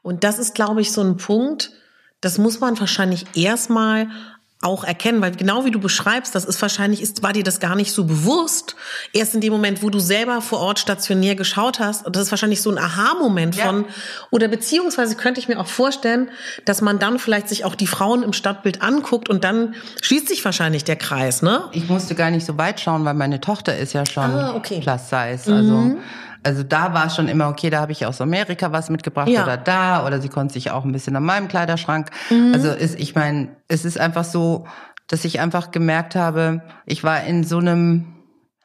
[0.00, 1.70] Und das ist, glaube ich, so ein Punkt,
[2.20, 4.08] das muss man wahrscheinlich erstmal
[4.62, 7.74] auch erkennen, weil genau wie du beschreibst, das ist wahrscheinlich, ist, war dir das gar
[7.74, 8.76] nicht so bewusst.
[9.12, 12.30] Erst in dem Moment, wo du selber vor Ort stationär geschaut hast, und das ist
[12.30, 13.66] wahrscheinlich so ein Aha-Moment ja.
[13.66, 13.84] von,
[14.30, 16.30] oder beziehungsweise könnte ich mir auch vorstellen,
[16.64, 20.44] dass man dann vielleicht sich auch die Frauen im Stadtbild anguckt und dann schließt sich
[20.44, 21.64] wahrscheinlich der Kreis, ne?
[21.72, 24.80] Ich musste gar nicht so weit schauen, weil meine Tochter ist ja schon ah, okay.
[24.80, 25.74] plus size, also.
[25.74, 25.98] Mhm.
[26.42, 29.44] Also da war es schon immer, okay, da habe ich aus Amerika was mitgebracht ja.
[29.44, 32.10] oder da oder sie konnte sich auch ein bisschen an meinem Kleiderschrank.
[32.30, 32.52] Mhm.
[32.54, 34.66] Also ist, ich meine, es ist einfach so,
[35.06, 38.12] dass ich einfach gemerkt habe, ich war in so einem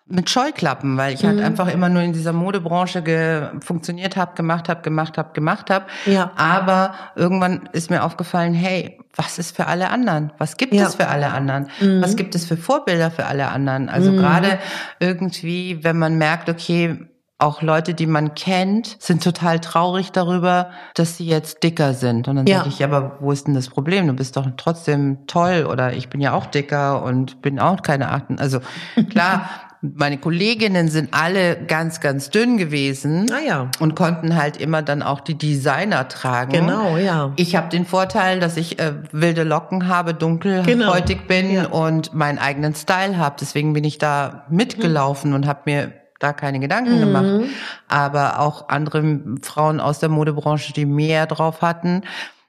[0.10, 1.40] mit Scheuklappen, weil ich halt mhm.
[1.40, 5.70] halt einfach immer nur in dieser Modebranche ge funktioniert habe, gemacht habe, gemacht habe, gemacht
[5.70, 5.86] habe.
[6.06, 6.32] Ja.
[6.38, 10.32] Aber irgendwann ist mir aufgefallen, hey, was ist für alle anderen?
[10.38, 10.88] Was gibt ja.
[10.88, 11.68] es für alle anderen?
[11.82, 12.02] Mhm.
[12.02, 13.90] Was gibt es für Vorbilder für alle anderen?
[13.90, 14.18] Also mhm.
[14.18, 14.60] gerade
[15.00, 17.08] irgendwie, wenn man merkt, okay,
[17.40, 22.28] auch Leute, die man kennt, sind total traurig darüber, dass sie jetzt dicker sind.
[22.28, 22.60] Und dann ja.
[22.60, 24.08] sage ich, ja, aber wo ist denn das Problem?
[24.08, 28.12] Du bist doch trotzdem toll oder ich bin ja auch dicker und bin auch keine
[28.12, 28.40] Achten.
[28.40, 28.60] Also
[29.12, 29.48] klar,
[29.82, 33.72] meine Kolleginnen sind alle ganz, ganz dünn gewesen ah, ja.
[33.80, 36.54] und konnten halt immer dann auch die Designer tragen.
[36.54, 37.34] Genau, ja.
[37.36, 41.28] Ich habe den Vorteil, dass ich äh, wilde Locken habe, dunkelhäutig genau.
[41.28, 41.68] bin ja.
[41.68, 43.36] und meinen eigenen Style habe.
[43.40, 45.36] Deswegen bin ich da mitgelaufen mhm.
[45.36, 47.00] und habe mir da keine Gedanken mhm.
[47.00, 47.50] gemacht.
[47.88, 52.04] Aber auch andere Frauen aus der Modebranche, die mehr drauf hatten.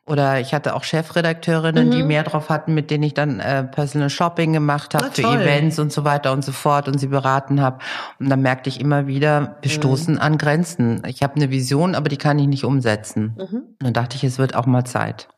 [0.09, 1.91] Oder ich hatte auch Chefredakteurinnen, mhm.
[1.91, 5.79] die mehr drauf hatten, mit denen ich dann äh, Personal Shopping gemacht habe für Events
[5.79, 7.79] und so weiter und so fort und sie beraten habe.
[8.19, 9.75] Und dann merkte ich immer wieder, wir mhm.
[9.75, 11.03] stoßen an Grenzen.
[11.07, 13.37] Ich habe eine Vision, aber die kann ich nicht umsetzen.
[13.37, 13.63] Mhm.
[13.81, 15.29] Dann dachte ich, es wird auch mal Zeit.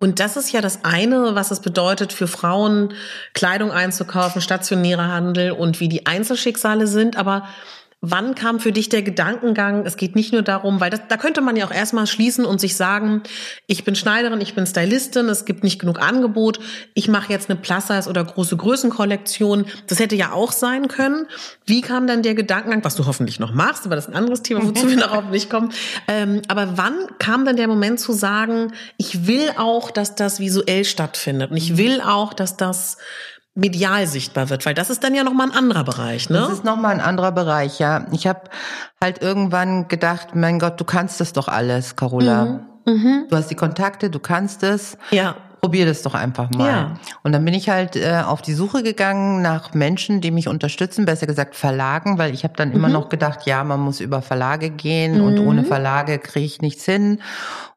[0.00, 2.94] Und das ist ja das eine, was es bedeutet für Frauen,
[3.34, 7.16] Kleidung einzukaufen, stationärer Handel und wie die Einzelschicksale sind.
[7.16, 7.46] Aber
[8.02, 11.42] Wann kam für dich der Gedankengang, es geht nicht nur darum, weil das, da könnte
[11.42, 13.22] man ja auch erstmal schließen und sich sagen,
[13.66, 16.60] ich bin Schneiderin, ich bin Stylistin, es gibt nicht genug Angebot,
[16.94, 19.66] ich mache jetzt eine Plus-Size oder große Größenkollektion.
[19.86, 21.26] Das hätte ja auch sein können.
[21.66, 24.42] Wie kam dann der Gedankengang, was du hoffentlich noch machst, aber das ist ein anderes
[24.42, 25.70] Thema, wozu wir darauf nicht kommen.
[26.08, 30.86] Ähm, aber wann kam dann der Moment zu sagen, ich will auch, dass das visuell
[30.86, 32.96] stattfindet und ich will auch, dass das
[33.54, 36.38] medial sichtbar wird, weil das ist dann ja noch mal ein anderer Bereich, ne?
[36.38, 38.06] Das ist noch mal ein anderer Bereich, ja.
[38.12, 38.42] Ich habe
[39.02, 42.44] halt irgendwann gedacht, mein Gott, du kannst das doch alles, Carola.
[42.44, 42.60] Mhm.
[42.86, 43.26] Mhm.
[43.28, 44.96] Du hast die Kontakte, du kannst es.
[45.10, 45.36] Ja.
[45.60, 46.68] Probier das doch einfach mal.
[46.68, 46.94] Ja.
[47.22, 51.04] Und dann bin ich halt äh, auf die Suche gegangen nach Menschen, die mich unterstützen,
[51.04, 52.76] besser gesagt Verlagen, weil ich habe dann mhm.
[52.76, 55.24] immer noch gedacht, ja, man muss über Verlage gehen mhm.
[55.24, 57.20] und ohne Verlage kriege ich nichts hin.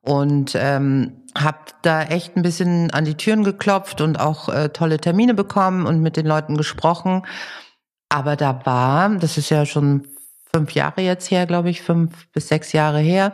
[0.02, 5.00] Und ähm, habe da echt ein bisschen an die Türen geklopft und auch äh, tolle
[5.00, 7.24] Termine bekommen und mit den Leuten gesprochen.
[8.10, 10.08] Aber da war, das ist ja schon
[10.54, 13.34] fünf Jahre jetzt her, glaube ich, fünf bis sechs Jahre her,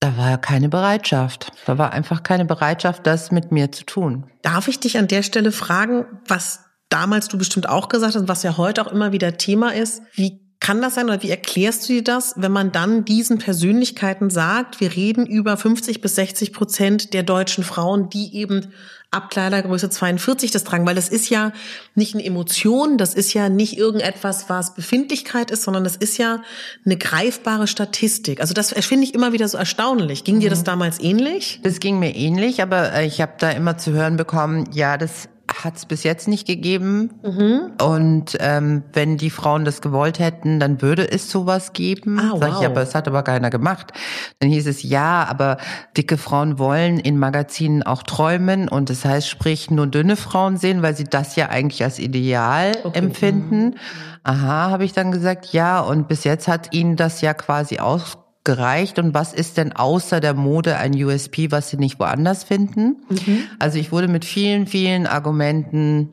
[0.00, 1.52] da war keine Bereitschaft.
[1.66, 4.30] Da war einfach keine Bereitschaft, das mit mir zu tun.
[4.42, 8.42] Darf ich dich an der Stelle fragen, was damals du bestimmt auch gesagt hast, was
[8.42, 11.94] ja heute auch immer wieder Thema ist, wie kann das sein oder wie erklärst du
[11.94, 17.14] dir das, wenn man dann diesen Persönlichkeiten sagt, wir reden über 50 bis 60 Prozent
[17.14, 18.72] der deutschen Frauen, die eben
[19.10, 21.52] ab Kleidergröße 42 das tragen, weil das ist ja
[21.94, 26.42] nicht eine Emotion, das ist ja nicht irgendetwas, was Befindlichkeit ist, sondern das ist ja
[26.84, 28.40] eine greifbare Statistik.
[28.40, 30.24] Also das finde ich immer wieder so erstaunlich.
[30.24, 30.64] Ging dir das mhm.
[30.64, 31.60] damals ähnlich?
[31.64, 35.28] Das ging mir ähnlich, aber äh, ich habe da immer zu hören bekommen, ja, das
[35.62, 37.10] hat es bis jetzt nicht gegeben.
[37.22, 37.72] Mhm.
[37.82, 42.18] Und ähm, wenn die Frauen das gewollt hätten, dann würde es sowas geben.
[42.18, 42.40] Ah, wow.
[42.40, 43.92] Sag ich, aber es hat aber keiner gemacht.
[44.38, 45.58] Dann hieß es ja, aber
[45.96, 50.82] dicke Frauen wollen in Magazinen auch träumen und das heißt, sprich nur dünne Frauen sehen,
[50.82, 52.98] weil sie das ja eigentlich als Ideal okay.
[52.98, 53.64] empfinden.
[53.64, 53.74] Mhm.
[54.22, 55.80] Aha, habe ich dann gesagt, ja.
[55.80, 60.20] Und bis jetzt hat ihnen das ja quasi aus gereicht und was ist denn außer
[60.20, 62.96] der Mode ein USP, was sie nicht woanders finden?
[63.08, 63.42] Mhm.
[63.58, 66.08] Also ich wurde mit vielen, vielen Argumenten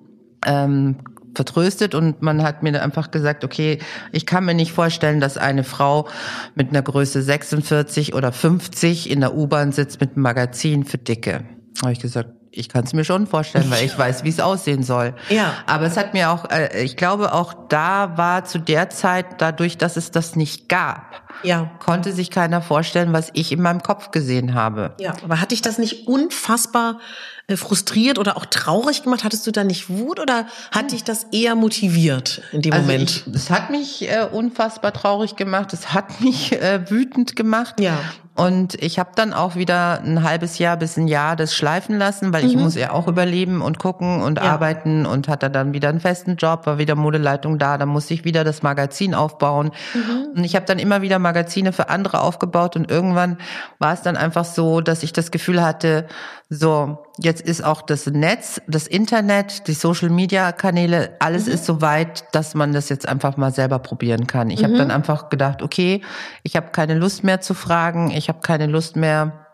[0.46, 0.98] ähm,
[1.36, 3.80] vertröstet und man hat mir einfach gesagt, okay,
[4.12, 6.08] ich kann mir nicht vorstellen, dass eine Frau
[6.56, 11.46] mit einer Größe 46 oder 50 in der U-Bahn sitzt mit einem Magazin für Dicke.
[11.82, 14.82] Habe ich gesagt, ich kann es mir schon vorstellen, weil ich weiß, wie es aussehen
[14.82, 15.14] soll.
[15.30, 15.54] Ja.
[15.68, 19.78] Aber es hat mir auch, äh, ich glaube auch da war zu der Zeit, dadurch,
[19.78, 21.70] dass es das nicht gab, ja.
[21.80, 24.94] konnte sich keiner vorstellen, was ich in meinem Kopf gesehen habe.
[25.00, 27.00] Ja, aber hat dich das nicht unfassbar
[27.48, 29.24] äh, frustriert oder auch traurig gemacht?
[29.24, 33.26] Hattest du da nicht Wut oder hat dich das eher motiviert in dem also Moment?
[33.34, 35.74] es hat mich äh, unfassbar traurig gemacht.
[35.74, 37.80] Es hat mich äh, wütend gemacht.
[37.80, 38.00] Ja.
[38.38, 42.34] Und ich habe dann auch wieder ein halbes Jahr bis ein Jahr das schleifen lassen,
[42.34, 42.50] weil mhm.
[42.50, 44.44] ich muss ja auch überleben und gucken und ja.
[44.44, 48.26] arbeiten und hatte dann wieder einen festen Job, war wieder Modeleitung da, dann musste ich
[48.26, 49.72] wieder das Magazin aufbauen.
[49.96, 50.38] Mhm.
[50.38, 53.38] Und ich habe dann immer wieder Magazine für andere aufgebaut und irgendwann
[53.80, 56.08] war es dann einfach so, dass ich das Gefühl hatte,
[56.50, 61.54] so, jetzt ist auch das Netz, das Internet, die Social Media Kanäle, alles mhm.
[61.54, 64.50] ist so weit, dass man das jetzt einfach mal selber probieren kann.
[64.50, 64.66] Ich mhm.
[64.66, 66.02] habe dann einfach gedacht, okay,
[66.44, 69.46] ich habe keine Lust mehr zu fragen, ich habe keine Lust mehr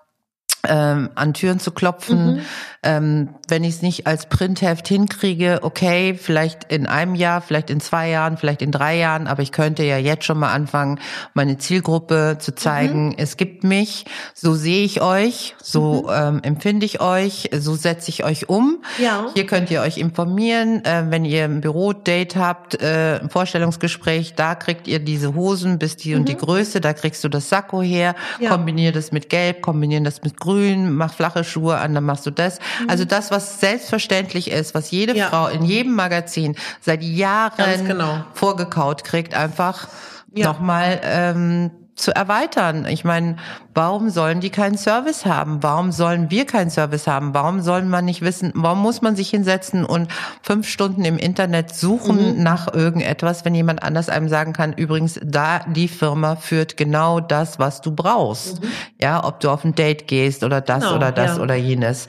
[0.68, 2.36] ähm, an Türen zu klopfen.
[2.36, 2.42] Mhm.
[2.84, 7.80] Ähm, wenn ich es nicht als Printheft hinkriege, okay, vielleicht in einem Jahr, vielleicht in
[7.80, 11.00] zwei Jahren, vielleicht in drei Jahren, aber ich könnte ja jetzt schon mal anfangen,
[11.34, 13.16] meine Zielgruppe zu zeigen, mhm.
[13.18, 16.10] es gibt mich, so sehe ich euch, so mhm.
[16.14, 18.84] ähm, empfinde ich euch, so setze ich euch um.
[19.02, 19.28] Ja.
[19.34, 24.56] Hier könnt ihr euch informieren, äh, wenn ihr ein Bürodate habt, äh, ein Vorstellungsgespräch, da
[24.56, 26.40] kriegt ihr diese Hosen bis die und die mhm.
[26.40, 28.50] Größe, da kriegst du das Sakko her, ja.
[28.50, 32.32] kombinier das mit Gelb, kombinieren das mit grün, mach flache Schuhe an, dann machst du
[32.32, 32.60] das.
[32.82, 32.90] Mhm.
[32.90, 35.30] Also das, was selbstverständlich ist, was jede ja.
[35.30, 38.26] Frau in jedem Magazin seit Jahren genau.
[38.34, 39.88] vorgekaut kriegt, einfach
[40.34, 40.48] ja.
[40.48, 42.86] nochmal ähm, zu erweitern.
[42.88, 43.36] Ich meine,
[43.74, 45.62] warum sollen die keinen Service haben?
[45.62, 47.34] Warum sollen wir keinen Service haben?
[47.34, 50.10] Warum soll man nicht wissen, warum muss man sich hinsetzen und
[50.42, 52.44] fünf Stunden im Internet suchen mhm.
[52.44, 57.60] nach irgendetwas, wenn jemand anders einem sagen kann, übrigens, da die Firma führt genau das,
[57.60, 58.64] was du brauchst.
[58.64, 58.68] Mhm.
[59.00, 61.44] Ja, ob du auf ein Date gehst oder das genau, oder das ja.
[61.44, 62.08] oder jenes.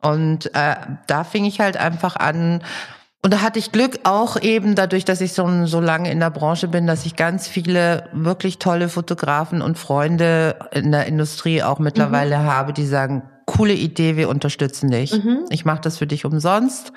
[0.00, 0.76] Und äh,
[1.06, 2.62] da fing ich halt einfach an,
[3.24, 6.28] und da hatte ich Glück auch eben dadurch, dass ich so, so lange in der
[6.28, 11.78] Branche bin, dass ich ganz viele wirklich tolle Fotografen und Freunde in der Industrie auch
[11.78, 12.42] mittlerweile mhm.
[12.42, 15.14] habe, die sagen, coole Idee, wir unterstützen dich.
[15.14, 15.46] Mhm.
[15.48, 16.92] Ich mache das für dich umsonst.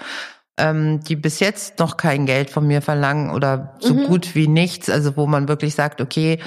[0.57, 4.07] Ähm, die bis jetzt noch kein Geld von mir verlangen oder so mhm.
[4.07, 6.39] gut wie nichts, also wo man wirklich sagt, okay,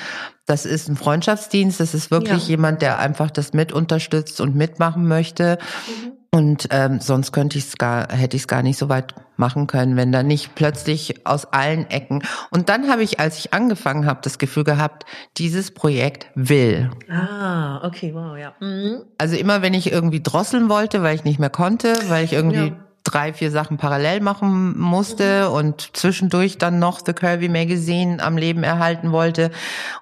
[0.44, 2.48] das ist ein Freundschaftsdienst, das ist wirklich ja.
[2.48, 5.58] jemand, der einfach das mit unterstützt und mitmachen möchte.
[5.86, 6.19] Mhm.
[6.32, 9.66] Und ähm, sonst könnte ich es gar, hätte ich es gar nicht so weit machen
[9.66, 12.22] können, wenn da nicht plötzlich aus allen Ecken.
[12.50, 15.06] Und dann habe ich, als ich angefangen habe, das Gefühl gehabt,
[15.38, 16.90] dieses Projekt will.
[17.10, 18.54] Ah, okay, wow, ja.
[18.60, 19.02] Mhm.
[19.18, 22.68] Also immer, wenn ich irgendwie drosseln wollte, weil ich nicht mehr konnte, weil ich irgendwie
[22.68, 25.54] ja drei, vier Sachen parallel machen musste mhm.
[25.54, 29.50] und zwischendurch dann noch The Curvy Magazine am Leben erhalten wollte.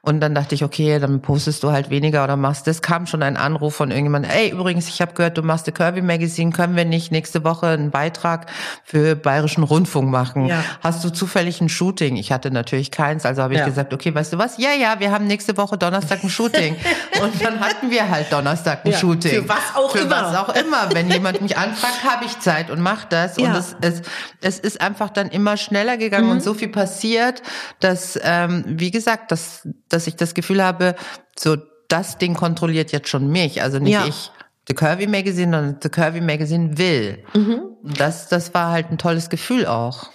[0.03, 2.83] Und dann dachte ich, okay, dann postest du halt weniger oder machst das.
[2.83, 6.03] Kam schon ein Anruf von irgendjemandem, ey, übrigens, ich habe gehört, du machst The Curvy
[6.03, 8.47] Magazine, können wir nicht nächste Woche einen Beitrag
[8.85, 10.47] für Bayerischen Rundfunk machen?
[10.47, 10.63] Ja.
[10.83, 12.17] Hast du zufällig ein Shooting?
[12.17, 13.67] Ich hatte natürlich keins, also habe ich ja.
[13.67, 14.59] gesagt, okay, weißt du was?
[14.59, 16.77] Ja, ja, wir haben nächste Woche Donnerstag ein Shooting.
[17.23, 18.99] und dann hatten wir halt Donnerstag ein ja.
[18.99, 19.31] Shooting.
[19.31, 20.17] Für was auch für immer.
[20.17, 20.89] Für was auch immer.
[20.93, 23.37] Wenn jemand mich anfragt, habe ich Zeit und mache das.
[23.37, 23.51] Ja.
[23.51, 24.03] Und es, es,
[24.41, 26.33] es ist einfach dann immer schneller gegangen mhm.
[26.33, 27.43] und so viel passiert,
[27.81, 30.95] dass, ähm, wie gesagt, dass, dass ich das Gefühl habe,
[31.39, 31.57] so
[31.89, 33.63] das Ding kontrolliert jetzt schon mich.
[33.63, 34.07] Also nicht ja.
[34.07, 34.31] ich.
[34.69, 37.25] The Curvy Magazine, sondern The Curvy Magazine will.
[37.35, 37.63] Mhm.
[37.83, 40.11] Das, das war halt ein tolles Gefühl auch.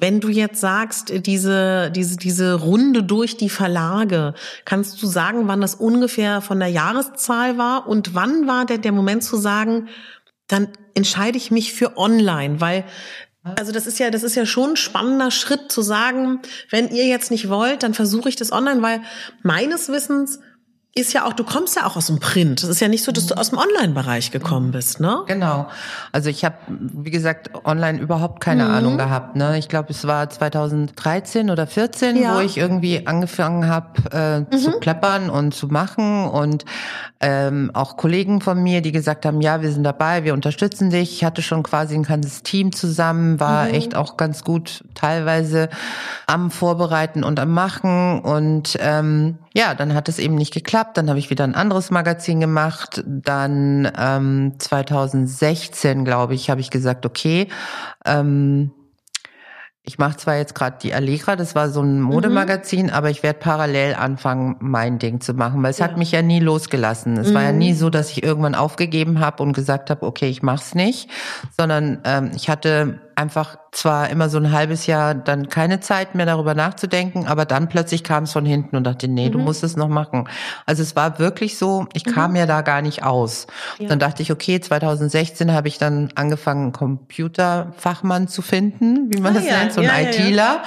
[0.00, 4.32] Wenn du jetzt sagst, diese, diese, diese Runde durch die Verlage,
[4.64, 8.92] kannst du sagen, wann das ungefähr von der Jahreszahl war und wann war der, der
[8.92, 9.88] Moment zu sagen,
[10.48, 12.84] dann entscheide ich mich für online, weil
[13.56, 16.40] also das ist ja, das ist ja schon ein spannender Schritt zu sagen,
[16.70, 19.00] wenn ihr jetzt nicht wollt, dann versuche ich das online, weil
[19.42, 20.40] meines Wissens
[20.98, 22.62] ist ja auch, du kommst ja auch aus dem Print.
[22.62, 25.22] Es ist ja nicht so, dass du aus dem Online-Bereich gekommen bist, ne?
[25.26, 25.68] Genau.
[26.12, 28.70] Also ich habe, wie gesagt, online überhaupt keine mhm.
[28.70, 29.36] Ahnung gehabt.
[29.36, 29.58] Ne?
[29.58, 32.36] Ich glaube, es war 2013 oder 14, ja.
[32.36, 34.58] wo ich irgendwie angefangen habe äh, mhm.
[34.58, 36.64] zu kleppern und zu machen und
[37.20, 41.12] ähm, auch Kollegen von mir, die gesagt haben, ja, wir sind dabei, wir unterstützen dich.
[41.12, 43.74] Ich hatte schon quasi ein ganzes Team zusammen, war mhm.
[43.74, 45.68] echt auch ganz gut teilweise
[46.26, 50.87] am Vorbereiten und am Machen und ähm, ja, dann hat es eben nicht geklappt.
[50.94, 53.02] Dann habe ich wieder ein anderes Magazin gemacht.
[53.06, 57.48] Dann ähm, 2016, glaube ich, habe ich gesagt, okay,
[58.04, 58.72] ähm,
[59.88, 62.92] ich mache zwar jetzt gerade die Allegra, das war so ein Modemagazin, mhm.
[62.92, 65.86] aber ich werde parallel anfangen, mein Ding zu machen, weil es ja.
[65.86, 67.16] hat mich ja nie losgelassen.
[67.16, 67.34] Es mhm.
[67.34, 67.76] war ja nie mhm.
[67.76, 71.08] so, dass ich irgendwann aufgegeben habe und gesagt habe, okay, ich mach's nicht,
[71.56, 76.26] sondern ähm, ich hatte einfach zwar immer so ein halbes Jahr dann keine Zeit mehr
[76.26, 79.32] darüber nachzudenken, aber dann plötzlich kam es von hinten und dachte, nee, mhm.
[79.32, 80.28] du musst es noch machen.
[80.66, 82.10] Also es war wirklich so, ich mhm.
[82.12, 83.46] kam ja da gar nicht aus.
[83.78, 83.88] Ja.
[83.88, 89.32] Dann dachte ich, okay, 2016 habe ich dann angefangen, einen Computerfachmann zu finden, wie man
[89.32, 89.58] ah, das ja.
[89.58, 90.62] nennt, so ein ja, ITler.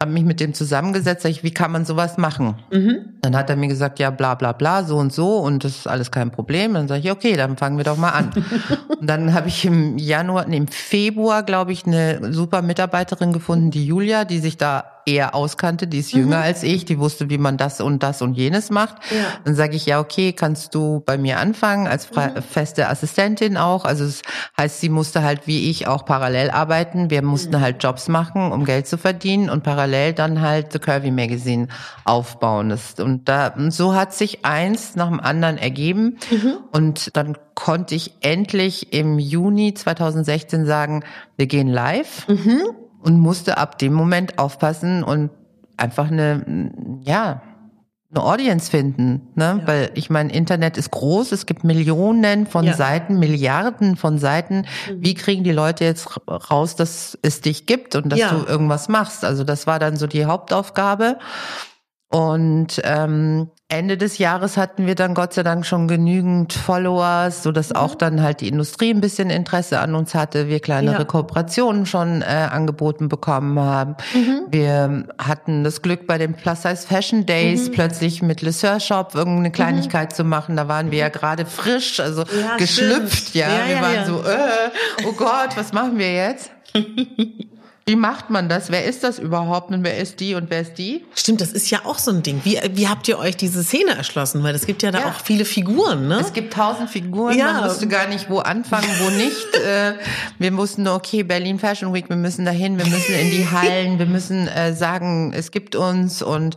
[0.00, 2.54] Habe mich mit dem zusammengesetzt, sag ich, wie kann man sowas machen?
[2.72, 3.18] Mhm.
[3.20, 5.86] Dann hat er mir gesagt, ja, bla bla bla, so und so und das ist
[5.86, 6.74] alles kein Problem.
[6.74, 8.30] Dann sage ich, okay, dann fangen wir doch mal an.
[9.00, 13.70] und dann habe ich im Januar, nee, im Februar, glaube ich, eine super Mitarbeiterin gefunden,
[13.70, 16.42] die Julia, die sich da eher auskannte, die ist jünger mhm.
[16.42, 18.96] als ich, die wusste, wie man das und das und jenes macht.
[19.10, 19.24] Ja.
[19.44, 22.42] Dann sage ich, ja, okay, kannst du bei mir anfangen als mhm.
[22.42, 23.84] feste Assistentin auch.
[23.84, 24.22] Also das
[24.56, 27.10] heißt, sie musste halt wie ich auch parallel arbeiten.
[27.10, 27.60] Wir mussten mhm.
[27.60, 31.68] halt Jobs machen, um Geld zu verdienen und parallel dann halt The Curvy Magazine
[32.04, 32.68] aufbauen.
[32.68, 36.18] Das, und da, so hat sich eins nach dem anderen ergeben.
[36.30, 36.58] Mhm.
[36.70, 41.02] Und dann konnte ich endlich im Juni 2016 sagen,
[41.36, 42.28] wir gehen live.
[42.28, 42.60] Mhm
[43.00, 45.30] und musste ab dem Moment aufpassen und
[45.76, 46.70] einfach eine,
[47.02, 47.42] ja,
[48.10, 49.58] eine Audience finden, ne?
[49.60, 49.66] Ja.
[49.66, 52.72] Weil ich meine, Internet ist groß, es gibt Millionen von ja.
[52.72, 54.64] Seiten, Milliarden von Seiten.
[54.88, 55.04] Mhm.
[55.04, 58.30] Wie kriegen die Leute jetzt raus, dass es dich gibt und dass ja.
[58.30, 59.24] du irgendwas machst?
[59.24, 61.18] Also das war dann so die Hauptaufgabe.
[62.10, 67.52] Und ähm, Ende des Jahres hatten wir dann Gott sei Dank schon genügend Followers, so
[67.52, 67.76] dass mhm.
[67.76, 70.48] auch dann halt die Industrie ein bisschen Interesse an uns hatte.
[70.48, 71.04] Wir kleinere ja.
[71.04, 73.96] Kooperationen schon äh, angeboten bekommen haben.
[74.14, 74.40] Mhm.
[74.48, 77.72] Wir hatten das Glück bei den Plus Size Fashion Days mhm.
[77.72, 79.52] plötzlich mit Le Sœur Shop irgendeine mhm.
[79.52, 80.56] Kleinigkeit zu machen.
[80.56, 83.34] Da waren wir ja gerade frisch, also ja, geschlüpft.
[83.34, 86.50] Ja, ja, wir waren so, äh, oh Gott, was machen wir jetzt?
[87.88, 88.70] Wie macht man das?
[88.70, 91.06] Wer ist das überhaupt und wer ist die und wer ist die?
[91.14, 92.42] Stimmt, das ist ja auch so ein Ding.
[92.44, 94.42] Wie, wie habt ihr euch diese Szene erschlossen?
[94.42, 95.06] Weil es gibt ja da ja.
[95.06, 96.18] auch viele Figuren, ne?
[96.20, 97.54] Es gibt tausend Figuren, ja.
[97.54, 99.38] man wusste gar nicht, wo anfangen, wo nicht.
[99.58, 99.94] Äh,
[100.38, 103.98] wir mussten nur, okay, Berlin Fashion Week, wir müssen dahin, wir müssen in die Hallen,
[103.98, 106.56] wir müssen äh, sagen, es gibt uns und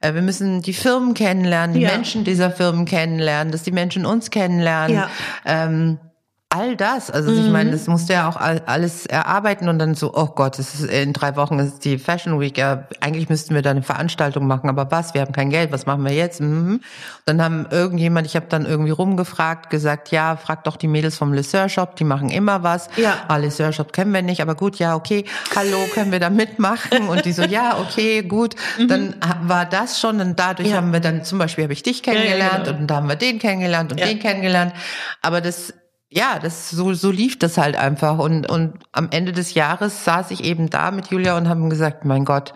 [0.00, 1.90] äh, wir müssen die Firmen kennenlernen, die ja.
[1.90, 4.96] Menschen dieser Firmen kennenlernen, dass die Menschen uns kennenlernen.
[4.96, 5.10] Ja.
[5.44, 5.98] Ähm,
[6.50, 7.10] all das.
[7.10, 7.38] Also mhm.
[7.38, 10.90] ich meine, das musste ja auch alles erarbeiten und dann so, oh Gott, es ist
[10.90, 12.56] in drei Wochen ist die Fashion Week.
[12.56, 15.12] Ja, eigentlich müssten wir da eine Veranstaltung machen, aber was?
[15.12, 15.72] Wir haben kein Geld.
[15.72, 16.40] Was machen wir jetzt?
[16.40, 16.80] Mhm.
[17.26, 21.34] Dann haben irgendjemand, ich habe dann irgendwie rumgefragt, gesagt, ja, frag doch die Mädels vom
[21.34, 22.88] Le Sœur Shop, die machen immer was.
[22.96, 23.16] Ja.
[23.28, 25.26] Ah, Le Sœur Shop kennen wir nicht, aber gut, ja, okay.
[25.54, 27.08] Hallo, können wir da mitmachen?
[27.08, 28.54] Und die so, ja, okay, gut.
[28.78, 28.88] Mhm.
[28.88, 30.76] Dann war das schon und dadurch ja.
[30.76, 32.78] haben wir dann zum Beispiel habe ich dich kennengelernt ja, genau.
[32.78, 34.72] und da haben wir den kennengelernt und den kennengelernt.
[35.20, 35.74] Aber das
[36.10, 40.30] ja, das so so lief das halt einfach und und am Ende des Jahres saß
[40.30, 42.54] ich eben da mit Julia und haben gesagt, mein Gott,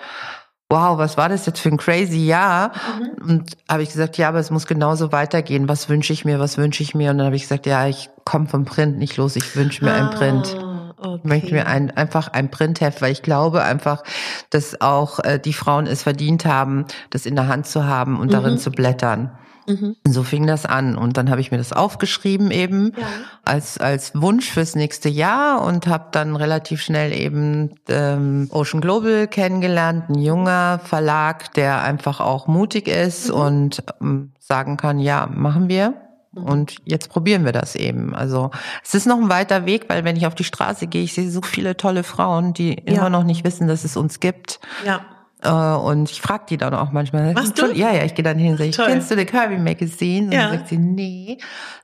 [0.72, 2.72] wow, was war das jetzt für ein crazy Jahr?
[2.98, 3.28] Mhm.
[3.28, 5.68] Und habe ich gesagt, ja, aber es muss genauso weitergehen.
[5.68, 7.10] Was wünsche ich mir, was wünsche ich mir?
[7.10, 9.92] Und dann habe ich gesagt, ja, ich komme vom Print nicht los, ich wünsche mir
[9.92, 10.56] ah, ein Print.
[10.98, 11.18] Okay.
[11.18, 14.02] Ich möchte mir ein, einfach ein Printheft, weil ich glaube einfach,
[14.50, 18.28] dass auch äh, die Frauen es verdient haben, das in der Hand zu haben und
[18.28, 18.32] mhm.
[18.32, 19.36] darin zu blättern.
[19.66, 19.96] Mhm.
[20.06, 23.06] So fing das an und dann habe ich mir das aufgeschrieben eben ja.
[23.44, 29.28] als als Wunsch fürs nächste Jahr und habe dann relativ schnell eben ähm, Ocean Global
[29.28, 33.34] kennengelernt, ein junger Verlag, der einfach auch mutig ist mhm.
[33.34, 35.94] und ähm, sagen kann, ja, machen wir.
[36.32, 36.44] Mhm.
[36.44, 38.14] Und jetzt probieren wir das eben.
[38.14, 38.50] Also
[38.82, 41.30] es ist noch ein weiter Weg, weil wenn ich auf die Straße gehe, ich sehe
[41.30, 42.96] so viele tolle Frauen, die ja.
[42.96, 44.60] immer noch nicht wissen, dass es uns gibt.
[44.84, 45.04] Ja.
[45.42, 47.34] Äh, und ich frage die dann auch manchmal.
[47.34, 47.72] Was du?
[47.72, 50.26] Ja, ja, ich gehe dann hin und sage, kennst du The Kirby Magazine?
[50.26, 50.48] Und ja.
[50.48, 51.38] dann sagt sie, nee.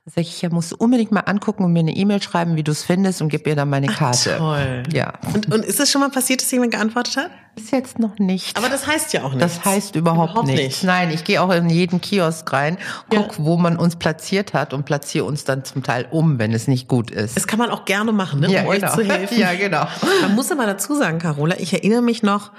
[0.05, 2.63] Dann sage ich, ja, musst du unbedingt mal angucken und mir eine E-Mail schreiben, wie
[2.63, 4.35] du es findest und gib ihr dann meine Karte.
[4.35, 4.83] Ach, toll.
[4.93, 5.13] Ja.
[5.33, 7.31] Und, und ist es schon mal passiert, dass jemand geantwortet hat?
[7.59, 8.57] Bis jetzt noch nicht.
[8.57, 9.41] Aber das heißt ja auch nicht.
[9.41, 10.63] Das heißt überhaupt, überhaupt nichts.
[10.63, 10.83] Nicht.
[10.83, 12.77] Nein, ich gehe auch in jeden Kiosk rein,
[13.09, 13.45] guck, ja.
[13.45, 16.87] wo man uns platziert hat und platziere uns dann zum Teil um, wenn es nicht
[16.87, 17.35] gut ist.
[17.35, 18.71] Das kann man auch gerne machen, ne, um ja, genau.
[18.71, 19.29] euch zu helfen.
[19.39, 19.87] Ja, genau.
[20.21, 22.51] Man muss aber dazu sagen, Carola, ich erinnere mich noch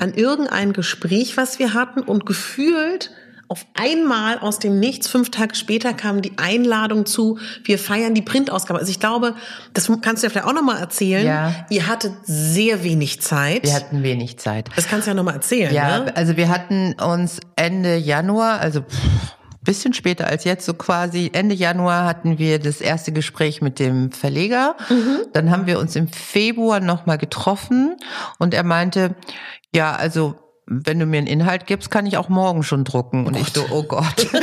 [0.00, 3.10] an irgendein Gespräch, was wir hatten und gefühlt
[3.48, 8.22] auf einmal aus dem Nichts, fünf Tage später kam die Einladung zu, wir feiern die
[8.22, 8.78] Printausgabe.
[8.78, 9.34] Also ich glaube,
[9.72, 11.26] das kannst du ja vielleicht auch nochmal erzählen.
[11.26, 11.66] Ja.
[11.70, 13.64] Ihr hattet sehr wenig Zeit.
[13.64, 14.70] Wir hatten wenig Zeit.
[14.74, 15.72] Das kannst du ja nochmal erzählen.
[15.72, 16.16] Ja, ne?
[16.16, 18.84] also wir hatten uns Ende Januar, also
[19.66, 24.12] bisschen später als jetzt, so quasi Ende Januar hatten wir das erste Gespräch mit dem
[24.12, 24.76] Verleger.
[24.88, 25.26] Mhm.
[25.32, 27.96] Dann haben wir uns im Februar nochmal getroffen
[28.38, 29.14] und er meinte,
[29.74, 30.36] ja, also
[30.66, 33.26] wenn du mir einen Inhalt gibst, kann ich auch morgen schon drucken.
[33.26, 34.28] Und oh ich so, oh Gott.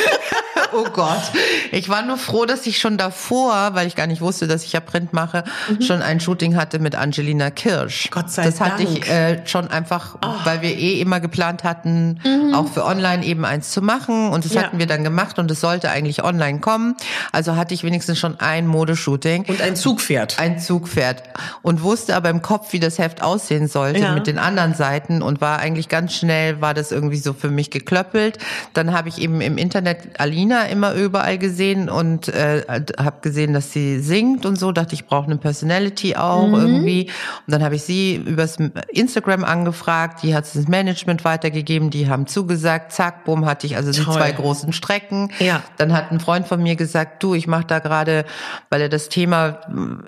[0.75, 1.31] oh Gott.
[1.71, 4.73] Ich war nur froh, dass ich schon davor, weil ich gar nicht wusste, dass ich
[4.73, 5.81] ja Print mache, mhm.
[5.81, 8.09] schon ein Shooting hatte mit Angelina Kirsch.
[8.11, 8.77] Gott sei das Dank.
[8.77, 10.33] Das hatte ich äh, schon einfach, oh.
[10.43, 12.53] weil wir eh immer geplant hatten, mhm.
[12.53, 14.29] auch für online eben eins zu machen.
[14.29, 14.63] Und das ja.
[14.63, 16.95] hatten wir dann gemacht und es sollte eigentlich online kommen.
[17.31, 19.45] Also hatte ich wenigstens schon ein Modeshooting.
[19.47, 20.39] Und ein Zugpferd.
[20.39, 21.23] Ein Zugpferd.
[21.61, 24.13] Und wusste aber im Kopf, wie das Heft aussehen sollte ja.
[24.13, 27.71] mit den anderen Seiten und war eigentlich ganz schnell, war das irgendwie so für mich
[27.71, 28.37] geklöppelt.
[28.73, 32.63] Dann habe ich eben im Internet Alina immer überall gesehen und äh,
[32.97, 34.71] habe gesehen, dass sie singt und so.
[34.71, 36.53] Dachte ich brauche eine Personality auch mhm.
[36.55, 37.03] irgendwie.
[37.45, 38.57] Und dann habe ich sie übers
[38.89, 40.23] Instagram angefragt.
[40.23, 41.89] Die hat das Management weitergegeben.
[41.89, 42.91] Die haben zugesagt.
[42.91, 45.31] Zack, bumm, hatte ich also die zwei großen Strecken.
[45.39, 45.63] Ja.
[45.77, 48.25] Dann hat ein Freund von mir gesagt, du, ich mache da gerade,
[48.69, 49.61] weil er das Thema,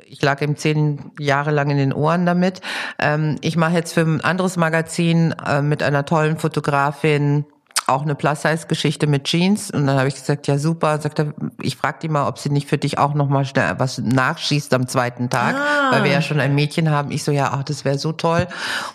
[0.08, 2.62] ich lag ihm zehn Jahre lang in den Ohren damit.
[3.00, 7.46] Ähm, ich mache jetzt für ein anderes Magazin äh, mit einer tollen Fotografin
[7.88, 9.70] auch eine Plus-Size-Geschichte mit Jeans.
[9.70, 11.00] Und dann habe ich gesagt, ja super.
[11.00, 13.76] Sagt er, ich frage die mal, ob sie nicht für dich auch noch mal schnell
[13.78, 15.92] was nachschießt am zweiten Tag, ah.
[15.92, 17.12] weil wir ja schon ein Mädchen haben.
[17.12, 18.48] Ich so, ja, ach, das wäre so toll.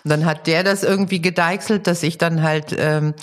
[0.03, 3.13] Und dann hat der das irgendwie gedeichselt, dass ich dann halt ähm,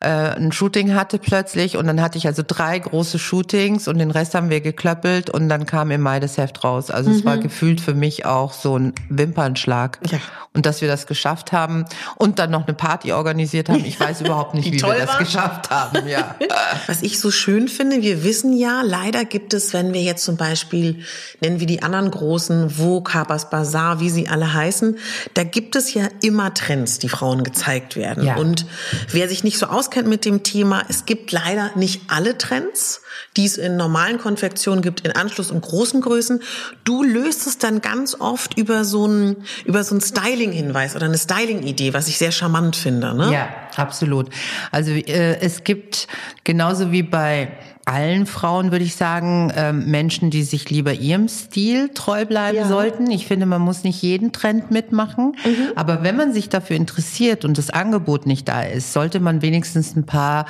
[0.00, 1.76] äh, ein Shooting hatte plötzlich.
[1.76, 5.48] Und dann hatte ich also drei große Shootings und den Rest haben wir geklöppelt und
[5.48, 6.90] dann kam im Mai das Heft raus.
[6.90, 7.16] Also mhm.
[7.16, 7.42] es war mhm.
[7.42, 9.98] gefühlt für mich auch so ein Wimpernschlag.
[10.10, 10.18] Ja.
[10.52, 11.84] Und dass wir das geschafft haben
[12.16, 13.84] und dann noch eine Party organisiert haben.
[13.84, 16.36] Ich weiß überhaupt nicht, wie, wie wir das geschafft haben, ja.
[16.86, 20.36] Was ich so schön finde, wir wissen ja, leider gibt es, wenn wir jetzt zum
[20.36, 21.04] Beispiel,
[21.40, 24.98] nennen wir die anderen großen, Vogue, Harper's Bazaar, wie sie alle heißen,
[25.34, 28.24] da gibt es ja immer Trends, die Frauen gezeigt werden.
[28.24, 28.36] Ja.
[28.36, 28.66] Und
[29.10, 33.02] wer sich nicht so auskennt mit dem Thema, es gibt leider nicht alle Trends
[33.36, 36.42] die es in normalen Konfektionen gibt, in Anschluss- und großen Größen.
[36.84, 41.18] Du löst es dann ganz oft über so ein, über so ein Styling-Hinweis oder eine
[41.18, 43.14] Styling-Idee, was ich sehr charmant finde.
[43.14, 43.32] Ne?
[43.32, 44.28] Ja, absolut.
[44.70, 46.08] Also äh, es gibt
[46.44, 47.52] genauso wie bei
[47.90, 52.68] allen Frauen, würde ich sagen, äh, Menschen, die sich lieber ihrem Stil treu bleiben ja.
[52.68, 53.10] sollten.
[53.10, 55.36] Ich finde, man muss nicht jeden Trend mitmachen.
[55.44, 55.72] Mhm.
[55.74, 59.96] Aber wenn man sich dafür interessiert und das Angebot nicht da ist, sollte man wenigstens
[59.96, 60.46] ein paar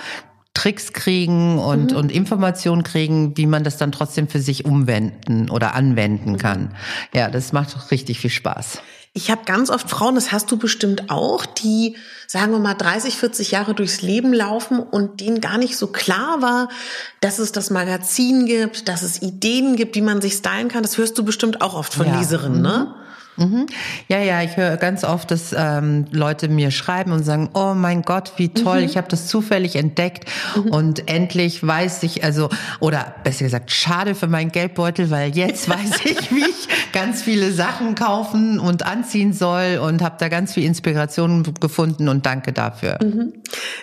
[0.55, 1.97] Tricks kriegen und, mhm.
[1.97, 6.75] und Informationen kriegen, wie man das dann trotzdem für sich umwenden oder anwenden kann.
[7.15, 8.83] Ja, das macht richtig viel Spaß.
[9.13, 11.97] Ich habe ganz oft Frauen, das hast du bestimmt auch, die,
[12.29, 16.43] sagen wir mal, 30, 40 Jahre durchs Leben laufen und denen gar nicht so klar
[16.43, 16.69] war,
[17.21, 20.85] dass es das Magazin gibt, dass es Ideen gibt, wie man sich stylen kann.
[20.85, 22.21] Das hörst du bestimmt auch oft von ja.
[22.21, 22.87] Leserinnen, ne?
[22.89, 23.01] Mhm.
[23.41, 23.67] Mhm.
[24.09, 28.03] Ja, ja, ich höre ganz oft, dass ähm, Leute mir schreiben und sagen, oh mein
[28.03, 28.85] Gott, wie toll, mhm.
[28.85, 30.71] ich habe das zufällig entdeckt mhm.
[30.71, 36.05] und endlich weiß ich, also, oder besser gesagt, schade für meinen Geldbeutel, weil jetzt weiß
[36.05, 40.65] ich, wie ich ganz viele Sachen kaufen und anziehen soll und habe da ganz viel
[40.65, 42.99] Inspiration gefunden und danke dafür.
[43.03, 43.33] Mhm.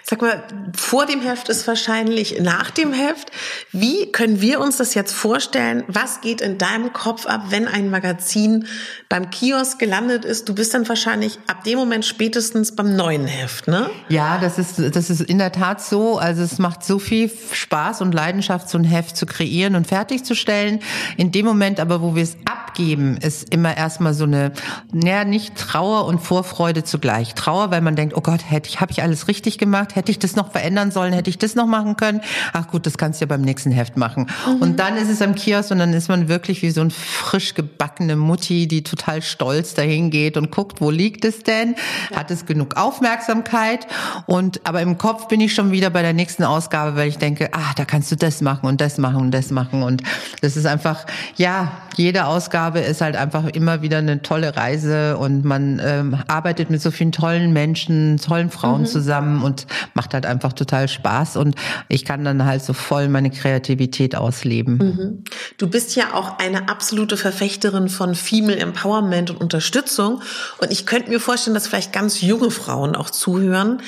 [0.03, 0.43] Sag mal,
[0.75, 3.31] vor dem Heft ist wahrscheinlich nach dem Heft.
[3.71, 5.83] Wie können wir uns das jetzt vorstellen?
[5.87, 8.65] Was geht in deinem Kopf ab, wenn ein Magazin
[9.09, 10.47] beim Kiosk gelandet ist?
[10.49, 13.89] Du bist dann wahrscheinlich ab dem Moment spätestens beim neuen Heft, ne?
[14.09, 16.17] Ja, das ist, das ist in der Tat so.
[16.17, 20.79] Also es macht so viel Spaß und Leidenschaft, so ein Heft zu kreieren und fertigzustellen.
[21.17, 24.51] In dem Moment aber, wo wir es abgeben, ist immer erstmal so eine,
[24.91, 27.33] naja, nicht Trauer und Vorfreude zugleich.
[27.33, 29.95] Trauer, weil man denkt, oh Gott, hätte ich, habe ich alles richtig gemacht?
[29.95, 31.13] Hätte ich das noch verändern sollen?
[31.13, 32.21] Hätte ich das noch machen können?
[32.53, 34.27] Ach gut, das kannst du ja beim nächsten Heft machen.
[34.47, 34.61] Mhm.
[34.61, 37.53] Und dann ist es am Kiosk und dann ist man wirklich wie so ein frisch
[37.53, 41.75] gebackene Mutti, die total stolz dahin geht und guckt, wo liegt es denn?
[42.15, 43.87] Hat es genug Aufmerksamkeit?
[44.25, 47.49] Und, aber im Kopf bin ich schon wieder bei der nächsten Ausgabe, weil ich denke,
[47.53, 49.83] ah, da kannst du das machen und das machen und das machen.
[49.83, 50.03] Und
[50.41, 55.45] das ist einfach, ja, jede Ausgabe ist halt einfach immer wieder eine tolle Reise und
[55.45, 58.85] man ähm, arbeitet mit so vielen tollen Menschen, tollen Frauen mhm.
[58.85, 61.55] zusammen und macht halt einfach total Spaß und
[61.89, 64.77] ich kann dann halt so voll meine Kreativität ausleben.
[64.77, 65.23] Mhm.
[65.57, 70.21] Du bist ja auch eine absolute Verfechterin von Female Empowerment und Unterstützung
[70.59, 73.81] und ich könnte mir vorstellen, dass vielleicht ganz junge Frauen auch zuhören.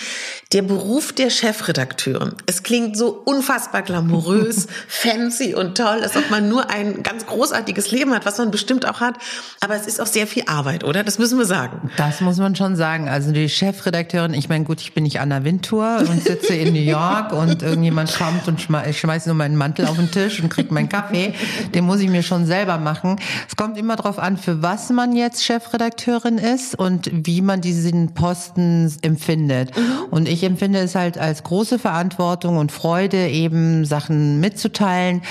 [0.52, 2.34] Der Beruf der Chefredakteurin.
[2.48, 7.92] Es klingt so unfassbar glamourös, fancy und toll, als ob man nur ein ganz großartiges
[7.92, 9.16] Leben hat, was man bestimmt auch hat.
[9.62, 11.04] Aber es ist auch sehr viel Arbeit, oder?
[11.04, 11.92] Das müssen wir sagen.
[11.98, 13.10] Das muss man schon sagen.
[13.10, 16.80] Also die Chefredakteurin, ich meine, gut, ich bin nicht Anna Wintour und sitze in New
[16.80, 20.72] York und irgendjemand kommt und schmeißt schmeiß nur meinen Mantel auf den Tisch und kriegt
[20.72, 21.34] meinen Kaffee.
[21.74, 23.18] Den muss ich mir schon selber machen.
[23.48, 28.14] Es kommt immer darauf an, für was man jetzt Chefredakteurin ist und wie man diesen
[28.14, 29.76] Posten empfindet.
[29.76, 29.84] Mhm.
[30.12, 35.22] Und ich empfinde es halt als große Verantwortung und Freude, eben Sachen mitzuteilen.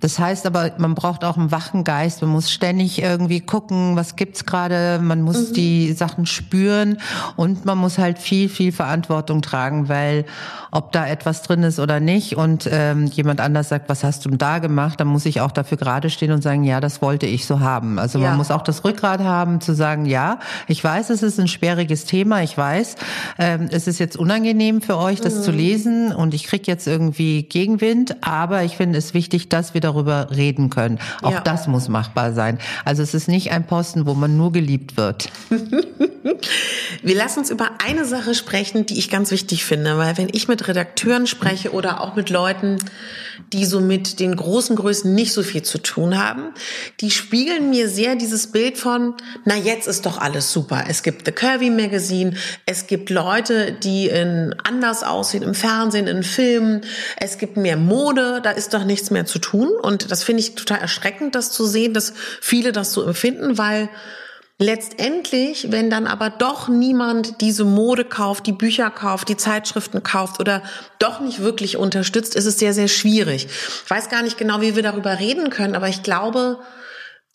[0.00, 2.22] Das heißt aber, man braucht auch einen wachen Geist.
[2.22, 4.98] Man muss ständig irgendwie gucken, was gibt's gerade.
[5.02, 5.54] Man muss mhm.
[5.54, 6.98] die Sachen spüren
[7.36, 10.24] und man muss halt viel, viel Verantwortung tragen, weil
[10.70, 14.30] ob da etwas drin ist oder nicht und ähm, jemand anders sagt, was hast du
[14.30, 17.46] da gemacht, dann muss ich auch dafür gerade stehen und sagen, ja, das wollte ich
[17.46, 17.98] so haben.
[17.98, 18.28] Also ja.
[18.28, 22.04] man muss auch das Rückgrat haben zu sagen, ja, ich weiß, es ist ein sperriges
[22.04, 22.96] Thema, ich weiß,
[23.38, 25.42] ähm, es ist jetzt unangenehm für euch, das mhm.
[25.42, 29.80] zu lesen und ich krieg jetzt irgendwie Gegenwind, aber ich finde es wichtig, dass wir
[29.80, 30.98] darüber reden können.
[31.22, 31.40] Auch ja.
[31.40, 32.58] das muss machbar sein.
[32.84, 35.30] Also es ist nicht ein Posten, wo man nur geliebt wird.
[37.02, 40.48] wir lassen uns über eine Sache sprechen, die ich ganz wichtig finde, weil wenn ich
[40.48, 42.78] mit Redakteuren spreche oder auch mit Leuten,
[43.52, 46.52] die so mit den großen Größen nicht so viel zu tun haben,
[47.00, 50.84] die spiegeln mir sehr dieses Bild von, na jetzt ist doch alles super.
[50.88, 52.34] Es gibt The Curvy Magazine,
[52.64, 56.82] es gibt Leute, die in anders aussehen im Fernsehen, in Filmen,
[57.18, 59.70] es gibt mehr Mode, da ist doch nichts mehr zu tun.
[59.80, 63.88] Und das finde ich total erschreckend, das zu sehen, dass viele das so empfinden, weil
[64.58, 70.40] Letztendlich, wenn dann aber doch niemand diese Mode kauft, die Bücher kauft, die Zeitschriften kauft
[70.40, 70.62] oder
[70.98, 73.48] doch nicht wirklich unterstützt, ist es sehr, sehr schwierig.
[73.84, 76.58] Ich weiß gar nicht genau, wie wir darüber reden können, aber ich glaube,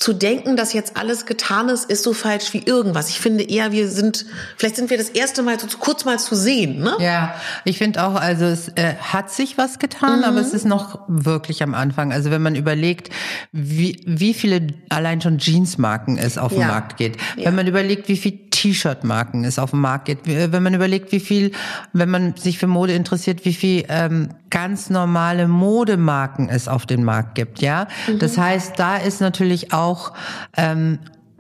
[0.02, 3.10] zu denken, dass jetzt alles getan ist, ist so falsch wie irgendwas.
[3.10, 4.26] Ich finde eher, wir sind,
[4.58, 6.80] vielleicht sind wir das erste Mal so kurz mal zu sehen.
[6.80, 6.96] Ne?
[7.00, 7.36] Ja,
[7.66, 10.26] ich finde auch, also es äh, hat sich was getan, mhm.
[10.26, 12.12] aber es ist noch wirklich am Anfang.
[12.12, 13.12] Also wenn man überlegt,
[13.52, 16.68] wie, wie viele allein schon Jeansmarken es auf den ja.
[16.68, 17.46] Markt geht, ja.
[17.46, 21.20] wenn man überlegt, wie viel T-Shirt-Marken es auf den Markt geht, wenn man überlegt, wie
[21.20, 21.52] viel,
[21.94, 27.04] wenn man sich für Mode interessiert, wie viel ähm, ganz normale Modemarken es auf den
[27.04, 27.88] Markt gibt, ja.
[28.08, 28.20] Mhm.
[28.20, 30.14] Das heißt, da ist natürlich auch auch
[30.56, 31.00] ähm,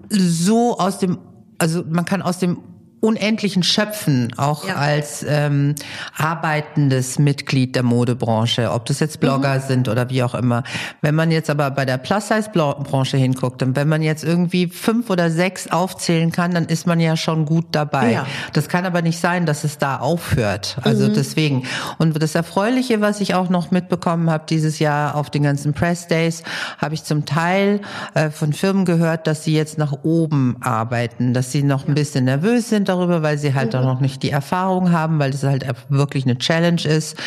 [0.10, 1.18] so aus dem,
[1.58, 2.58] also man kann aus dem
[3.02, 4.76] Unendlichen schöpfen, auch ja.
[4.76, 5.74] als ähm,
[6.16, 9.62] arbeitendes Mitglied der Modebranche, ob das jetzt Blogger mhm.
[9.68, 10.64] sind oder wie auch immer.
[11.02, 15.32] Wenn man jetzt aber bei der Plus-Size-Branche hinguckt und wenn man jetzt irgendwie fünf oder
[15.32, 18.12] sechs aufzählen kann, dann ist man ja schon gut dabei.
[18.12, 18.28] Ja.
[18.54, 20.78] Das kann aber nicht sein, dass es da aufhört.
[20.84, 21.14] Also mhm.
[21.16, 21.64] deswegen.
[21.98, 26.06] Und das Erfreuliche, was ich auch noch mitbekommen habe dieses Jahr auf den ganzen Press
[26.06, 26.44] Days,
[26.78, 27.82] habe ich zum Teil
[28.14, 31.88] äh, von Firmen gehört, dass sie jetzt nach oben arbeiten, dass sie noch ja.
[31.88, 33.82] ein bisschen nervös sind darüber, weil sie halt mhm.
[33.82, 37.18] noch nicht die Erfahrung haben, weil es halt wirklich eine Challenge ist,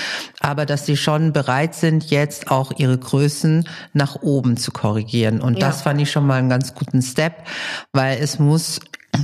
[0.40, 5.40] aber dass sie schon bereit sind, jetzt auch ihre Größen nach oben zu korrigieren.
[5.40, 5.66] Und ja.
[5.66, 7.44] das fand ich schon mal einen ganz guten Step,
[7.92, 8.80] weil es muss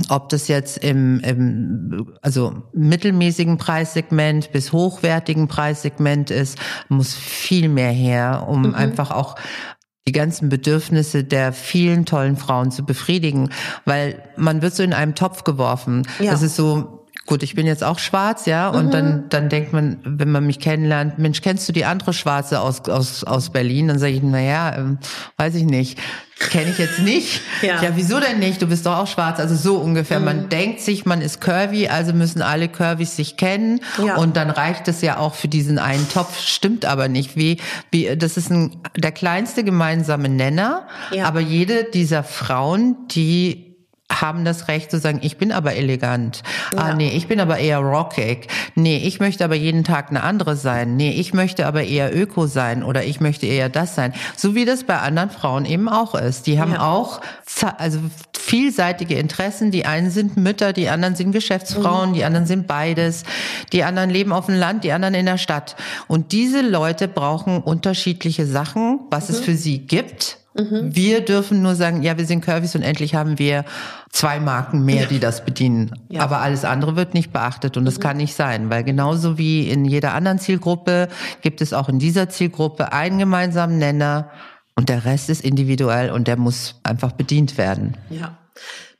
[0.09, 7.91] ob das jetzt im, im also mittelmäßigen Preissegment bis hochwertigen Preissegment ist, muss viel mehr
[7.91, 8.75] her, um mhm.
[8.75, 9.35] einfach auch
[10.07, 13.49] die ganzen Bedürfnisse der vielen tollen Frauen zu befriedigen,
[13.85, 16.07] weil man wird so in einem Topf geworfen.
[16.19, 16.31] Ja.
[16.31, 18.91] Das ist so, Gut, ich bin jetzt auch schwarz, ja, und mhm.
[18.91, 22.89] dann dann denkt man, wenn man mich kennenlernt, Mensch, kennst du die andere Schwarze aus
[22.89, 23.89] aus aus Berlin?
[23.89, 24.97] Dann sage ich, na ja, ähm,
[25.37, 25.99] weiß ich nicht,
[26.49, 27.41] kenne ich jetzt nicht.
[27.61, 27.81] ja.
[27.81, 28.59] ja, wieso denn nicht?
[28.61, 30.19] Du bist doch auch schwarz, also so ungefähr.
[30.19, 30.25] Mhm.
[30.25, 34.15] Man denkt sich, man ist curvy, also müssen alle Curvys sich kennen ja.
[34.15, 36.39] und dann reicht es ja auch für diesen einen Topf.
[36.39, 37.35] Stimmt aber nicht.
[37.35, 37.57] Wie
[37.91, 41.25] wie das ist ein der kleinste gemeinsame Nenner, ja.
[41.25, 43.70] aber jede dieser Frauen, die
[44.19, 46.43] haben das Recht zu sagen, ich bin aber elegant.
[46.71, 46.81] Ah, ja.
[46.81, 48.47] Ah, nee, ich bin aber eher rockig.
[48.75, 50.95] Nee, ich möchte aber jeden Tag eine andere sein.
[50.97, 54.13] Nee, ich möchte aber eher öko sein oder ich möchte eher das sein.
[54.35, 56.47] So wie das bei anderen Frauen eben auch ist.
[56.47, 56.89] Die haben ja.
[56.89, 57.21] auch,
[57.77, 57.99] also
[58.37, 59.71] vielseitige Interessen.
[59.71, 62.13] Die einen sind Mütter, die anderen sind Geschäftsfrauen, mhm.
[62.15, 63.23] die anderen sind beides.
[63.71, 65.75] Die anderen leben auf dem Land, die anderen in der Stadt.
[66.07, 69.35] Und diese Leute brauchen unterschiedliche Sachen, was mhm.
[69.35, 70.95] es für sie gibt Mhm.
[70.95, 73.63] Wir dürfen nur sagen, ja, wir sind Curvys und endlich haben wir
[74.11, 75.91] zwei Marken mehr, die das bedienen.
[76.09, 76.21] Ja.
[76.21, 78.01] Aber alles andere wird nicht beachtet und das mhm.
[78.01, 81.07] kann nicht sein, weil genauso wie in jeder anderen Zielgruppe
[81.41, 84.29] gibt es auch in dieser Zielgruppe einen gemeinsamen Nenner
[84.75, 87.95] und der Rest ist individuell und der muss einfach bedient werden.
[88.09, 88.37] Ja.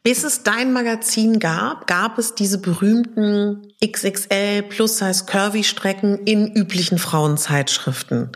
[0.04, 6.52] Bis es dein Magazin gab, gab es diese berühmten XXL Plus Size Curvy Strecken in
[6.52, 8.32] üblichen Frauenzeitschriften.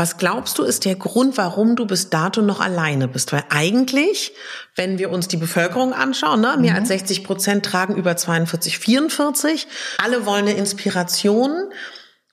[0.00, 3.32] Was glaubst du, ist der Grund, warum du bis dato noch alleine bist?
[3.32, 4.32] Weil eigentlich,
[4.74, 6.78] wenn wir uns die Bevölkerung anschauen, ne, mehr mhm.
[6.78, 9.66] als 60 Prozent tragen über 42, 44,
[10.02, 11.52] alle wollen eine Inspiration.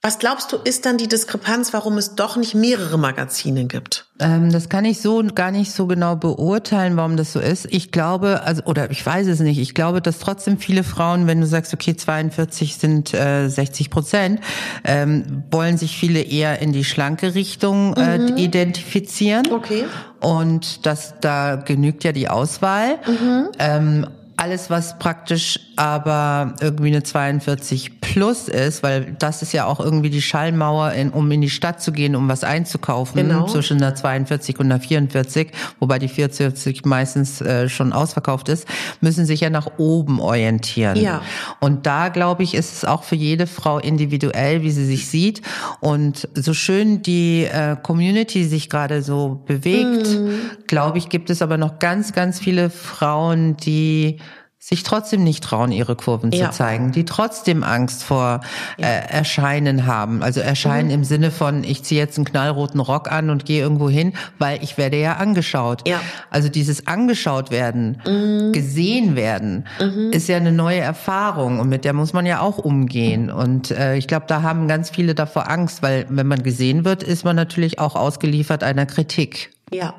[0.08, 4.06] Was glaubst du, ist dann die Diskrepanz, warum es doch nicht mehrere Magazine gibt?
[4.20, 7.68] Ähm, das kann ich so gar nicht so genau beurteilen, warum das so ist.
[7.72, 9.60] Ich glaube, also oder ich weiß es nicht.
[9.60, 14.40] Ich glaube, dass trotzdem viele Frauen, wenn du sagst, okay, 42 sind äh, 60 Prozent,
[14.86, 18.38] ähm, wollen sich viele eher in die schlanke Richtung äh, mhm.
[18.38, 19.52] identifizieren.
[19.52, 19.84] Okay.
[20.22, 22.98] Und das da genügt ja die Auswahl.
[23.06, 23.48] Mhm.
[23.60, 24.08] Ähm,
[24.38, 30.10] alles, was praktisch aber irgendwie eine 42 plus ist, weil das ist ja auch irgendwie
[30.10, 33.48] die Schallmauer, in, um in die Stadt zu gehen, um was einzukaufen, genau.
[33.48, 38.68] zwischen einer 42 und einer 44, wobei die 44 meistens äh, schon ausverkauft ist,
[39.02, 40.98] müssen sich ja nach oben orientieren.
[40.98, 41.22] Ja.
[41.60, 45.42] Und da, glaube ich, ist es auch für jede Frau individuell, wie sie sich sieht.
[45.80, 50.40] Und so schön die äh, Community sich gerade so bewegt, mhm.
[50.68, 54.20] Glaube ich, gibt es aber noch ganz, ganz viele Frauen, die
[54.68, 56.50] sich trotzdem nicht trauen, ihre Kurven ja.
[56.50, 58.42] zu zeigen, die trotzdem Angst vor
[58.78, 58.88] ja.
[58.88, 60.22] äh, Erscheinen haben.
[60.22, 60.94] Also Erscheinen mhm.
[60.94, 64.62] im Sinne von, ich ziehe jetzt einen knallroten Rock an und gehe irgendwo hin, weil
[64.62, 65.88] ich werde ja angeschaut.
[65.88, 66.02] Ja.
[66.32, 68.52] Also dieses angeschaut werden, mhm.
[68.52, 70.12] gesehen werden, mhm.
[70.12, 73.32] ist ja eine neue Erfahrung und mit der muss man ja auch umgehen.
[73.32, 77.04] Und äh, ich glaube, da haben ganz viele davor Angst, weil wenn man gesehen wird,
[77.04, 79.52] ist man natürlich auch ausgeliefert einer Kritik.
[79.72, 79.94] Ja.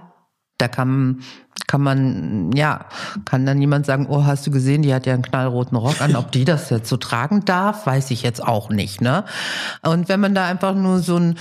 [0.58, 1.20] Da kann,
[1.66, 2.86] kann man, ja,
[3.24, 6.16] kann dann jemand sagen, oh, hast du gesehen, die hat ja einen knallroten Rock an.
[6.16, 9.24] Ob die das jetzt so tragen darf, weiß ich jetzt auch nicht, ne?
[9.82, 11.36] Und wenn man da einfach nur so ein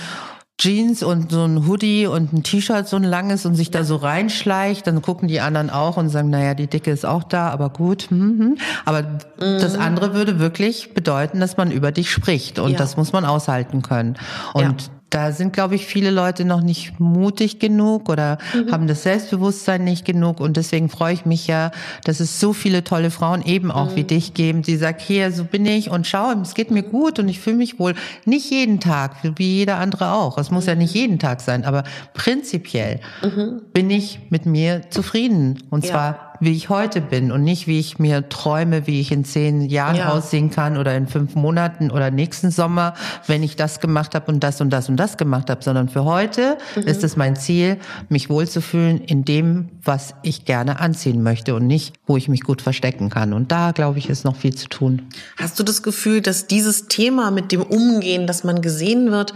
[0.60, 3.94] Jeans und so ein Hoodie und ein T-Shirt so ein langes und sich da so
[3.94, 7.70] reinschleicht, dann gucken die anderen auch und sagen, naja, die Dicke ist auch da, aber
[7.70, 8.10] gut.
[8.10, 8.58] Hm, hm.
[8.84, 9.60] Aber mhm.
[9.60, 12.76] das andere würde wirklich bedeuten, dass man über dich spricht und ja.
[12.76, 14.16] das muss man aushalten können.
[14.52, 18.70] Und ja da sind, glaube ich, viele Leute noch nicht mutig genug oder mhm.
[18.70, 20.40] haben das Selbstbewusstsein nicht genug.
[20.40, 21.70] Und deswegen freue ich mich ja,
[22.04, 23.96] dass es so viele tolle Frauen eben auch mhm.
[23.96, 27.18] wie dich geben, die sagen, hier, so bin ich und schau, es geht mir gut
[27.18, 27.94] und ich fühle mich wohl.
[28.26, 30.36] Nicht jeden Tag, wie jeder andere auch.
[30.36, 30.68] Es muss mhm.
[30.68, 33.62] ja nicht jeden Tag sein, aber prinzipiell mhm.
[33.72, 35.62] bin ich mit mir zufrieden.
[35.70, 35.90] Und ja.
[35.90, 39.62] zwar wie ich heute bin und nicht, wie ich mir träume, wie ich in zehn
[39.62, 40.10] Jahren ja.
[40.10, 42.94] aussehen kann oder in fünf Monaten oder nächsten Sommer,
[43.26, 46.04] wenn ich das gemacht habe und das und das und das gemacht habe, sondern für
[46.04, 46.82] heute mhm.
[46.82, 47.78] ist es mein Ziel,
[48.08, 52.62] mich wohlzufühlen in dem, was ich gerne anziehen möchte und nicht, wo ich mich gut
[52.62, 53.32] verstecken kann.
[53.32, 55.08] Und da, glaube ich, ist noch viel zu tun.
[55.36, 59.34] Hast du das Gefühl, dass dieses Thema mit dem Umgehen, dass man gesehen wird,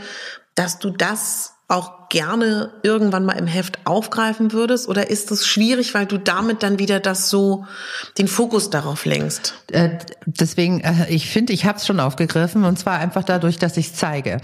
[0.54, 4.88] dass du das auch gerne irgendwann mal im Heft aufgreifen würdest?
[4.88, 7.64] Oder ist es schwierig, weil du damit dann wieder das so,
[8.18, 9.54] den Fokus darauf lenkst?
[9.72, 13.76] Äh, deswegen, äh, ich finde, ich habe es schon aufgegriffen und zwar einfach dadurch, dass
[13.78, 14.40] ich es zeige.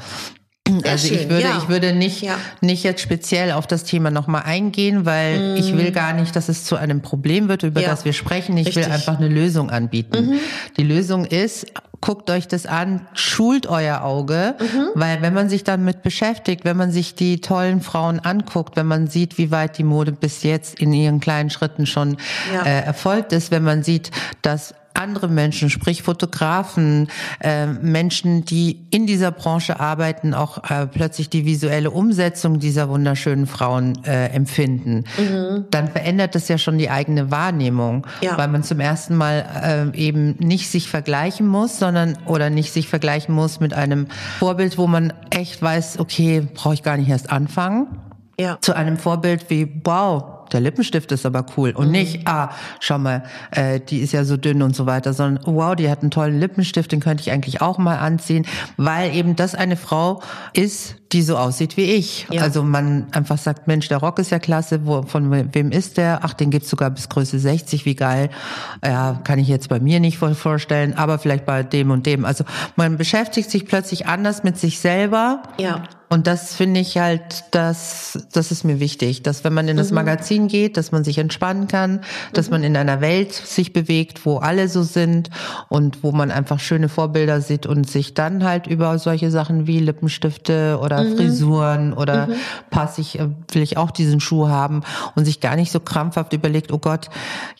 [0.85, 1.59] Also ich würde, ja.
[1.59, 2.37] ich würde nicht, ja.
[2.61, 5.57] nicht jetzt speziell auf das Thema nochmal eingehen, weil mm.
[5.57, 7.89] ich will gar nicht, dass es zu einem Problem wird, über ja.
[7.89, 8.57] das wir sprechen.
[8.57, 8.85] Ich Richtig.
[8.85, 10.31] will einfach eine Lösung anbieten.
[10.31, 10.41] Mhm.
[10.76, 11.66] Die Lösung ist,
[12.01, 14.89] guckt euch das an, schult euer Auge, mhm.
[14.95, 19.09] weil wenn man sich damit beschäftigt, wenn man sich die tollen Frauen anguckt, wenn man
[19.09, 22.17] sieht, wie weit die Mode bis jetzt in ihren kleinen Schritten schon
[22.55, 22.63] ja.
[22.63, 24.11] äh, erfolgt ist, wenn man sieht,
[24.43, 27.09] dass andere Menschen, sprich Fotografen,
[27.41, 33.47] äh, Menschen, die in dieser Branche arbeiten, auch äh, plötzlich die visuelle Umsetzung dieser wunderschönen
[33.47, 35.66] Frauen äh, empfinden, mhm.
[35.70, 38.36] dann verändert das ja schon die eigene Wahrnehmung, ja.
[38.36, 42.89] weil man zum ersten Mal äh, eben nicht sich vergleichen muss, sondern oder nicht sich
[42.89, 44.09] vergleichen muss mit einem
[44.39, 47.86] Vorbild, wo man echt weiß, okay, brauche ich gar nicht erst anfangen.
[48.41, 48.59] Ja.
[48.61, 51.71] Zu einem Vorbild wie, wow, der Lippenstift ist aber cool.
[51.71, 51.93] Und mhm.
[51.93, 55.75] nicht, ah, schau mal, äh, die ist ja so dünn und so weiter, sondern wow,
[55.75, 58.47] die hat einen tollen Lippenstift, den könnte ich eigentlich auch mal anziehen,
[58.77, 60.23] weil eben das eine Frau
[60.53, 62.27] ist, die so aussieht wie ich.
[62.31, 62.43] Ja.
[62.43, 66.21] Also man einfach sagt, Mensch, der Rock ist ja klasse, wo, von wem ist der?
[66.23, 68.31] Ach, den gibt's sogar bis Größe 60, wie geil.
[68.85, 72.25] Ja, kann ich jetzt bei mir nicht vorstellen, aber vielleicht bei dem und dem.
[72.25, 72.45] Also
[72.77, 75.43] man beschäftigt sich plötzlich anders mit sich selber.
[75.59, 75.85] Ja.
[76.11, 79.91] Und das finde ich halt, das, das ist mir wichtig, dass wenn man in das
[79.91, 79.97] mhm.
[79.97, 82.01] Magazin geht, dass man sich entspannen kann,
[82.33, 82.53] dass mhm.
[82.53, 85.29] man in einer Welt sich bewegt, wo alle so sind
[85.69, 89.81] und wo man einfach schöne Vorbilder sieht und sich dann halt über solche Sachen wie
[89.81, 91.17] Lippenstifte oder mhm.
[91.17, 92.35] Frisuren oder mhm.
[92.71, 94.83] passe ich, äh, will ich auch diesen Schuh haben
[95.15, 97.09] und sich gar nicht so krampfhaft überlegt, oh Gott,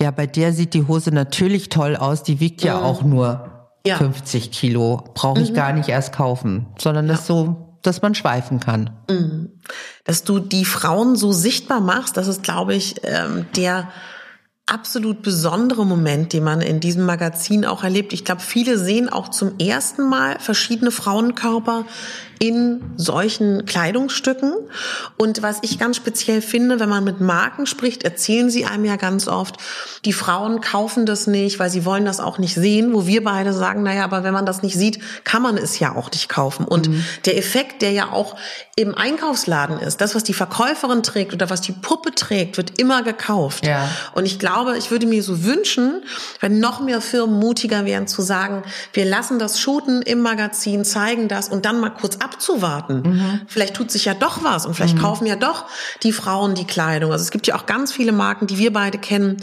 [0.01, 2.85] ja, bei der sieht die Hose natürlich toll aus, die wiegt ja mhm.
[2.85, 3.51] auch nur
[3.87, 3.97] ja.
[3.97, 5.55] 50 Kilo, brauche ich mhm.
[5.55, 7.13] gar nicht erst kaufen, sondern ja.
[7.13, 8.91] das so dass man schweifen kann.
[9.09, 9.61] Mhm.
[10.05, 13.89] Dass du die Frauen so sichtbar machst, das ist, glaube ich, ähm, der
[14.67, 18.13] absolut besondere Moment, den man in diesem Magazin auch erlebt.
[18.13, 21.85] Ich glaube, viele sehen auch zum ersten Mal verschiedene Frauenkörper
[22.39, 24.53] in solchen Kleidungsstücken.
[25.17, 28.97] Und was ich ganz speziell finde, wenn man mit Marken spricht, erzählen sie einem ja
[28.97, 29.57] ganz oft,
[30.05, 33.53] die Frauen kaufen das nicht, weil sie wollen das auch nicht sehen, wo wir beide
[33.53, 36.65] sagen, naja, aber wenn man das nicht sieht, kann man es ja auch nicht kaufen.
[36.65, 37.05] Und mhm.
[37.25, 38.37] der Effekt, der ja auch
[38.77, 43.03] im Einkaufsladen ist, das, was die Verkäuferin trägt oder was die Puppe trägt, wird immer
[43.03, 43.67] gekauft.
[43.67, 43.89] Ja.
[44.15, 46.03] Und ich glaube, ich würde mir so wünschen,
[46.41, 48.63] wenn noch mehr Firmen mutiger wären zu sagen,
[48.93, 53.03] wir lassen das shooten im Magazin, zeigen das und dann mal kurz ab abzuwarten.
[53.03, 53.41] Mhm.
[53.47, 55.01] Vielleicht tut sich ja doch was und vielleicht mhm.
[55.01, 55.65] kaufen ja doch
[56.03, 57.13] die Frauen die Kleidung.
[57.13, 59.39] Also es gibt ja auch ganz viele Marken, die wir beide kennen,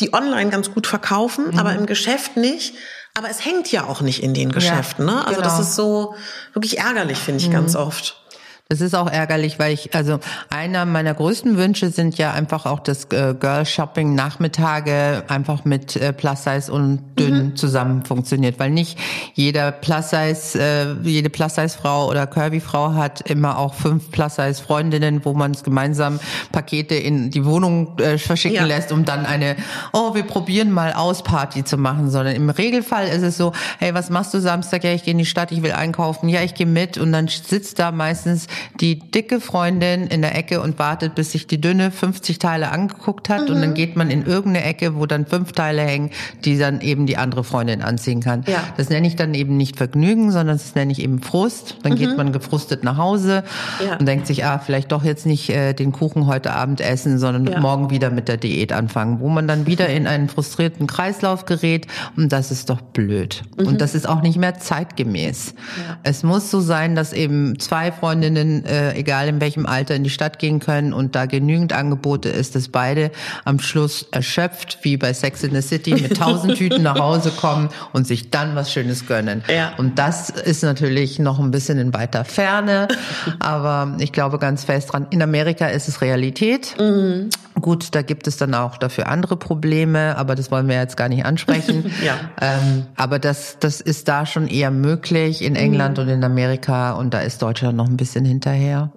[0.00, 1.58] die online ganz gut verkaufen, mhm.
[1.58, 2.74] aber im Geschäft nicht.
[3.14, 5.08] Aber es hängt ja auch nicht in den Geschäften.
[5.08, 5.26] Ja, ne?
[5.26, 5.48] Also genau.
[5.48, 6.14] das ist so
[6.52, 7.80] wirklich ärgerlich, finde ich ganz mhm.
[7.80, 8.22] oft.
[8.68, 10.18] Das ist auch ärgerlich, weil ich, also
[10.50, 15.94] einer meiner größten Wünsche sind ja einfach auch das äh, Girl Shopping Nachmittage einfach mit
[15.94, 17.56] äh, Plus Size und dünn mhm.
[17.56, 18.98] zusammen funktioniert, weil nicht
[19.34, 24.10] jeder Plus Size, äh, jede Plus Size Frau oder Curvy Frau hat immer auch fünf
[24.10, 26.18] Plus Size Freundinnen, wo man es gemeinsam
[26.50, 28.64] Pakete in die Wohnung verschicken ja.
[28.64, 29.54] lässt, um dann eine,
[29.92, 33.94] oh, wir probieren mal aus Party zu machen, sondern im Regelfall ist es so, hey,
[33.94, 34.82] was machst du Samstag?
[34.82, 36.28] Ja, ich gehe in die Stadt, ich will einkaufen.
[36.28, 38.48] Ja, ich gehe mit und dann sitzt da meistens
[38.80, 43.28] die dicke Freundin in der Ecke und wartet, bis sich die dünne 50 Teile angeguckt
[43.28, 43.54] hat mhm.
[43.54, 43.74] und dann mhm.
[43.74, 46.10] geht man in irgendeine Ecke, wo dann fünf Teile hängen,
[46.44, 48.44] die dann eben die andere Freundin anziehen kann.
[48.46, 48.62] Ja.
[48.76, 51.76] Das nenne ich dann eben nicht Vergnügen, sondern das nenne ich eben Frust.
[51.82, 51.96] Dann mhm.
[51.96, 53.44] geht man gefrustet nach Hause
[53.84, 53.96] ja.
[53.96, 57.46] und denkt sich, ah, vielleicht doch jetzt nicht äh, den Kuchen heute Abend essen, sondern
[57.46, 57.60] ja.
[57.60, 61.86] morgen wieder mit der Diät anfangen, wo man dann wieder in einen frustrierten Kreislauf gerät
[62.16, 63.42] und das ist doch blöd.
[63.58, 63.66] Mhm.
[63.66, 65.54] Und das ist auch nicht mehr zeitgemäß.
[66.02, 70.10] Es muss so sein, dass eben zwei Freundinnen äh, egal in welchem Alter, in die
[70.10, 73.10] Stadt gehen können und da genügend Angebote ist, dass beide
[73.44, 77.68] am Schluss erschöpft, wie bei Sex in the City, mit tausend Tüten nach Hause kommen
[77.92, 79.42] und sich dann was Schönes gönnen.
[79.52, 79.72] Ja.
[79.76, 82.88] Und das ist natürlich noch ein bisschen in weiter Ferne,
[83.38, 85.06] aber ich glaube ganz fest dran.
[85.10, 86.76] In Amerika ist es Realität.
[86.78, 87.30] Mhm.
[87.60, 91.08] Gut, da gibt es dann auch dafür andere Probleme, aber das wollen wir jetzt gar
[91.08, 91.90] nicht ansprechen.
[92.04, 92.14] ja.
[92.40, 96.04] Ähm, aber das, das ist da schon eher möglich in England mhm.
[96.04, 98.92] und in Amerika und da ist Deutschland noch ein bisschen hinterher.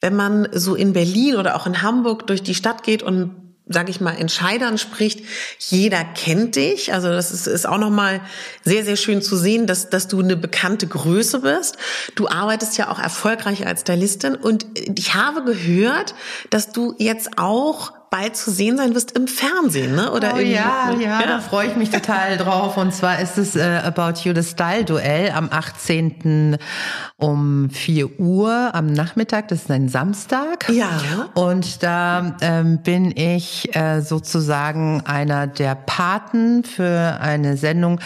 [0.00, 3.36] Wenn man so in Berlin oder auch in Hamburg durch die Stadt geht und
[3.68, 5.20] sage ich mal, Entscheidern spricht,
[5.58, 6.92] jeder kennt dich.
[6.92, 8.20] Also das ist, ist auch nochmal
[8.64, 11.76] sehr, sehr schön zu sehen, dass, dass du eine bekannte Größe bist.
[12.16, 16.14] Du arbeitest ja auch erfolgreich als Stylistin und ich habe gehört,
[16.50, 20.12] dass du jetzt auch bald zu sehen sein wirst im Fernsehen, ne?
[20.12, 22.76] Oder oh, ja, ja, ja, da freue ich mich total drauf.
[22.76, 26.58] Und zwar ist es äh, About You, das Style-Duell am 18.
[27.16, 29.48] um 4 Uhr am Nachmittag.
[29.48, 30.68] Das ist ein Samstag.
[30.68, 30.90] Ja.
[31.32, 37.98] Und da ähm, bin ich äh, sozusagen einer der Paten für eine Sendung,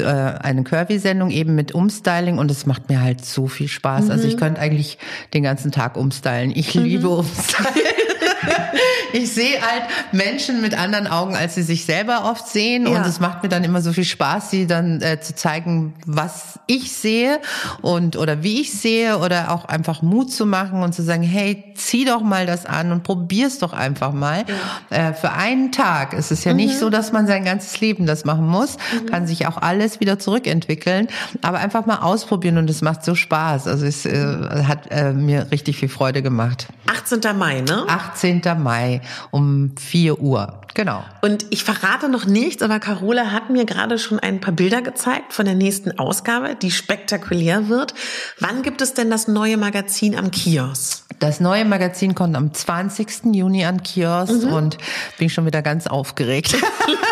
[0.00, 4.06] äh, eine Curvy-Sendung eben mit Umstyling und es macht mir halt so viel Spaß.
[4.06, 4.10] Mhm.
[4.10, 4.98] Also ich könnte eigentlich
[5.32, 6.50] den ganzen Tag umstylen.
[6.52, 6.82] Ich mhm.
[6.82, 7.84] liebe Umstyling.
[9.12, 12.86] ich sehe halt Menschen mit anderen Augen, als sie sich selber oft sehen.
[12.86, 12.98] Ja.
[12.98, 16.58] Und es macht mir dann immer so viel Spaß, sie dann äh, zu zeigen, was
[16.66, 17.40] ich sehe
[17.82, 21.72] und oder wie ich sehe oder auch einfach Mut zu machen und zu sagen, hey,
[21.74, 24.44] zieh doch mal das an und probier's doch einfach mal.
[24.90, 25.08] Ja.
[25.08, 26.56] Äh, für einen Tag ist es ja mhm.
[26.58, 28.76] nicht so, dass man sein ganzes Leben das machen muss.
[28.76, 29.06] Mhm.
[29.06, 31.08] Kann sich auch alles wieder zurückentwickeln.
[31.42, 33.66] Aber einfach mal ausprobieren und es macht so Spaß.
[33.66, 36.68] Also es äh, hat äh, mir richtig viel Freude gemacht.
[36.86, 37.36] 18.
[37.36, 37.84] Mai, ne?
[37.88, 38.33] 18.
[38.54, 39.00] Mai
[39.30, 40.60] um 4 Uhr.
[40.74, 41.04] Genau.
[41.22, 45.32] Und ich verrate noch nichts, aber Carola hat mir gerade schon ein paar Bilder gezeigt
[45.32, 47.94] von der nächsten Ausgabe, die spektakulär wird.
[48.40, 51.04] Wann gibt es denn das neue Magazin am Kiosk?
[51.20, 53.32] Das neue Magazin kommt am 20.
[53.32, 54.52] Juni an Kiosk mhm.
[54.52, 54.78] und
[55.18, 56.56] bin schon wieder ganz aufgeregt.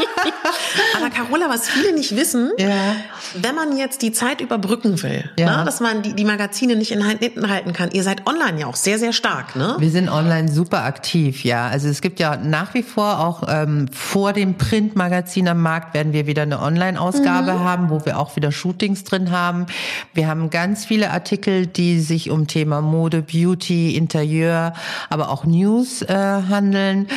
[0.96, 2.96] Aber Carola, was viele nicht wissen, ja.
[3.34, 5.58] wenn man jetzt die Zeit überbrücken will, ja.
[5.58, 8.66] ne, dass man die, die Magazine nicht in Händen halten kann, ihr seid online ja
[8.66, 9.76] auch sehr, sehr stark, ne?
[9.78, 11.68] Wir sind online super aktiv, ja.
[11.68, 16.12] Also es gibt ja nach wie vor auch ähm, vor dem Printmagazin am Markt werden
[16.12, 17.64] wir wieder eine Online-Ausgabe mhm.
[17.64, 19.66] haben, wo wir auch wieder Shootings drin haben.
[20.14, 24.74] Wir haben ganz viele Artikel, die sich um Thema Mode, Beauty, Interieur,
[25.08, 27.08] aber auch News äh, handeln.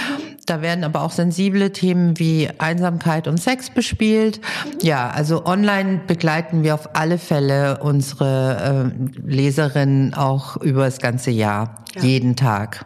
[0.46, 4.40] Da werden aber auch sensible Themen wie Einsamkeit und Sex bespielt.
[4.82, 11.32] Ja, also online begleiten wir auf alle Fälle unsere äh, Leserinnen auch über das ganze
[11.32, 12.04] Jahr, ja.
[12.04, 12.86] jeden Tag.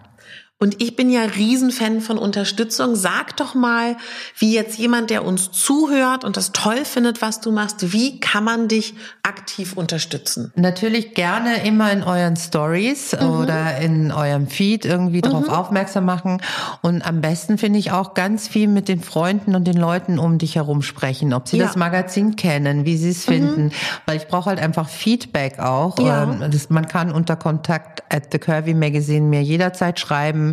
[0.62, 2.98] Und ich bin ja Riesenfan von Unterstützung.
[2.98, 3.96] Sag doch mal,
[4.38, 8.44] wie jetzt jemand, der uns zuhört und das toll findet, was du machst, wie kann
[8.44, 10.52] man dich aktiv unterstützen?
[10.58, 13.30] Natürlich gerne immer in euren Stories mhm.
[13.30, 15.54] oder in eurem Feed irgendwie darauf mhm.
[15.54, 16.42] aufmerksam machen.
[16.82, 20.40] Und am besten finde ich auch ganz viel mit den Freunden und den Leuten um
[20.40, 21.68] dich herum sprechen, ob sie ja.
[21.68, 23.32] das Magazin kennen, wie sie es mhm.
[23.32, 23.72] finden.
[24.06, 25.98] Weil ich brauche halt einfach Feedback auch.
[26.00, 26.26] Ja.
[26.26, 30.49] Das, man kann unter Kontakt at the Curvy Magazine mir jederzeit schreiben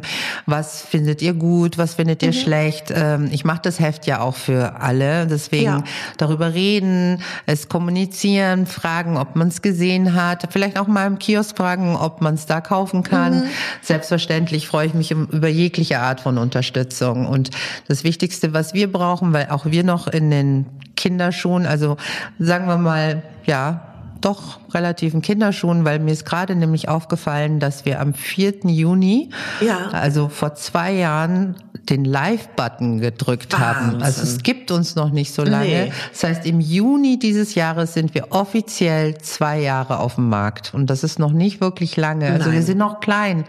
[0.47, 2.35] was findet ihr gut, was findet ihr mhm.
[2.35, 2.93] schlecht.
[2.95, 5.85] Ähm, ich mache das Heft ja auch für alle, deswegen ja.
[6.17, 11.57] darüber reden, es kommunizieren, fragen, ob man es gesehen hat, vielleicht auch mal im Kiosk
[11.57, 13.41] fragen, ob man es da kaufen kann.
[13.41, 13.49] Mhm.
[13.83, 17.27] Selbstverständlich freue ich mich über jegliche Art von Unterstützung.
[17.27, 17.51] Und
[17.89, 20.67] das Wichtigste, was wir brauchen, weil auch wir noch in den
[20.97, 21.97] Kinderschuhen, also
[22.39, 23.87] sagen wir mal, ja,
[24.21, 28.67] doch relativen Kinderschuhen, weil mir ist gerade nämlich aufgefallen, dass wir am 4.
[28.67, 29.31] Juni,
[29.61, 29.89] ja.
[29.89, 31.57] also vor zwei Jahren,
[31.89, 33.93] den Live-Button gedrückt Wahnsinn.
[33.93, 34.03] haben.
[34.03, 35.67] Also es gibt uns noch nicht so lange.
[35.67, 35.93] Nee.
[36.13, 40.75] Das heißt, im Juni dieses Jahres sind wir offiziell zwei Jahre auf dem Markt.
[40.75, 42.27] Und das ist noch nicht wirklich lange.
[42.27, 42.55] Also Nein.
[42.55, 43.45] wir sind noch klein.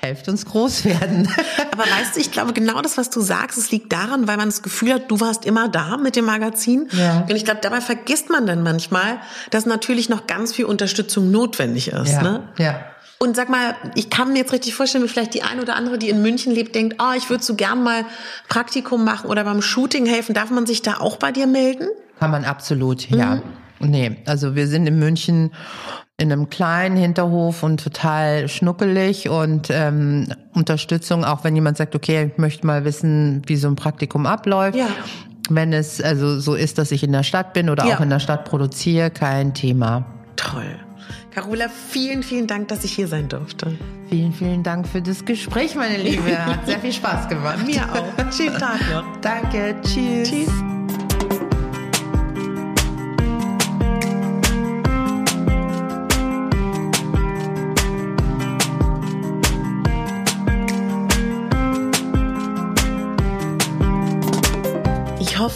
[0.00, 1.28] Helft uns groß werden.
[1.72, 4.48] Aber weißt du, ich glaube genau das, was du sagst, es liegt daran, weil man
[4.48, 6.88] das Gefühl hat, du warst immer da mit dem Magazin.
[6.92, 7.22] Ja.
[7.22, 9.18] Und ich glaube, dabei vergisst man dann manchmal,
[9.50, 12.12] dass natürlich noch ganz viel Unterstützung notwendig ist.
[12.12, 12.22] Ja.
[12.22, 12.48] Ne?
[12.58, 12.80] ja.
[13.20, 15.98] Und sag mal, ich kann mir jetzt richtig vorstellen, wie vielleicht die eine oder andere,
[15.98, 18.04] die in München lebt, denkt, ah, oh, ich würde so gern mal
[18.48, 20.34] Praktikum machen oder beim Shooting helfen.
[20.34, 21.88] Darf man sich da auch bei dir melden?
[22.20, 23.36] Kann man absolut, ja.
[23.36, 23.42] Mhm.
[23.80, 25.50] Nee, also wir sind in München
[26.16, 32.30] in einem kleinen Hinterhof und total schnuckelig und ähm, Unterstützung, auch wenn jemand sagt, okay,
[32.32, 34.76] ich möchte mal wissen, wie so ein Praktikum abläuft.
[34.76, 34.88] Ja.
[35.48, 37.96] Wenn es also so ist, dass ich in der Stadt bin oder ja.
[37.96, 40.06] auch in der Stadt produziere, kein Thema.
[40.38, 40.78] Toll.
[41.32, 43.76] Carola, vielen, vielen Dank, dass ich hier sein durfte.
[44.08, 46.46] Vielen, vielen Dank für das Gespräch, meine Liebe.
[46.46, 47.66] Hat sehr viel Spaß gemacht.
[47.66, 48.32] Mir auch.
[48.32, 49.04] Schönen Tag noch.
[49.20, 49.76] Danke.
[49.82, 50.30] Tschüss.
[50.30, 50.77] Tschüss.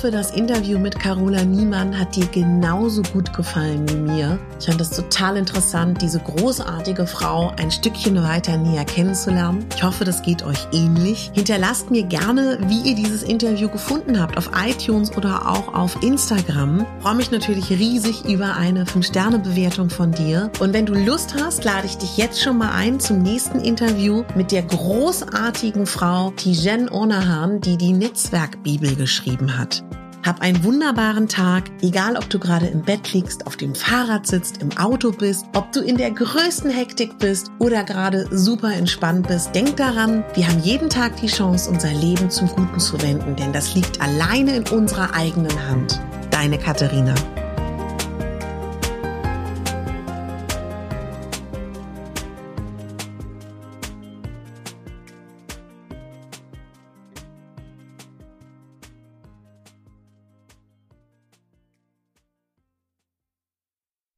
[0.02, 4.38] Hoffe, das Interview mit Carola Niemann hat dir genauso gut gefallen wie mir.
[4.58, 9.64] Ich fand es total interessant, diese großartige Frau ein Stückchen weiter näher kennenzulernen.
[9.76, 11.30] Ich hoffe, das geht euch ähnlich.
[11.34, 16.84] Hinterlasst mir gerne, wie ihr dieses Interview gefunden habt, auf iTunes oder auch auf Instagram.
[16.98, 20.50] Ich freue mich natürlich riesig über eine 5-Sterne-Bewertung von dir.
[20.58, 24.24] Und wenn du Lust hast, lade ich dich jetzt schon mal ein zum nächsten Interview
[24.34, 29.84] mit der großartigen Frau Tijen Onahan, die die Netzwerkbibel geschrieben hat.
[30.24, 34.62] Hab einen wunderbaren Tag, egal ob du gerade im Bett liegst, auf dem Fahrrad sitzt,
[34.62, 39.52] im Auto bist, ob du in der größten Hektik bist oder gerade super entspannt bist.
[39.52, 43.52] Denk daran, wir haben jeden Tag die Chance, unser Leben zum Guten zu wenden, denn
[43.52, 46.00] das liegt alleine in unserer eigenen Hand.
[46.30, 47.14] Deine Katharina.